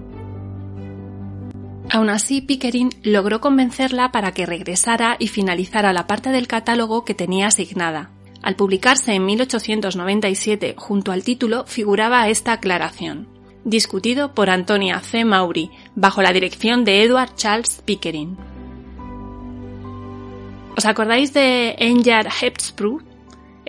Aún 1.93 2.09
así, 2.11 2.41
Pickering 2.41 2.91
logró 3.03 3.41
convencerla 3.41 4.12
para 4.12 4.32
que 4.32 4.47
regresara 4.47 5.16
y 5.18 5.28
finalizara 5.28 5.93
la 5.93 6.07
parte 6.07 6.30
del 6.30 6.47
catálogo 6.47 7.05
que 7.05 7.14
tenía 7.14 7.49
asignada. 7.49 8.11
Al 8.43 8.57
publicarse 8.57 9.12
en 9.12 9.26
1897 9.26 10.74
junto 10.78 11.12
al 11.12 11.24
título 11.24 11.64
figuraba 11.66 12.28
esta 12.28 12.53
aclaración 12.53 13.41
discutido 13.64 14.34
por 14.34 14.51
Antonia 14.51 15.01
C. 15.01 15.24
Maury, 15.24 15.70
bajo 15.95 16.22
la 16.22 16.32
dirección 16.32 16.84
de 16.84 17.03
Edward 17.03 17.34
Charles 17.34 17.82
Pickering. 17.84 18.36
¿Os 20.76 20.86
acordáis 20.86 21.34
de 21.34 21.74
Enyard 21.78 22.28
Hepsprue, 22.41 23.03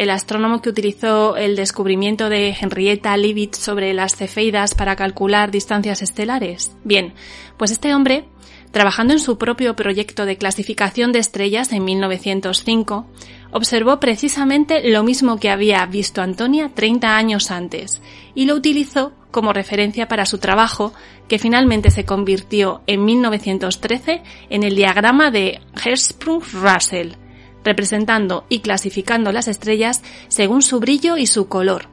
el 0.02 0.10
astrónomo 0.10 0.64
que 0.64 0.70
utilizó 0.70 1.38
el 1.38 1.56
descubrimiento 1.56 2.28
de 2.28 2.58
Henrietta 2.60 3.16
Leavitt 3.16 3.54
sobre 3.54 3.93
las 3.93 4.16
cefeidas 4.16 4.74
para 4.74 4.95
calcular 4.95 5.52
distancias 5.52 6.02
estelares? 6.02 6.76
Bien, 6.84 7.14
pues 7.56 7.70
este 7.70 7.93
hombre, 7.93 8.26
trabajando 8.72 9.14
en 9.14 9.20
su 9.20 9.38
propio 9.38 9.76
proyecto 9.76 10.26
de 10.26 10.38
clasificación 10.38 11.12
de 11.12 11.20
estrellas 11.20 11.72
en 11.72 11.86
1905, 11.86 13.06
observó 13.52 13.99
precisamente 13.99 14.89
lo 14.89 15.04
mismo 15.04 15.38
que 15.38 15.52
había 15.52 15.86
visto 15.86 16.24
Antonia 16.24 16.72
30 16.74 17.16
años 17.16 17.52
antes 17.52 18.02
y 18.34 18.45
lo 18.45 18.56
utilizó 18.56 19.14
como 19.30 19.54
referencia 19.54 20.08
para 20.08 20.26
su 20.26 20.39
trabajo, 20.39 20.95
que 21.28 21.38
finalmente 21.38 21.91
se 21.91 22.06
convirtió 22.06 22.82
en 22.88 23.06
1913 23.06 24.24
en 24.49 24.64
el 24.64 24.76
diagrama 24.76 25.30
de 25.30 25.62
Hertzsprung-Russell, 25.76 27.20
representando 27.64 28.45
y 28.49 28.59
clasificando 28.59 29.32
las 29.32 29.47
estrellas 29.47 30.01
según 30.28 30.62
su 30.62 30.80
brillo 30.80 31.18
y 31.18 31.28
su 31.28 31.47
color. 31.47 31.88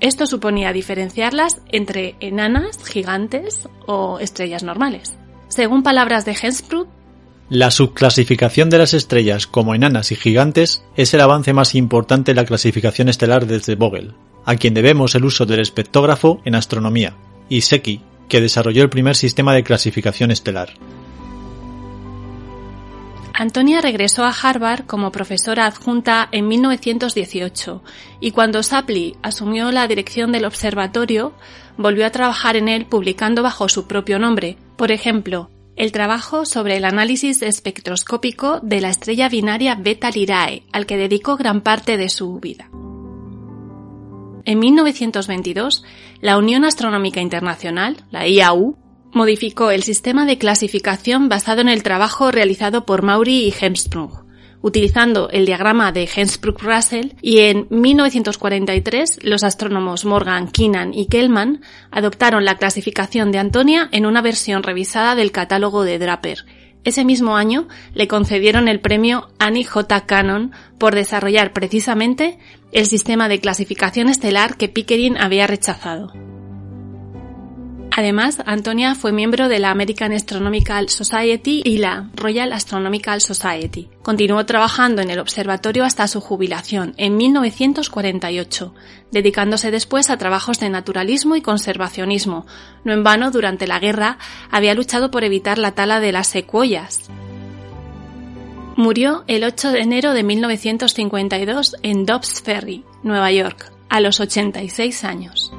Esto 0.00 0.26
suponía 0.26 0.72
diferenciarlas 0.72 1.60
entre 1.70 2.16
enanas, 2.20 2.84
gigantes 2.84 3.68
o 3.86 4.18
estrellas 4.18 4.62
normales. 4.64 5.16
Según 5.48 5.82
palabras 5.82 6.24
de 6.24 6.32
Hertzsprung, 6.32 6.88
la 7.48 7.70
subclasificación 7.70 8.70
de 8.70 8.78
las 8.78 8.94
estrellas 8.94 9.46
como 9.46 9.74
enanas 9.74 10.10
y 10.10 10.16
gigantes 10.16 10.84
es 10.96 11.12
el 11.12 11.20
avance 11.20 11.52
más 11.52 11.74
importante 11.74 12.30
en 12.30 12.38
la 12.38 12.46
clasificación 12.46 13.10
estelar 13.10 13.46
desde 13.46 13.74
Vogel, 13.74 14.14
a 14.46 14.56
quien 14.56 14.72
debemos 14.72 15.14
el 15.14 15.26
uso 15.26 15.44
del 15.44 15.60
espectógrafo 15.60 16.40
en 16.46 16.54
astronomía, 16.54 17.14
y 17.50 17.60
Secchi, 17.60 18.00
que 18.28 18.40
desarrolló 18.40 18.82
el 18.82 18.88
primer 18.88 19.16
sistema 19.16 19.54
de 19.54 19.64
clasificación 19.64 20.30
estelar. 20.30 20.70
Antonia 23.34 23.80
regresó 23.80 24.24
a 24.24 24.30
Harvard 24.30 24.84
como 24.86 25.10
profesora 25.10 25.66
adjunta 25.66 26.28
en 26.32 26.48
1918 26.48 27.82
y 28.20 28.30
cuando 28.32 28.60
Shapley 28.60 29.16
asumió 29.22 29.72
la 29.72 29.86
dirección 29.88 30.32
del 30.32 30.44
observatorio, 30.44 31.32
volvió 31.78 32.06
a 32.06 32.10
trabajar 32.10 32.56
en 32.56 32.68
él 32.68 32.86
publicando 32.86 33.42
bajo 33.42 33.68
su 33.68 33.86
propio 33.86 34.18
nombre. 34.18 34.58
Por 34.76 34.92
ejemplo, 34.92 35.50
el 35.76 35.92
trabajo 35.92 36.44
sobre 36.44 36.76
el 36.76 36.84
análisis 36.84 37.40
espectroscópico 37.40 38.60
de 38.60 38.82
la 38.82 38.90
estrella 38.90 39.30
binaria 39.30 39.76
Beta 39.76 40.10
Lirae, 40.10 40.64
al 40.70 40.84
que 40.84 40.98
dedicó 40.98 41.36
gran 41.36 41.62
parte 41.62 41.96
de 41.96 42.10
su 42.10 42.38
vida. 42.38 42.68
En 44.44 44.58
1922, 44.58 45.84
la 46.20 46.36
Unión 46.36 46.64
Astronómica 46.64 47.20
Internacional, 47.20 48.04
la 48.10 48.26
IAU, 48.26 48.76
modificó 49.12 49.70
el 49.70 49.82
sistema 49.82 50.26
de 50.26 50.38
clasificación 50.38 51.28
basado 51.28 51.60
en 51.60 51.68
el 51.68 51.82
trabajo 51.82 52.30
realizado 52.30 52.84
por 52.86 53.02
Maury 53.02 53.46
y 53.46 53.54
Hemsprung 53.58 54.22
utilizando 54.62 55.28
el 55.30 55.44
diagrama 55.44 55.92
de 55.92 56.08
Hensbruck-Russell 56.08 57.16
y 57.20 57.40
en 57.40 57.66
1943 57.68 59.18
los 59.22 59.44
astrónomos 59.44 60.04
Morgan, 60.04 60.48
Keenan 60.48 60.94
y 60.94 61.06
Kellman 61.06 61.60
adoptaron 61.90 62.44
la 62.44 62.56
clasificación 62.56 63.32
de 63.32 63.38
Antonia 63.38 63.88
en 63.92 64.06
una 64.06 64.22
versión 64.22 64.62
revisada 64.62 65.14
del 65.14 65.32
catálogo 65.32 65.84
de 65.84 65.98
Draper. 65.98 66.46
Ese 66.84 67.04
mismo 67.04 67.36
año 67.36 67.68
le 67.94 68.08
concedieron 68.08 68.66
el 68.66 68.80
premio 68.80 69.28
Annie 69.38 69.64
J. 69.64 70.06
Cannon 70.06 70.52
por 70.78 70.94
desarrollar 70.94 71.52
precisamente 71.52 72.38
el 72.72 72.86
sistema 72.86 73.28
de 73.28 73.40
clasificación 73.40 74.08
estelar 74.08 74.56
que 74.56 74.68
Pickering 74.68 75.16
había 75.16 75.46
rechazado. 75.46 76.12
Además, 77.94 78.38
Antonia 78.46 78.94
fue 78.94 79.12
miembro 79.12 79.50
de 79.50 79.58
la 79.58 79.70
American 79.70 80.12
Astronomical 80.12 80.88
Society 80.88 81.60
y 81.62 81.76
la 81.76 82.08
Royal 82.14 82.54
Astronomical 82.54 83.20
Society. 83.20 83.90
Continuó 84.00 84.46
trabajando 84.46 85.02
en 85.02 85.10
el 85.10 85.18
observatorio 85.18 85.84
hasta 85.84 86.08
su 86.08 86.22
jubilación 86.22 86.94
en 86.96 87.18
1948, 87.18 88.74
dedicándose 89.10 89.70
después 89.70 90.08
a 90.08 90.16
trabajos 90.16 90.58
de 90.58 90.70
naturalismo 90.70 91.36
y 91.36 91.42
conservacionismo. 91.42 92.46
No 92.82 92.94
en 92.94 93.04
vano, 93.04 93.30
durante 93.30 93.66
la 93.66 93.78
guerra, 93.78 94.16
había 94.50 94.72
luchado 94.74 95.10
por 95.10 95.22
evitar 95.22 95.58
la 95.58 95.72
tala 95.72 96.00
de 96.00 96.12
las 96.12 96.28
secuoyas. 96.28 97.10
Murió 98.74 99.24
el 99.26 99.44
8 99.44 99.70
de 99.70 99.80
enero 99.80 100.14
de 100.14 100.22
1952 100.22 101.76
en 101.82 102.06
Dobbs 102.06 102.40
Ferry, 102.40 102.84
Nueva 103.02 103.30
York, 103.32 103.70
a 103.90 104.00
los 104.00 104.18
86 104.18 105.04
años. 105.04 105.52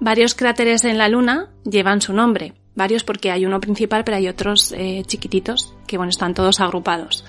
Varios 0.00 0.34
cráteres 0.34 0.84
en 0.84 0.98
la 0.98 1.08
Luna 1.08 1.50
llevan 1.64 2.00
su 2.00 2.12
nombre. 2.12 2.54
Varios 2.74 3.02
porque 3.02 3.32
hay 3.32 3.44
uno 3.44 3.60
principal, 3.60 4.04
pero 4.04 4.16
hay 4.16 4.28
otros 4.28 4.72
eh, 4.72 5.02
chiquititos 5.06 5.74
que, 5.86 5.96
bueno, 5.96 6.10
están 6.10 6.34
todos 6.34 6.60
agrupados. 6.60 7.24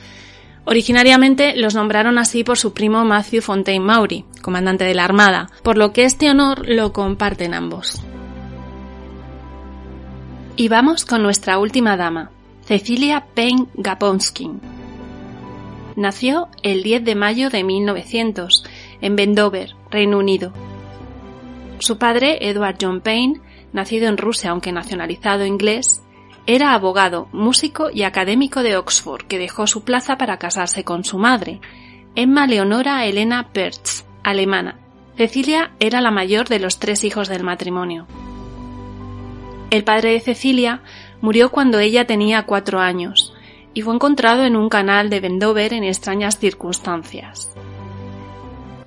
Originariamente 0.66 1.56
los 1.56 1.74
nombraron 1.74 2.20
así 2.20 2.44
por 2.44 2.60
su 2.60 2.74
primo 2.74 3.04
Matthew 3.04 3.42
Fontaine 3.42 3.84
Maury, 3.84 4.26
comandante 4.44 4.84
de 4.84 4.94
la 4.94 5.06
Armada, 5.06 5.50
por 5.64 5.78
lo 5.78 5.94
que 5.94 6.04
este 6.04 6.30
honor 6.30 6.68
lo 6.68 6.94
comparten 6.94 7.56
ambos. 7.56 8.04
Y 10.56 10.68
vamos 10.68 11.06
con 11.06 11.24
nuestra 11.24 11.58
última 11.58 11.98
dama, 11.98 12.30
Cecilia 12.66 13.26
Payne 13.34 13.66
Gaponskin. 13.74 14.62
Nació 15.96 16.50
el 16.62 16.84
10 16.84 17.04
de 17.04 17.16
mayo 17.16 17.50
de 17.50 17.64
1900 17.64 18.64
en 19.02 19.16
Vendover, 19.16 19.72
Reino 19.90 20.20
Unido. 20.20 20.54
Su 21.80 21.98
padre, 21.98 22.50
Edward 22.50 22.78
John 22.80 23.02
Payne, 23.02 23.42
nacido 23.74 24.08
en 24.08 24.18
Rusia 24.18 24.52
aunque 24.52 24.72
nacionalizado 24.72 25.46
inglés, 25.46 26.04
era 26.46 26.74
abogado, 26.74 27.28
músico 27.32 27.90
y 27.94 28.04
académico 28.04 28.64
de 28.64 28.76
Oxford 28.76 29.28
que 29.28 29.38
dejó 29.38 29.68
su 29.68 29.84
plaza 29.84 30.18
para 30.18 30.38
casarse 30.38 30.84
con 30.84 31.04
su 31.04 31.18
madre, 31.18 31.62
Emma 32.16 32.48
Leonora 32.48 33.06
Elena 33.06 33.50
Pertz, 33.54 34.06
alemana. 34.24 34.80
Cecilia 35.16 35.72
era 35.80 36.02
la 36.02 36.12
mayor 36.12 36.50
de 36.50 36.60
los 36.60 36.80
tres 36.80 37.04
hijos 37.04 37.28
del 37.30 37.44
matrimonio. 37.44 38.08
El 39.70 39.84
padre 39.84 40.14
de 40.14 40.20
Cecilia 40.20 40.82
murió 41.22 41.52
cuando 41.52 41.80
ella 41.80 42.08
tenía 42.08 42.46
cuatro 42.46 42.80
años 42.80 43.34
y 43.74 43.82
fue 43.82 43.94
encontrado 43.94 44.44
en 44.46 44.56
un 44.56 44.70
canal 44.70 45.10
de 45.10 45.20
Vendover 45.20 45.74
en 45.74 45.84
extrañas 45.84 46.40
circunstancias. 46.40 47.54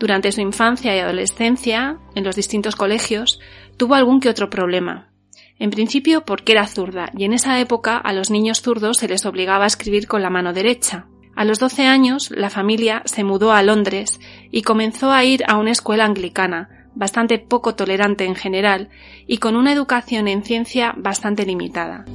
Durante 0.03 0.33
su 0.33 0.41
infancia 0.41 0.97
y 0.97 0.99
adolescencia, 0.99 1.97
en 2.17 2.25
los 2.25 2.35
distintos 2.35 2.75
colegios, 2.75 3.39
tuvo 3.77 3.95
algún 3.95 4.19
que 4.19 4.29
otro 4.29 4.51
problema. 4.51 5.13
En 5.61 5.71
principio 5.71 6.25
porque 6.25 6.51
era 6.51 6.67
zurda, 6.67 7.13
y 7.17 7.23
en 7.23 7.33
esa 7.33 7.61
época 7.61 7.99
a 7.99 8.13
los 8.13 8.29
niños 8.29 8.63
zurdos 8.63 8.99
se 8.99 9.07
les 9.07 9.25
obligaba 9.27 9.63
a 9.63 9.69
escribir 9.69 10.09
con 10.09 10.21
la 10.21 10.29
mano 10.29 10.53
derecha. 10.53 11.07
A 11.37 11.45
los 11.45 11.61
12 11.61 11.87
años, 11.87 12.33
la 12.33 12.51
familia 12.51 13.03
se 13.05 13.23
mudó 13.23 13.53
a 13.53 13.63
Londres 13.63 14.19
y 14.51 14.63
comenzó 14.63 15.13
a 15.13 15.23
ir 15.23 15.45
a 15.47 15.57
una 15.57 15.71
escuela 15.71 16.05
anglicana, 16.05 16.89
bastante 16.97 17.39
poco 17.39 17.77
tolerante 17.77 18.25
en 18.25 18.35
general 18.35 18.89
y 19.29 19.37
con 19.37 19.55
una 19.55 19.73
educación 19.73 20.27
en 20.27 20.43
ciencia 20.43 20.95
bastante 20.97 21.47
limitada. 21.47 22.07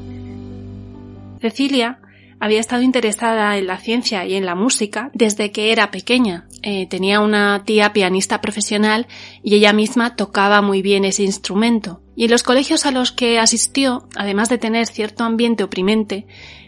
Cecilia 1.39 1.99
había 2.41 2.59
estado 2.59 2.81
interesada 2.81 3.57
en 3.57 3.65
la 3.65 3.77
ciencia 3.77 4.25
y 4.25 4.35
en 4.35 4.45
la 4.45 4.55
música 4.55 5.09
desde 5.13 5.53
que 5.53 5.71
era 5.71 5.89
pequeña. 5.89 6.46
Eh, 6.63 6.87
tenía 6.87 7.19
una 7.19 7.63
tía 7.65 7.93
pianista 7.93 8.41
profesional 8.41 9.07
y 9.43 9.55
ella 9.55 9.73
misma 9.73 10.15
tocaba 10.15 10.61
muy 10.61 10.81
bien 10.81 11.05
ese 11.05 11.23
instrumento. 11.23 12.01
Y 12.15 12.25
en 12.25 12.31
los 12.31 12.43
colegios 12.43 12.85
a 12.85 12.91
los 12.91 13.11
que 13.11 13.39
asistió, 13.39 14.07
además 14.15 14.49
de 14.49 14.57
tener 14.57 14.87
cierto 14.87 15.23
ambiente 15.23 15.63
oprimente, 15.63 16.25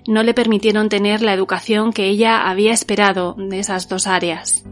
no 0.07 0.21
le 0.23 0.33
permitieron 0.33 0.89
tener 0.89 1.21
la 1.21 1.33
educación 1.33 1.91
que 1.91 2.05
ella 2.05 2.49
había 2.49 2.71
esperado 2.71 3.35
de 3.37 3.59
esas 3.59 3.89
dos 3.89 4.05
áreas. 4.05 4.63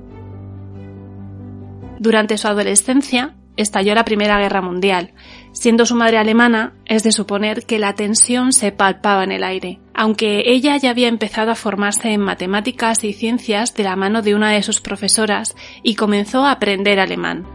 Durante 1.99 2.37
su 2.37 2.47
adolescencia 2.47 3.35
estalló 3.55 3.95
la 3.95 4.05
Primera 4.05 4.39
Guerra 4.39 4.61
Mundial. 4.61 5.13
Siendo 5.59 5.87
su 5.87 5.95
madre 5.95 6.19
alemana, 6.19 6.73
es 6.85 7.01
de 7.01 7.11
suponer 7.11 7.65
que 7.65 7.79
la 7.79 7.95
tensión 7.95 8.53
se 8.53 8.71
palpaba 8.71 9.23
en 9.23 9.31
el 9.31 9.43
aire, 9.43 9.79
aunque 9.95 10.43
ella 10.51 10.77
ya 10.77 10.91
había 10.91 11.07
empezado 11.07 11.49
a 11.49 11.55
formarse 11.55 12.11
en 12.11 12.21
matemáticas 12.21 13.03
y 13.03 13.11
ciencias 13.11 13.73
de 13.73 13.83
la 13.83 13.95
mano 13.95 14.21
de 14.21 14.35
una 14.35 14.51
de 14.51 14.61
sus 14.61 14.81
profesoras 14.81 15.55
y 15.81 15.95
comenzó 15.95 16.45
a 16.45 16.51
aprender 16.51 16.99
alemán. 16.99 17.47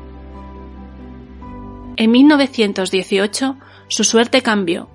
En 1.97 2.11
1918 2.11 3.57
su 3.87 4.03
suerte 4.03 4.43
cambió. 4.43 4.91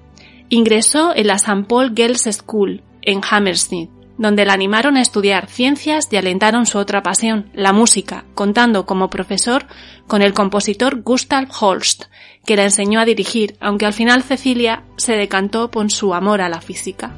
Ingresó 0.49 1.15
en 1.15 1.27
la 1.27 1.35
St. 1.35 1.63
Paul 1.69 1.93
Girls 1.95 2.27
School 2.29 2.83
en 3.03 3.21
Hammersmith 3.23 3.89
donde 4.17 4.45
la 4.45 4.53
animaron 4.53 4.97
a 4.97 5.01
estudiar 5.01 5.47
ciencias 5.47 6.07
y 6.11 6.17
alentaron 6.17 6.65
su 6.65 6.77
otra 6.77 7.03
pasión, 7.03 7.49
la 7.53 7.71
música, 7.71 8.25
contando 8.33 8.85
como 8.85 9.09
profesor 9.09 9.67
con 10.07 10.21
el 10.21 10.33
compositor 10.33 11.01
Gustav 11.01 11.47
Holst, 11.59 12.05
que 12.47 12.55
la 12.55 12.63
enseñó 12.63 13.01
a 13.01 13.05
dirigir, 13.05 13.57
aunque 13.59 13.85
al 13.85 13.91
final 13.91 14.23
Cecilia 14.23 14.83
se 14.95 15.17
decantó 15.17 15.69
por 15.69 15.91
su 15.91 16.13
amor 16.13 16.41
a 16.41 16.47
la 16.47 16.61
física. 16.61 17.11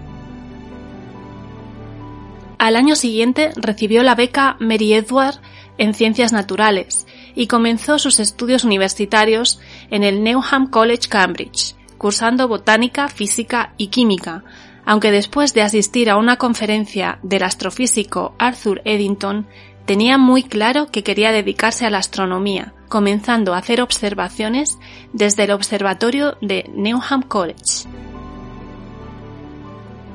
Al 2.57 2.75
año 2.75 2.95
siguiente 2.95 3.51
recibió 3.55 4.01
la 4.01 4.15
beca 4.15 4.57
Mary 4.59 4.91
Edward 4.91 5.35
en 5.77 5.93
Ciencias 5.93 6.33
Naturales 6.33 7.05
y 7.35 7.45
comenzó 7.45 7.99
sus 7.99 8.19
estudios 8.19 8.63
universitarios 8.63 9.59
en 9.91 10.03
el 10.03 10.23
Newnham 10.23 10.67
College 10.67 11.07
Cambridge, 11.07 11.75
cursando 11.99 12.47
botánica, 12.47 13.07
física 13.07 13.73
y 13.77 13.87
química, 13.87 14.43
aunque 14.83 15.11
después 15.11 15.53
de 15.53 15.61
asistir 15.61 16.09
a 16.09 16.17
una 16.17 16.37
conferencia 16.37 17.19
del 17.21 17.43
astrofísico 17.43 18.33
Arthur 18.39 18.81
Eddington, 18.83 19.45
tenía 19.89 20.19
muy 20.19 20.43
claro 20.43 20.91
que 20.91 21.03
quería 21.03 21.31
dedicarse 21.31 21.83
a 21.83 21.89
la 21.89 21.97
astronomía, 21.97 22.75
comenzando 22.89 23.55
a 23.55 23.57
hacer 23.57 23.81
observaciones 23.81 24.77
desde 25.13 25.45
el 25.45 25.51
observatorio 25.51 26.37
de 26.41 26.69
Newnham 26.75 27.23
College. 27.23 27.87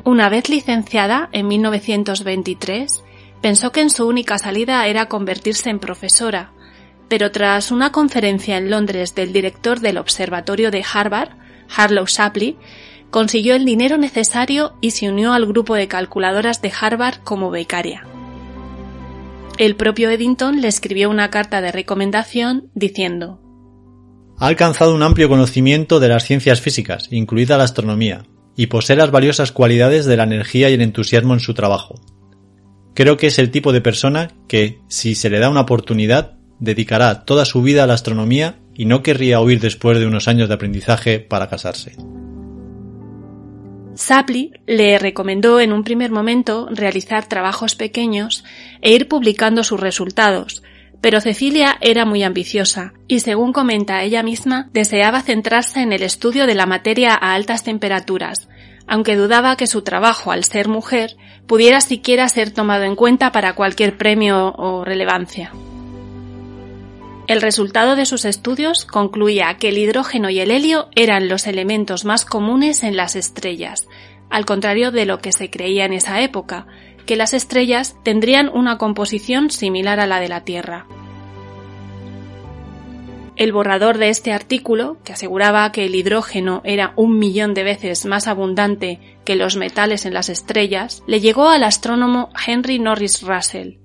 Una 0.05 0.29
vez 0.29 0.49
licenciada 0.49 1.29
en 1.33 1.49
1923, 1.49 3.03
pensó 3.41 3.73
que 3.73 3.81
en 3.81 3.91
su 3.91 4.07
única 4.07 4.39
salida 4.39 4.87
era 4.87 5.07
convertirse 5.07 5.71
en 5.71 5.81
profesora, 5.81 6.53
pero 7.09 7.33
tras 7.33 7.73
una 7.73 7.91
conferencia 7.91 8.57
en 8.57 8.71
Londres 8.71 9.17
del 9.17 9.33
director 9.33 9.81
del 9.81 9.99
observatorio 9.99 10.71
de 10.71 10.85
Harvard, 10.85 11.31
Harlow 11.77 12.07
Shapley, 12.07 12.57
consiguió 13.11 13.57
el 13.57 13.65
dinero 13.65 13.99
necesario 13.99 14.75
y 14.81 14.93
se 14.93 15.09
unió 15.09 15.33
al 15.33 15.47
grupo 15.47 15.75
de 15.75 15.89
calculadoras 15.89 16.63
de 16.63 16.73
Harvard 16.81 17.25
como 17.25 17.51
becaria. 17.51 18.07
El 19.57 19.77
propio 19.77 20.11
Eddington 20.11 20.61
le 20.61 20.67
escribió 20.67 21.09
una 21.09 21.31
carta 21.31 21.61
de 21.61 21.71
recomendación 21.71 22.71
diciendo 22.75 23.41
Ha 24.39 24.49
alcanzado 24.49 24.93
un 24.93 25.03
amplio 25.05 25.29
conocimiento 25.29 26.01
de 26.01 26.09
las 26.09 26.25
ciencias 26.25 26.61
físicas, 26.61 27.07
incluida 27.13 27.57
la 27.57 27.63
astronomía, 27.63 28.27
y 28.57 28.67
posee 28.67 28.97
las 28.97 29.13
valiosas 29.13 29.53
cualidades 29.53 30.07
de 30.07 30.17
la 30.17 30.25
energía 30.25 30.71
y 30.71 30.75
el 30.75 30.83
entusiasmo 30.83 31.35
en 31.35 31.41
su 31.41 31.55
trabajo. 31.55 32.01
Creo 32.95 33.17
que 33.17 33.29
es 33.29 33.39
el 33.39 33.53
tipo 33.53 33.73
de 33.73 33.81
persona 33.81 34.33
que, 34.49 34.81
si 34.89 35.15
se 35.15 35.31
le 35.31 35.39
da 35.39 35.51
una 35.51 35.61
oportunidad, 35.61 36.33
dedicará 36.59 37.25
toda 37.25 37.45
su 37.45 37.63
vida 37.63 37.85
a 37.85 37.87
la 37.87 37.95
astronomía 37.95 38.59
y 38.75 38.87
no 38.87 39.05
querría 39.05 39.41
huir 39.41 39.61
después 39.61 40.01
de 40.01 40.07
unos 40.07 40.27
años 40.27 40.49
de 40.49 40.55
aprendizaje 40.55 41.21
para 41.21 41.49
casarse. 41.49 41.95
Sapley 43.97 44.53
le 44.67 44.99
recomendó 44.99 45.61
en 45.61 45.73
un 45.73 45.85
primer 45.85 46.11
momento 46.11 46.69
realizar 46.71 47.27
trabajos 47.27 47.75
pequeños 47.75 48.45
e 48.81 48.93
ir 48.93 49.09
publicando 49.09 49.65
sus 49.65 49.81
resultados, 49.81 50.63
pero 51.01 51.21
Cecilia 51.21 51.77
era 51.81 52.05
muy 52.05 52.23
ambiciosa 52.23 52.95
y, 53.09 53.21
según 53.21 53.53
comenta 53.53 54.03
ella 54.03 54.23
misma, 54.23 54.71
deseaba 54.73 55.21
centrarse 55.21 55.81
en 55.81 55.93
el 55.93 56.03
estudio 56.03 56.47
de 56.47 56.55
la 56.55 56.67
materia 56.67 57.13
a 57.15 57.35
altas 57.35 57.63
temperaturas, 57.63 58.49
aunque 58.87 59.17
dudaba 59.17 59.57
que 59.57 59.67
su 59.67 59.83
trabajo, 59.83 60.33
al 60.33 60.45
ser 60.45 60.69
mujer, 60.69 61.17
pudiera 61.47 61.81
siquiera 61.81 62.29
ser 62.29 62.51
tomado 62.51 62.85
en 62.85 62.97
cuenta 62.97 63.33
para 63.33 63.55
cualquier 63.55 63.97
premio 63.97 64.55
o 64.57 64.85
relevancia. 64.85 65.53
El 67.27 67.41
resultado 67.41 67.97
de 67.97 68.05
sus 68.05 68.27
estudios 68.27 68.85
concluía 68.85 69.57
que 69.59 69.71
el 69.71 69.79
hidrógeno 69.79 70.29
y 70.29 70.41
el 70.41 70.51
helio 70.51 70.89
eran 70.95 71.29
los 71.29 71.47
elementos 71.47 72.05
más 72.05 72.27
comunes 72.27 72.83
en 72.83 72.97
las 72.97 73.17
estrellas, 73.17 73.89
al 74.29 74.45
contrario 74.45 74.91
de 74.91 75.07
lo 75.07 75.21
que 75.21 75.33
se 75.33 75.49
creía 75.49 75.87
en 75.87 75.95
esa 75.95 76.21
época, 76.21 76.67
que 77.07 77.17
las 77.17 77.33
estrellas 77.33 77.97
tendrían 78.03 78.51
una 78.51 78.77
composición 78.77 79.51
similar 79.51 80.01
a 80.01 80.07
la 80.07 80.21
de 80.21 80.29
la 80.29 80.45
Tierra. 80.45 80.87
El 83.37 83.53
borrador 83.53 83.97
de 83.97 84.11
este 84.11 84.33
artículo, 84.33 84.99
que 85.03 85.15
aseguraba 85.15 85.73
que 85.73 85.87
el 85.87 85.95
hidrógeno 85.95 86.61
era 86.63 86.93
un 86.95 87.19
millón 87.19 87.55
de 87.55 87.65
veces 87.65 88.05
más 88.05 88.29
abundante 88.29 89.01
que 89.25 89.35
los 89.35 89.57
metales 89.57 90.05
en 90.05 90.13
las 90.13 90.29
estrellas, 90.29 91.03
le 91.07 91.21
llegó 91.21 91.49
al 91.49 91.65
astrónomo 91.65 92.29
Henry 92.47 92.79
Norris 92.79 93.23
Russell, 93.23 93.79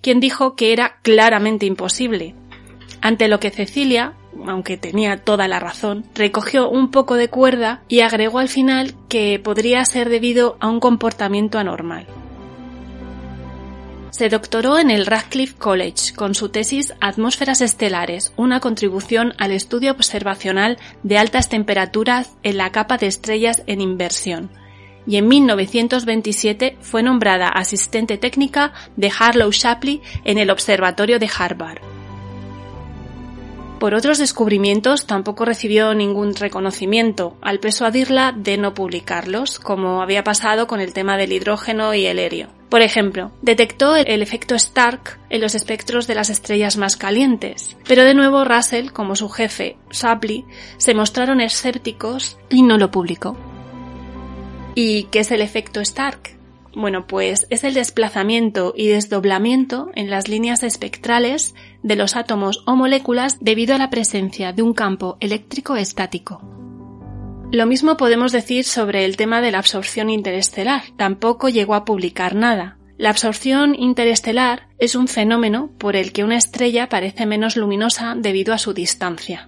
quien 0.00 0.18
dijo 0.18 0.56
que 0.56 0.72
era 0.72 0.98
claramente 1.02 1.66
imposible, 1.66 2.34
ante 3.06 3.28
lo 3.28 3.38
que 3.38 3.50
Cecilia, 3.50 4.14
aunque 4.48 4.76
tenía 4.76 5.22
toda 5.22 5.46
la 5.46 5.60
razón, 5.60 6.04
recogió 6.16 6.68
un 6.68 6.90
poco 6.90 7.14
de 7.14 7.28
cuerda 7.28 7.82
y 7.86 8.00
agregó 8.00 8.40
al 8.40 8.48
final 8.48 8.94
que 9.08 9.38
podría 9.38 9.84
ser 9.84 10.08
debido 10.08 10.56
a 10.58 10.68
un 10.68 10.80
comportamiento 10.80 11.58
anormal. 11.58 12.06
Se 14.10 14.28
doctoró 14.28 14.78
en 14.78 14.90
el 14.90 15.06
Radcliffe 15.06 15.54
College 15.56 16.14
con 16.16 16.34
su 16.34 16.48
tesis 16.48 16.94
Atmósferas 17.00 17.60
estelares, 17.60 18.32
una 18.36 18.58
contribución 18.58 19.34
al 19.38 19.52
estudio 19.52 19.92
observacional 19.92 20.76
de 21.04 21.18
altas 21.18 21.48
temperaturas 21.48 22.36
en 22.42 22.56
la 22.56 22.72
capa 22.72 22.96
de 22.96 23.06
estrellas 23.06 23.62
en 23.68 23.80
inversión, 23.80 24.50
y 25.06 25.18
en 25.18 25.28
1927 25.28 26.76
fue 26.80 27.04
nombrada 27.04 27.48
asistente 27.50 28.18
técnica 28.18 28.72
de 28.96 29.12
Harlow 29.16 29.52
Shapley 29.52 30.02
en 30.24 30.38
el 30.38 30.50
Observatorio 30.50 31.20
de 31.20 31.30
Harvard. 31.38 31.95
Por 33.78 33.92
otros 33.92 34.16
descubrimientos 34.16 35.06
tampoco 35.06 35.44
recibió 35.44 35.94
ningún 35.94 36.34
reconocimiento, 36.34 37.36
al 37.42 37.60
persuadirla 37.60 38.32
de 38.32 38.56
no 38.56 38.72
publicarlos, 38.72 39.58
como 39.58 40.00
había 40.00 40.24
pasado 40.24 40.66
con 40.66 40.80
el 40.80 40.94
tema 40.94 41.18
del 41.18 41.32
hidrógeno 41.32 41.92
y 41.92 42.06
el 42.06 42.18
helio. 42.18 42.48
Por 42.70 42.80
ejemplo, 42.80 43.32
detectó 43.42 43.94
el 43.94 44.22
efecto 44.22 44.54
Stark 44.54 45.20
en 45.28 45.42
los 45.42 45.54
espectros 45.54 46.06
de 46.06 46.14
las 46.14 46.30
estrellas 46.30 46.78
más 46.78 46.96
calientes, 46.96 47.76
pero 47.86 48.02
de 48.04 48.14
nuevo 48.14 48.44
Russell, 48.44 48.90
como 48.90 49.14
su 49.14 49.28
jefe, 49.28 49.76
Shapley, 49.90 50.46
se 50.78 50.94
mostraron 50.94 51.42
escépticos 51.42 52.38
y 52.48 52.62
no 52.62 52.78
lo 52.78 52.90
publicó. 52.90 53.36
¿Y 54.74 55.04
qué 55.04 55.20
es 55.20 55.30
el 55.30 55.42
efecto 55.42 55.80
Stark? 55.80 56.36
Bueno, 56.74 57.06
pues 57.06 57.46
es 57.48 57.64
el 57.64 57.72
desplazamiento 57.72 58.74
y 58.76 58.88
desdoblamiento 58.88 59.90
en 59.94 60.10
las 60.10 60.28
líneas 60.28 60.62
espectrales 60.62 61.54
de 61.82 61.96
los 61.96 62.16
átomos 62.16 62.62
o 62.66 62.76
moléculas 62.76 63.38
debido 63.40 63.74
a 63.74 63.78
la 63.78 63.90
presencia 63.90 64.52
de 64.52 64.62
un 64.62 64.74
campo 64.74 65.16
eléctrico 65.20 65.76
estático. 65.76 66.40
Lo 67.52 67.66
mismo 67.66 67.96
podemos 67.96 68.32
decir 68.32 68.64
sobre 68.64 69.04
el 69.04 69.16
tema 69.16 69.40
de 69.40 69.52
la 69.52 69.58
absorción 69.58 70.10
interestelar. 70.10 70.82
Tampoco 70.96 71.48
llegó 71.48 71.74
a 71.74 71.84
publicar 71.84 72.34
nada. 72.34 72.76
La 72.98 73.10
absorción 73.10 73.74
interestelar 73.74 74.68
es 74.78 74.94
un 74.94 75.06
fenómeno 75.06 75.70
por 75.78 75.96
el 75.96 76.12
que 76.12 76.24
una 76.24 76.36
estrella 76.36 76.88
parece 76.88 77.24
menos 77.24 77.56
luminosa 77.56 78.14
debido 78.16 78.52
a 78.52 78.58
su 78.58 78.72
distancia. 78.72 79.46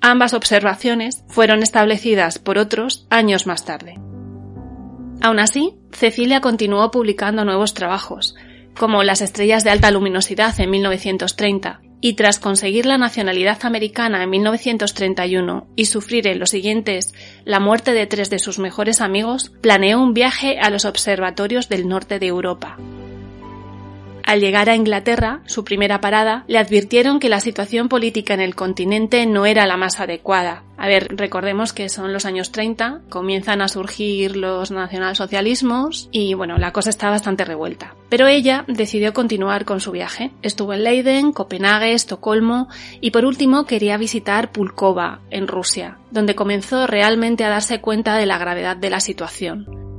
Ambas 0.00 0.32
observaciones 0.32 1.24
fueron 1.28 1.62
establecidas 1.62 2.38
por 2.38 2.56
otros 2.56 3.06
años 3.10 3.46
más 3.46 3.64
tarde. 3.64 3.98
Aún 5.20 5.38
así, 5.38 5.74
Cecilia 5.92 6.40
continuó 6.40 6.90
publicando 6.90 7.44
nuevos 7.44 7.74
trabajos, 7.74 8.34
como 8.80 9.02
Las 9.02 9.20
estrellas 9.20 9.62
de 9.62 9.68
alta 9.68 9.90
luminosidad 9.90 10.58
en 10.58 10.70
1930, 10.70 11.82
y 12.00 12.14
tras 12.14 12.38
conseguir 12.38 12.86
la 12.86 12.96
nacionalidad 12.96 13.58
americana 13.66 14.22
en 14.22 14.30
1931 14.30 15.66
y 15.76 15.84
sufrir 15.84 16.26
en 16.26 16.38
los 16.38 16.48
siguientes 16.48 17.12
la 17.44 17.60
muerte 17.60 17.92
de 17.92 18.06
tres 18.06 18.30
de 18.30 18.38
sus 18.38 18.58
mejores 18.58 19.02
amigos, 19.02 19.52
planeó 19.60 20.02
un 20.02 20.14
viaje 20.14 20.58
a 20.58 20.70
los 20.70 20.86
observatorios 20.86 21.68
del 21.68 21.88
norte 21.88 22.18
de 22.18 22.28
Europa. 22.28 22.78
Al 24.24 24.40
llegar 24.40 24.68
a 24.68 24.76
Inglaterra, 24.76 25.40
su 25.46 25.64
primera 25.64 26.00
parada, 26.00 26.44
le 26.46 26.58
advirtieron 26.58 27.20
que 27.20 27.28
la 27.28 27.40
situación 27.40 27.88
política 27.88 28.34
en 28.34 28.40
el 28.40 28.54
continente 28.54 29.26
no 29.26 29.46
era 29.46 29.66
la 29.66 29.76
más 29.76 30.00
adecuada. 30.00 30.64
A 30.76 30.88
ver, 30.88 31.08
recordemos 31.14 31.72
que 31.74 31.88
son 31.90 32.12
los 32.12 32.24
años 32.24 32.52
30, 32.52 33.02
comienzan 33.10 33.60
a 33.60 33.68
surgir 33.68 34.36
los 34.36 34.70
nacionalsocialismos 34.70 36.08
y 36.10 36.32
bueno, 36.34 36.56
la 36.56 36.72
cosa 36.72 36.88
está 36.88 37.10
bastante 37.10 37.44
revuelta. 37.44 37.94
Pero 38.08 38.26
ella 38.28 38.64
decidió 38.66 39.12
continuar 39.12 39.66
con 39.66 39.80
su 39.80 39.92
viaje. 39.92 40.30
Estuvo 40.40 40.72
en 40.72 40.84
Leiden, 40.84 41.32
Copenhague, 41.32 41.92
Estocolmo 41.92 42.68
y 43.00 43.10
por 43.10 43.26
último 43.26 43.66
quería 43.66 43.98
visitar 43.98 44.52
Pulkova, 44.52 45.20
en 45.30 45.48
Rusia, 45.48 45.98
donde 46.10 46.34
comenzó 46.34 46.86
realmente 46.86 47.44
a 47.44 47.50
darse 47.50 47.80
cuenta 47.80 48.16
de 48.16 48.26
la 48.26 48.38
gravedad 48.38 48.76
de 48.76 48.90
la 48.90 49.00
situación 49.00 49.89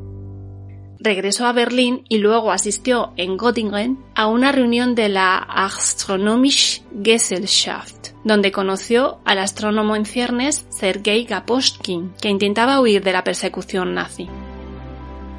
regresó 1.01 1.47
a 1.47 1.51
Berlín 1.51 2.05
y 2.09 2.19
luego 2.19 2.51
asistió 2.51 3.11
en 3.17 3.37
Göttingen 3.37 3.97
a 4.15 4.27
una 4.27 4.51
reunión 4.51 4.95
de 4.95 5.09
la 5.09 5.37
Astronomische 5.37 6.83
Gesellschaft, 7.03 8.09
donde 8.23 8.51
conoció 8.51 9.17
al 9.25 9.39
astrónomo 9.39 9.95
en 9.95 10.05
ciernes 10.05 10.67
Sergei 10.69 11.25
Gaposchkin, 11.25 12.13
que 12.21 12.29
intentaba 12.29 12.79
huir 12.79 13.03
de 13.03 13.13
la 13.13 13.23
persecución 13.23 13.95
nazi. 13.95 14.27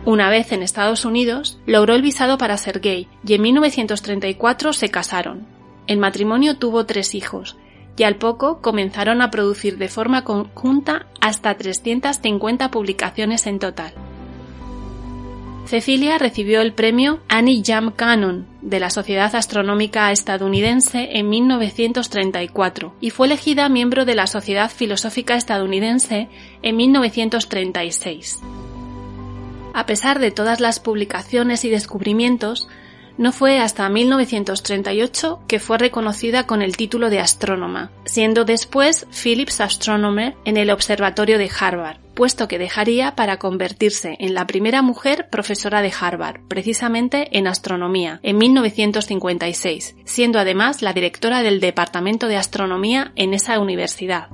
Una 0.05 0.31
vez 0.31 0.51
en 0.51 0.65
Estados 0.65 1.05
Unidos, 1.05 1.61
logró 1.65 1.95
el 1.95 2.03
visado 2.03 2.37
para 2.37 2.57
Sergei 2.57 3.09
y 3.25 3.35
en 3.35 3.43
1934 3.43 4.73
se 4.73 4.91
casaron. 4.91 5.47
El 5.87 5.99
matrimonio 5.99 6.57
tuvo 6.57 6.87
tres 6.87 7.15
hijos 7.15 7.57
y 7.97 8.03
al 8.03 8.17
poco 8.17 8.61
comenzaron 8.61 9.23
a 9.23 9.31
producir 9.31 9.79
de 9.79 9.89
forma 9.89 10.25
conjunta 10.25 11.07
hasta 11.21 11.55
350 11.57 12.71
publicaciones 12.73 13.47
en 13.47 13.61
total. 13.61 13.95
Cecilia 15.67 16.19
recibió 16.19 16.61
el 16.61 16.75
premio 16.75 17.21
Annie 17.29 17.63
Jam 17.65 17.93
Cannon 17.93 18.47
de 18.61 18.81
la 18.81 18.91
Sociedad 18.91 19.35
Astronómica 19.35 20.11
Estadounidense 20.13 21.17
en 21.19 21.31
1934 21.31 22.95
y 23.01 23.11
fue 23.11 23.27
elegida 23.27 23.69
miembro 23.69 24.05
de 24.05 24.15
la 24.15 24.27
Sociedad 24.27 24.71
Filosófica 24.71 25.37
Estadounidense 25.37 26.29
en 26.63 26.77
1936. 26.77 28.41
A 29.73 29.87
pesar 29.87 30.19
de 30.19 30.31
todas 30.31 30.61
las 30.61 30.81
publicaciones 30.81 31.65
y 31.65 31.71
descubrimientos, 31.71 32.69
no 33.19 33.33
fue 33.33 33.59
hasta 33.59 33.89
1938 33.89 35.41
que 35.47 35.61
fue 35.61 35.79
reconocida 35.79 36.47
con 36.47 36.63
el 36.63 36.77
título 36.77 37.11
de 37.11 37.21
astrónoma, 37.21 37.91
siendo 38.05 38.45
después 38.45 39.07
Phillips 39.11 39.61
Astronomer 39.61 40.35
en 40.45 40.57
el 40.57 40.71
Observatorio 40.71 41.39
de 41.39 41.51
Harvard, 41.59 41.99
puesto 42.15 42.49
que 42.49 42.59
dejaría 42.59 43.15
para 43.15 43.39
convertirse 43.39 44.17
en 44.19 44.35
la 44.35 44.47
primera 44.47 44.83
mujer 44.83 45.29
profesora 45.31 45.83
de 45.83 45.93
Harvard, 45.99 46.41
precisamente 46.49 47.29
en 47.37 47.47
astronomía, 47.47 48.21
en 48.23 48.39
1956, 48.39 49.97
siendo 50.05 50.39
además 50.39 50.83
la 50.83 50.93
directora 50.93 51.43
del 51.43 51.61
Departamento 51.61 52.29
de 52.29 52.37
Astronomía 52.37 53.13
en 53.17 53.35
esa 53.35 53.59
universidad. 53.59 54.29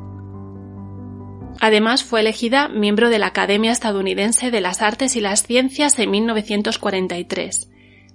Además 1.61 2.05
fue 2.05 2.21
elegida 2.21 2.69
miembro 2.69 3.11
de 3.11 3.19
la 3.19 3.27
Academia 3.27 3.73
Estadounidense 3.73 4.53
de 4.53 4.61
las 4.61 4.81
Artes 4.81 5.17
y 5.17 5.21
las 5.21 5.43
Ciencias 5.43 5.99
en 5.99 6.11
1943 6.13 7.69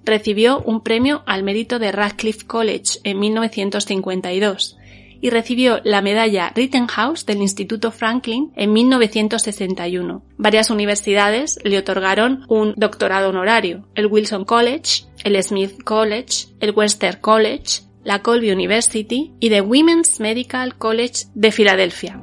recibió 0.03 0.61
un 0.61 0.81
premio 0.81 1.23
al 1.25 1.43
mérito 1.43 1.79
de 1.79 1.91
Radcliffe 1.91 2.45
College 2.45 2.99
en 3.03 3.19
1952 3.19 4.77
y 5.23 5.29
recibió 5.29 5.79
la 5.85 6.01
medalla 6.01 6.51
Rittenhouse 6.53 7.25
del 7.25 7.37
Instituto 7.37 7.91
Franklin 7.91 8.51
en 8.57 8.73
1961. 8.73 10.21
Varias 10.37 10.69
universidades 10.69 11.59
le 11.63 11.77
otorgaron 11.77 12.43
un 12.49 12.73
doctorado 12.75 13.29
honorario, 13.29 13.87
el 13.95 14.07
Wilson 14.07 14.43
College, 14.43 15.05
el 15.23 15.41
Smith 15.41 15.81
College, 15.85 16.47
el 16.59 16.71
Western 16.71 17.21
College, 17.21 17.83
la 18.03 18.19
Colby 18.19 18.51
University 18.51 19.31
y 19.39 19.49
the 19.49 19.61
Women's 19.61 20.19
Medical 20.19 20.75
College 20.75 21.27
de 21.33 21.51
Filadelfia. 21.53 22.21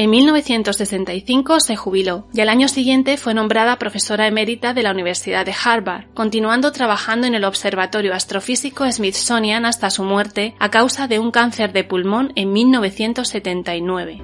En 0.00 0.08
1965 0.08 1.60
se 1.60 1.76
jubiló 1.76 2.26
y 2.32 2.40
al 2.40 2.48
año 2.48 2.68
siguiente 2.68 3.18
fue 3.18 3.34
nombrada 3.34 3.78
profesora 3.78 4.26
emérita 4.26 4.72
de 4.72 4.82
la 4.82 4.92
Universidad 4.92 5.44
de 5.44 5.52
Harvard, 5.62 6.06
continuando 6.14 6.72
trabajando 6.72 7.26
en 7.26 7.34
el 7.34 7.44
Observatorio 7.44 8.14
Astrofísico 8.14 8.90
Smithsonian 8.90 9.66
hasta 9.66 9.90
su 9.90 10.02
muerte 10.02 10.54
a 10.58 10.70
causa 10.70 11.06
de 11.06 11.18
un 11.18 11.30
cáncer 11.30 11.74
de 11.74 11.84
pulmón 11.84 12.32
en 12.34 12.50
1979. 12.50 14.22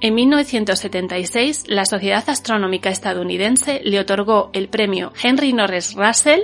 En 0.00 0.14
1976, 0.14 1.64
la 1.66 1.84
Sociedad 1.84 2.24
Astronómica 2.26 2.88
Estadounidense 2.88 3.82
le 3.84 4.00
otorgó 4.00 4.48
el 4.54 4.70
premio 4.70 5.12
Henry 5.22 5.52
Norris 5.52 5.92
Russell 5.92 6.40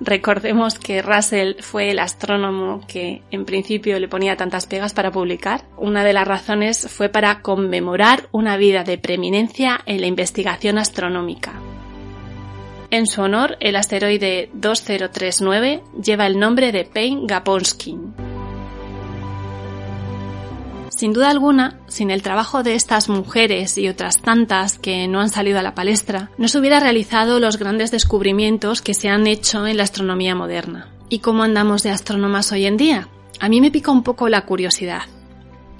Recordemos 0.00 0.78
que 0.78 1.02
Russell 1.02 1.54
fue 1.60 1.90
el 1.90 1.98
astrónomo 1.98 2.82
que 2.86 3.22
en 3.30 3.44
principio 3.44 3.98
le 3.98 4.08
ponía 4.08 4.36
tantas 4.36 4.66
pegas 4.66 4.94
para 4.94 5.10
publicar. 5.10 5.64
Una 5.76 6.04
de 6.04 6.12
las 6.12 6.28
razones 6.28 6.88
fue 6.90 7.08
para 7.08 7.42
conmemorar 7.42 8.28
una 8.32 8.56
vida 8.56 8.84
de 8.84 8.98
preeminencia 8.98 9.80
en 9.86 10.00
la 10.00 10.06
investigación 10.06 10.78
astronómica. 10.78 11.54
En 12.90 13.06
su 13.06 13.22
honor, 13.22 13.56
el 13.60 13.76
asteroide 13.76 14.50
2039 14.52 15.82
lleva 16.02 16.26
el 16.26 16.38
nombre 16.38 16.72
de 16.72 16.84
Payne 16.84 17.22
Gaponskin. 17.24 18.29
Sin 21.00 21.14
duda 21.14 21.30
alguna, 21.30 21.78
sin 21.86 22.10
el 22.10 22.20
trabajo 22.20 22.62
de 22.62 22.74
estas 22.74 23.08
mujeres 23.08 23.78
y 23.78 23.88
otras 23.88 24.20
tantas 24.20 24.78
que 24.78 25.08
no 25.08 25.20
han 25.20 25.30
salido 25.30 25.58
a 25.58 25.62
la 25.62 25.74
palestra, 25.74 26.30
no 26.36 26.46
se 26.46 26.58
hubiera 26.58 26.78
realizado 26.78 27.40
los 27.40 27.56
grandes 27.56 27.90
descubrimientos 27.90 28.82
que 28.82 28.92
se 28.92 29.08
han 29.08 29.26
hecho 29.26 29.66
en 29.66 29.78
la 29.78 29.84
astronomía 29.84 30.34
moderna. 30.34 30.90
¿Y 31.08 31.20
cómo 31.20 31.42
andamos 31.42 31.82
de 31.82 31.88
astrónomas 31.88 32.52
hoy 32.52 32.66
en 32.66 32.76
día? 32.76 33.08
A 33.40 33.48
mí 33.48 33.62
me 33.62 33.70
pica 33.70 33.90
un 33.90 34.02
poco 34.02 34.28
la 34.28 34.44
curiosidad. 34.44 35.04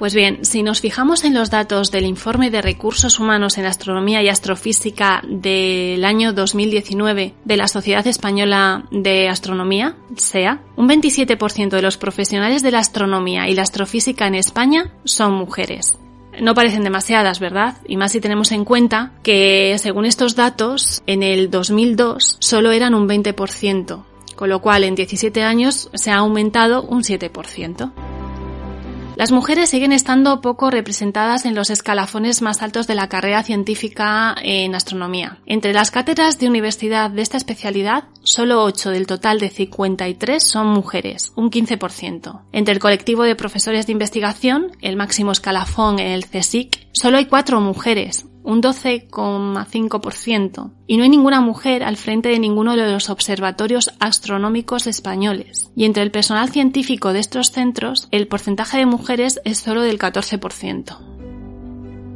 Pues 0.01 0.15
bien, 0.15 0.47
si 0.47 0.63
nos 0.63 0.81
fijamos 0.81 1.25
en 1.25 1.35
los 1.35 1.51
datos 1.51 1.91
del 1.91 2.07
informe 2.07 2.51
de 2.51 2.63
recursos 2.63 3.21
humanos 3.21 3.59
en 3.59 3.67
astronomía 3.67 4.23
y 4.23 4.31
astrofísica 4.31 5.21
del 5.29 6.07
año 6.07 6.33
2019 6.33 7.35
de 7.45 7.57
la 7.59 7.69
Sociedad 7.69 8.07
Española 8.07 8.85
de 8.91 9.29
Astronomía, 9.29 9.97
SEA, 10.17 10.63
un 10.77 10.89
27% 10.89 11.69
de 11.69 11.83
los 11.83 11.99
profesionales 11.99 12.63
de 12.63 12.71
la 12.71 12.79
astronomía 12.79 13.47
y 13.51 13.55
la 13.55 13.61
astrofísica 13.61 14.27
en 14.27 14.37
España 14.37 14.91
son 15.05 15.35
mujeres. 15.35 15.99
No 16.41 16.55
parecen 16.55 16.83
demasiadas, 16.83 17.39
¿verdad? 17.39 17.77
Y 17.87 17.99
más 17.99 18.13
si 18.13 18.23
tenemos 18.23 18.53
en 18.53 18.65
cuenta 18.65 19.13
que, 19.23 19.77
según 19.77 20.07
estos 20.07 20.35
datos, 20.35 21.03
en 21.07 21.23
el 21.23 21.51
2002 21.51 22.39
solo 22.41 22.73
eran 22.73 22.95
un 22.95 23.07
20%, 23.07 24.03
con 24.35 24.49
lo 24.49 24.63
cual 24.63 24.85
en 24.85 24.95
17 24.95 25.43
años 25.43 25.91
se 25.93 26.11
ha 26.11 26.17
aumentado 26.17 26.85
un 26.85 27.03
7%. 27.03 28.10
Las 29.21 29.33
mujeres 29.33 29.69
siguen 29.69 29.93
estando 29.93 30.41
poco 30.41 30.71
representadas 30.71 31.45
en 31.45 31.55
los 31.55 31.69
escalafones 31.69 32.41
más 32.41 32.63
altos 32.63 32.87
de 32.87 32.95
la 32.95 33.11
carrera 33.11 33.43
científica 33.43 34.35
en 34.43 34.75
astronomía. 34.75 35.41
Entre 35.45 35.75
las 35.75 35.91
cátedras 35.91 36.39
de 36.39 36.49
universidad 36.49 37.11
de 37.11 37.21
esta 37.21 37.37
especialidad, 37.37 38.05
solo 38.23 38.65
8 38.65 38.89
del 38.89 39.07
total 39.07 39.39
de 39.39 39.51
53 39.51 40.43
son 40.43 40.69
mujeres, 40.69 41.35
un 41.37 41.51
15%. 41.51 42.45
Entre 42.53 42.73
el 42.73 42.81
colectivo 42.81 43.25
de 43.25 43.37
profesores 43.37 43.85
de 43.87 43.93
investigación, 43.93 44.73
el 44.81 44.97
máximo 44.97 45.33
escalafón 45.33 45.99
en 45.99 46.13
el 46.13 46.25
CSIC, 46.25 46.89
solo 46.93 47.19
hay 47.19 47.27
4 47.27 47.61
mujeres, 47.61 48.25
un 48.43 48.63
12,5%, 48.63 50.71
y 50.87 50.97
no 50.97 51.03
hay 51.03 51.09
ninguna 51.09 51.41
mujer 51.41 51.83
al 51.83 51.97
frente 51.97 52.29
de 52.29 52.39
ninguno 52.39 52.77
de 52.77 52.91
los 52.91 53.11
observatorios 53.11 53.93
astronómicos 54.01 54.87
españoles. 54.87 55.71
Y 55.77 55.85
entre 55.85 56.03
el 56.03 56.11
personal 56.11 56.51
científico 56.51 57.13
de 57.13 57.21
estos 57.21 57.51
centros, 57.51 58.09
el 58.11 58.29
porcentaje 58.29 58.79
de 58.79 58.87
mujeres 58.87 59.41
es 59.45 59.59
solo 59.59 59.83
del 59.83 59.99
14%. 59.99 60.99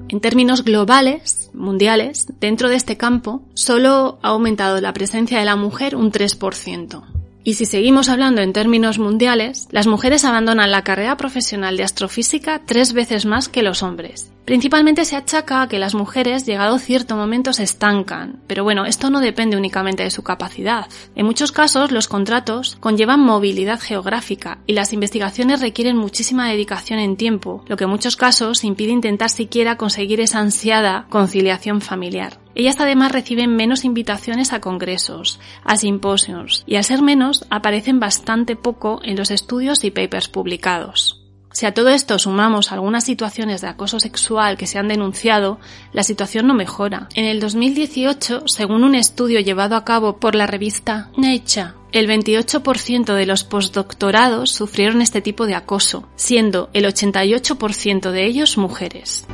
En 0.09 0.21
términos 0.21 0.65
globales, 0.65 1.51
mundiales, 1.55 2.27
dentro 2.39 2.69
de 2.69 2.77
este 2.77 2.97
campo, 2.97 3.43
solo 3.55 4.19
ha 4.23 4.29
aumentado 4.29 4.81
la 4.81 4.93
presencia 4.93 5.39
de 5.39 5.45
la 5.45 5.57
mujer 5.57 5.97
un 5.97 6.13
3%. 6.13 7.24
Y 7.47 7.55
si 7.55 7.67
seguimos 7.67 8.09
hablando 8.09 8.41
en 8.41 8.55
términos 8.55 8.99
mundiales, 8.99 9.69
las 9.71 9.87
mujeres 9.87 10.25
abandonan 10.25 10.71
la 10.71 10.83
carrera 10.83 11.19
profesional 11.19 11.77
de 11.77 11.85
astrofísica 11.85 12.63
tres 12.65 12.95
veces 12.95 13.27
más 13.27 13.51
que 13.51 13.63
los 13.63 13.83
hombres. 13.83 14.33
Principalmente 14.47 15.05
se 15.05 15.17
achaca 15.17 15.61
a 15.61 15.69
que 15.69 15.79
las 15.79 15.95
mujeres, 15.95 16.47
llegado 16.47 16.79
cierto 16.79 17.17
momento, 17.17 17.53
se 17.53 17.63
estancan, 17.63 18.41
pero 18.47 18.65
bueno, 18.65 18.87
esto 18.87 19.11
no 19.11 19.21
depende 19.21 19.59
únicamente 19.59 20.03
de 20.03 20.11
su 20.11 20.23
capacidad. 20.23 20.87
En 21.15 21.27
muchos 21.27 21.53
casos, 21.53 21.93
los 21.93 22.09
contratos 22.09 22.79
conllevan 22.81 23.21
movilidad 23.21 23.79
geográfica 23.79 24.59
y 24.67 24.73
las 24.73 24.95
investigaciones 24.95 25.61
requieren 25.61 25.99
muchísima 25.99 26.49
dedicación 26.49 26.99
en 26.99 27.17
tiempo, 27.17 27.63
lo 27.69 27.77
que 27.77 27.85
en 27.85 27.91
muchos 27.91 28.17
casos 28.17 28.65
impide 28.65 28.93
intentar 28.93 29.29
siquiera 29.29 29.77
conseguir 29.77 30.21
esa 30.21 30.41
ansiada 30.41 31.07
conciliación 31.11 31.83
familiar. 31.83 32.44
Ellas 32.55 32.77
además 32.79 33.13
reciben 33.13 33.57
menos 33.57 33.85
invitaciones 33.85 34.53
a 34.53 34.61
congresos, 34.61 35.41
a 35.65 35.77
simposios, 35.77 36.65
y 36.67 36.77
al 36.77 36.85
ser 36.85 37.03
menos 37.03 37.45
aparecen 37.51 38.01
bastante 38.01 38.57
poco 38.57 39.01
en 39.05 39.17
los 39.17 39.31
estudios 39.31 39.85
y 39.85 39.91
papers 39.91 40.29
publicados. 40.29 41.21
Si 41.55 41.67
a 41.67 41.73
todo 41.73 41.91
esto 41.91 42.19
sumamos 42.19 42.73
algunas 42.73 43.05
situaciones 43.05 43.61
de 43.61 43.69
acoso 43.69 44.01
sexual 44.01 44.57
que 44.57 44.67
se 44.67 44.77
han 44.77 44.89
denunciado, 44.89 45.61
la 45.93 46.03
situación 46.03 46.49
no 46.49 46.55
mejora. 46.55 47.09
En 47.15 47.27
el 47.27 47.39
2018, 47.39 48.49
según 48.49 48.83
un 48.83 48.97
estudio 48.97 49.39
llevado 49.39 49.77
a 49.77 49.85
cabo 49.85 50.19
por 50.19 50.35
la 50.35 50.49
revista 50.49 51.13
Nature, 51.17 51.75
el 51.93 52.09
28% 52.09 53.15
de 53.15 53.27
los 53.27 53.45
postdoctorados 53.45 54.51
sufrieron 54.51 55.01
este 55.01 55.23
tipo 55.23 55.47
de 55.47 55.55
acoso, 55.55 56.09
siendo 56.17 56.71
el 56.73 56.87
88% 56.87 58.11
de 58.11 58.27
ellos 58.27 58.59
mujeres. 58.59 59.25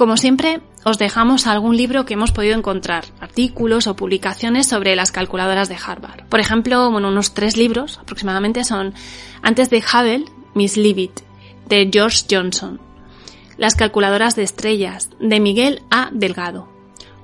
Como 0.00 0.16
siempre, 0.16 0.62
os 0.82 0.96
dejamos 0.96 1.46
algún 1.46 1.76
libro 1.76 2.06
que 2.06 2.14
hemos 2.14 2.32
podido 2.32 2.56
encontrar, 2.56 3.04
artículos 3.20 3.86
o 3.86 3.96
publicaciones 3.96 4.66
sobre 4.66 4.96
las 4.96 5.12
calculadoras 5.12 5.68
de 5.68 5.76
Harvard. 5.76 6.26
Por 6.30 6.40
ejemplo, 6.40 6.90
bueno, 6.90 7.08
unos 7.08 7.34
tres 7.34 7.58
libros 7.58 7.98
aproximadamente 7.98 8.64
son 8.64 8.94
Antes 9.42 9.68
de 9.68 9.84
Hubble, 9.84 10.24
Miss 10.54 10.78
Leavitt, 10.78 11.20
de 11.68 11.90
George 11.92 12.24
Johnson, 12.30 12.80
Las 13.58 13.74
calculadoras 13.74 14.36
de 14.36 14.42
estrellas, 14.42 15.10
de 15.20 15.38
Miguel 15.38 15.82
A. 15.90 16.08
Delgado, 16.10 16.66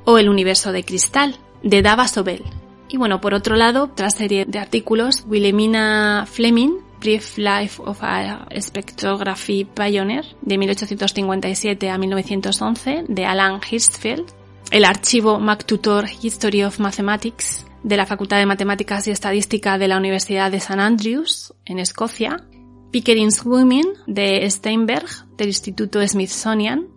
o 0.05 0.19
El 0.19 0.29
universo 0.29 0.71
de 0.71 0.85
cristal, 0.85 1.39
de 1.63 1.81
Dava 1.81 2.09
Sobel. 2.09 2.45
Y 2.91 2.99
bueno, 2.99 3.23
por 3.23 3.33
otro 3.33 3.57
lado, 3.57 3.85
otra 3.85 4.11
serie 4.11 4.45
de 4.45 4.59
artículos, 4.59 5.25
Wilhelmina 5.27 6.27
Fleming, 6.31 6.75
Brief 7.01 7.39
Life 7.39 7.83
of 7.85 7.99
a 8.03 8.47
Spectrography 8.61 9.65
Pioneer 9.65 10.25
de 10.43 10.59
1857 10.59 11.91
a 11.91 11.99
1911 11.99 13.05
de 13.09 13.25
Alan 13.25 13.61
Hirschfeld, 13.71 14.27
el 14.71 14.85
archivo 14.85 15.39
MacTutor 15.39 16.07
History 16.23 16.65
of 16.65 16.81
Mathematics 16.81 17.67
de 17.83 17.97
la 17.97 18.07
Facultad 18.07 18.39
de 18.39 18.47
Matemáticas 18.47 19.07
y 19.07 19.11
Estadística 19.11 19.79
de 19.79 19.89
la 19.89 19.97
Universidad 19.97 20.51
de 20.51 20.57
St 20.57 20.81
Andrews 20.81 21.55
en 21.65 21.79
Escocia, 21.79 22.45
Pickering's 22.91 23.45
Women 23.45 23.87
de 24.07 24.51
Steinberg 24.51 25.07
del 25.37 25.49
Instituto 25.49 26.07
Smithsonian. 26.07 26.89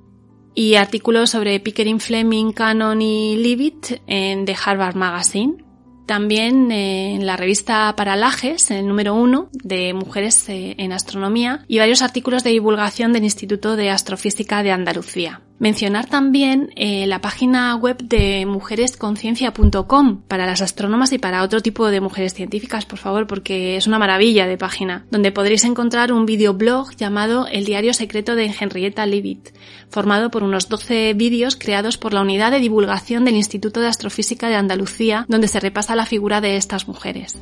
Y 0.56 0.76
artículos 0.76 1.30
sobre 1.30 1.60
Pickering, 1.60 2.00
Fleming, 2.00 2.52
Cannon 2.52 3.02
y 3.02 3.38
Leavitt 3.38 4.02
en 4.08 4.45
The 4.45 4.56
Harvard 4.66 4.95
Magazine. 4.95 5.64
También 6.10 6.72
eh, 6.72 7.14
en 7.14 7.28
la 7.28 7.38
revista 7.38 7.95
Paralajes, 7.95 8.72
en 8.72 8.78
el 8.78 8.88
número 8.88 9.14
uno 9.14 9.51
de 9.53 9.93
Mujeres 9.93 10.49
eh, 10.49 10.74
en 10.80 10.91
Astronomía, 10.91 11.64
y 11.68 11.78
varios 11.78 12.01
artículos 12.01 12.43
de 12.43 12.49
divulgación 12.49 13.14
del 13.14 13.26
Instituto 13.26 13.76
de 13.76 13.91
Astrofísica 13.91 14.64
de 14.64 14.72
Andalucía. 14.72 15.41
Mencionar 15.60 16.05
también 16.05 16.72
eh, 16.78 17.05
la 17.05 17.20
página 17.20 17.76
web 17.76 17.97
de 18.01 18.45
mujeresconciencia.com 18.45 20.22
para 20.26 20.45
las 20.45 20.62
astrónomas 20.62 21.12
y 21.12 21.18
para 21.18 21.43
otro 21.43 21.60
tipo 21.60 21.89
de 21.89 21.99
mujeres 21.99 22.34
científicas, 22.34 22.86
por 22.86 22.97
favor, 22.97 23.28
porque 23.28 23.76
es 23.76 23.86
una 23.86 23.99
maravilla 23.99 24.47
de 24.47 24.57
página, 24.57 25.05
donde 25.12 25.34
podréis 25.34 25.66
encontrar 25.66 26.14
un 26.14 26.26
videoblog 26.26 26.95
llamado 26.95 27.45
El 27.45 27.66
diario 27.66 27.93
secreto 27.93 28.36
de 28.36 28.53
Henrietta 28.57 29.05
Leavitt, 29.05 29.49
formado 29.89 30.32
por 30.32 30.43
unos 30.43 30.70
12 30.70 31.14
vídeos 31.16 31.57
creados 31.57 31.97
por 31.97 32.14
la 32.14 32.22
unidad 32.22 32.51
de 32.51 32.60
divulgación 32.60 33.26
del 33.26 33.36
Instituto 33.36 33.82
de 33.82 33.88
Astrofísica 33.88 34.47
de 34.47 34.55
Andalucía, 34.55 35.26
donde 35.28 35.49
se 35.49 35.60
repasa 35.60 35.93
la 35.93 36.05
figura 36.05 36.39
de 36.39 36.55
estas 36.55 36.88
mujeres. 36.88 37.38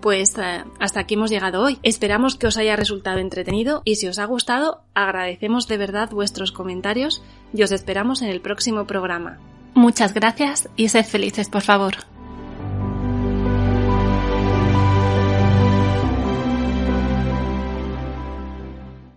Pues 0.00 0.36
eh, 0.38 0.64
hasta 0.78 1.00
aquí 1.00 1.14
hemos 1.14 1.30
llegado 1.30 1.62
hoy. 1.62 1.78
Esperamos 1.82 2.36
que 2.36 2.46
os 2.46 2.56
haya 2.56 2.76
resultado 2.76 3.18
entretenido 3.18 3.82
y 3.84 3.96
si 3.96 4.08
os 4.08 4.18
ha 4.18 4.24
gustado, 4.24 4.82
agradecemos 4.94 5.68
de 5.68 5.76
verdad 5.76 6.10
vuestros 6.10 6.52
comentarios 6.52 7.22
y 7.52 7.62
os 7.62 7.72
esperamos 7.72 8.22
en 8.22 8.28
el 8.28 8.40
próximo 8.40 8.86
programa. 8.86 9.38
Muchas 9.74 10.14
gracias 10.14 10.68
y 10.76 10.88
sed 10.88 11.04
felices, 11.04 11.48
por 11.48 11.62
favor. 11.62 11.94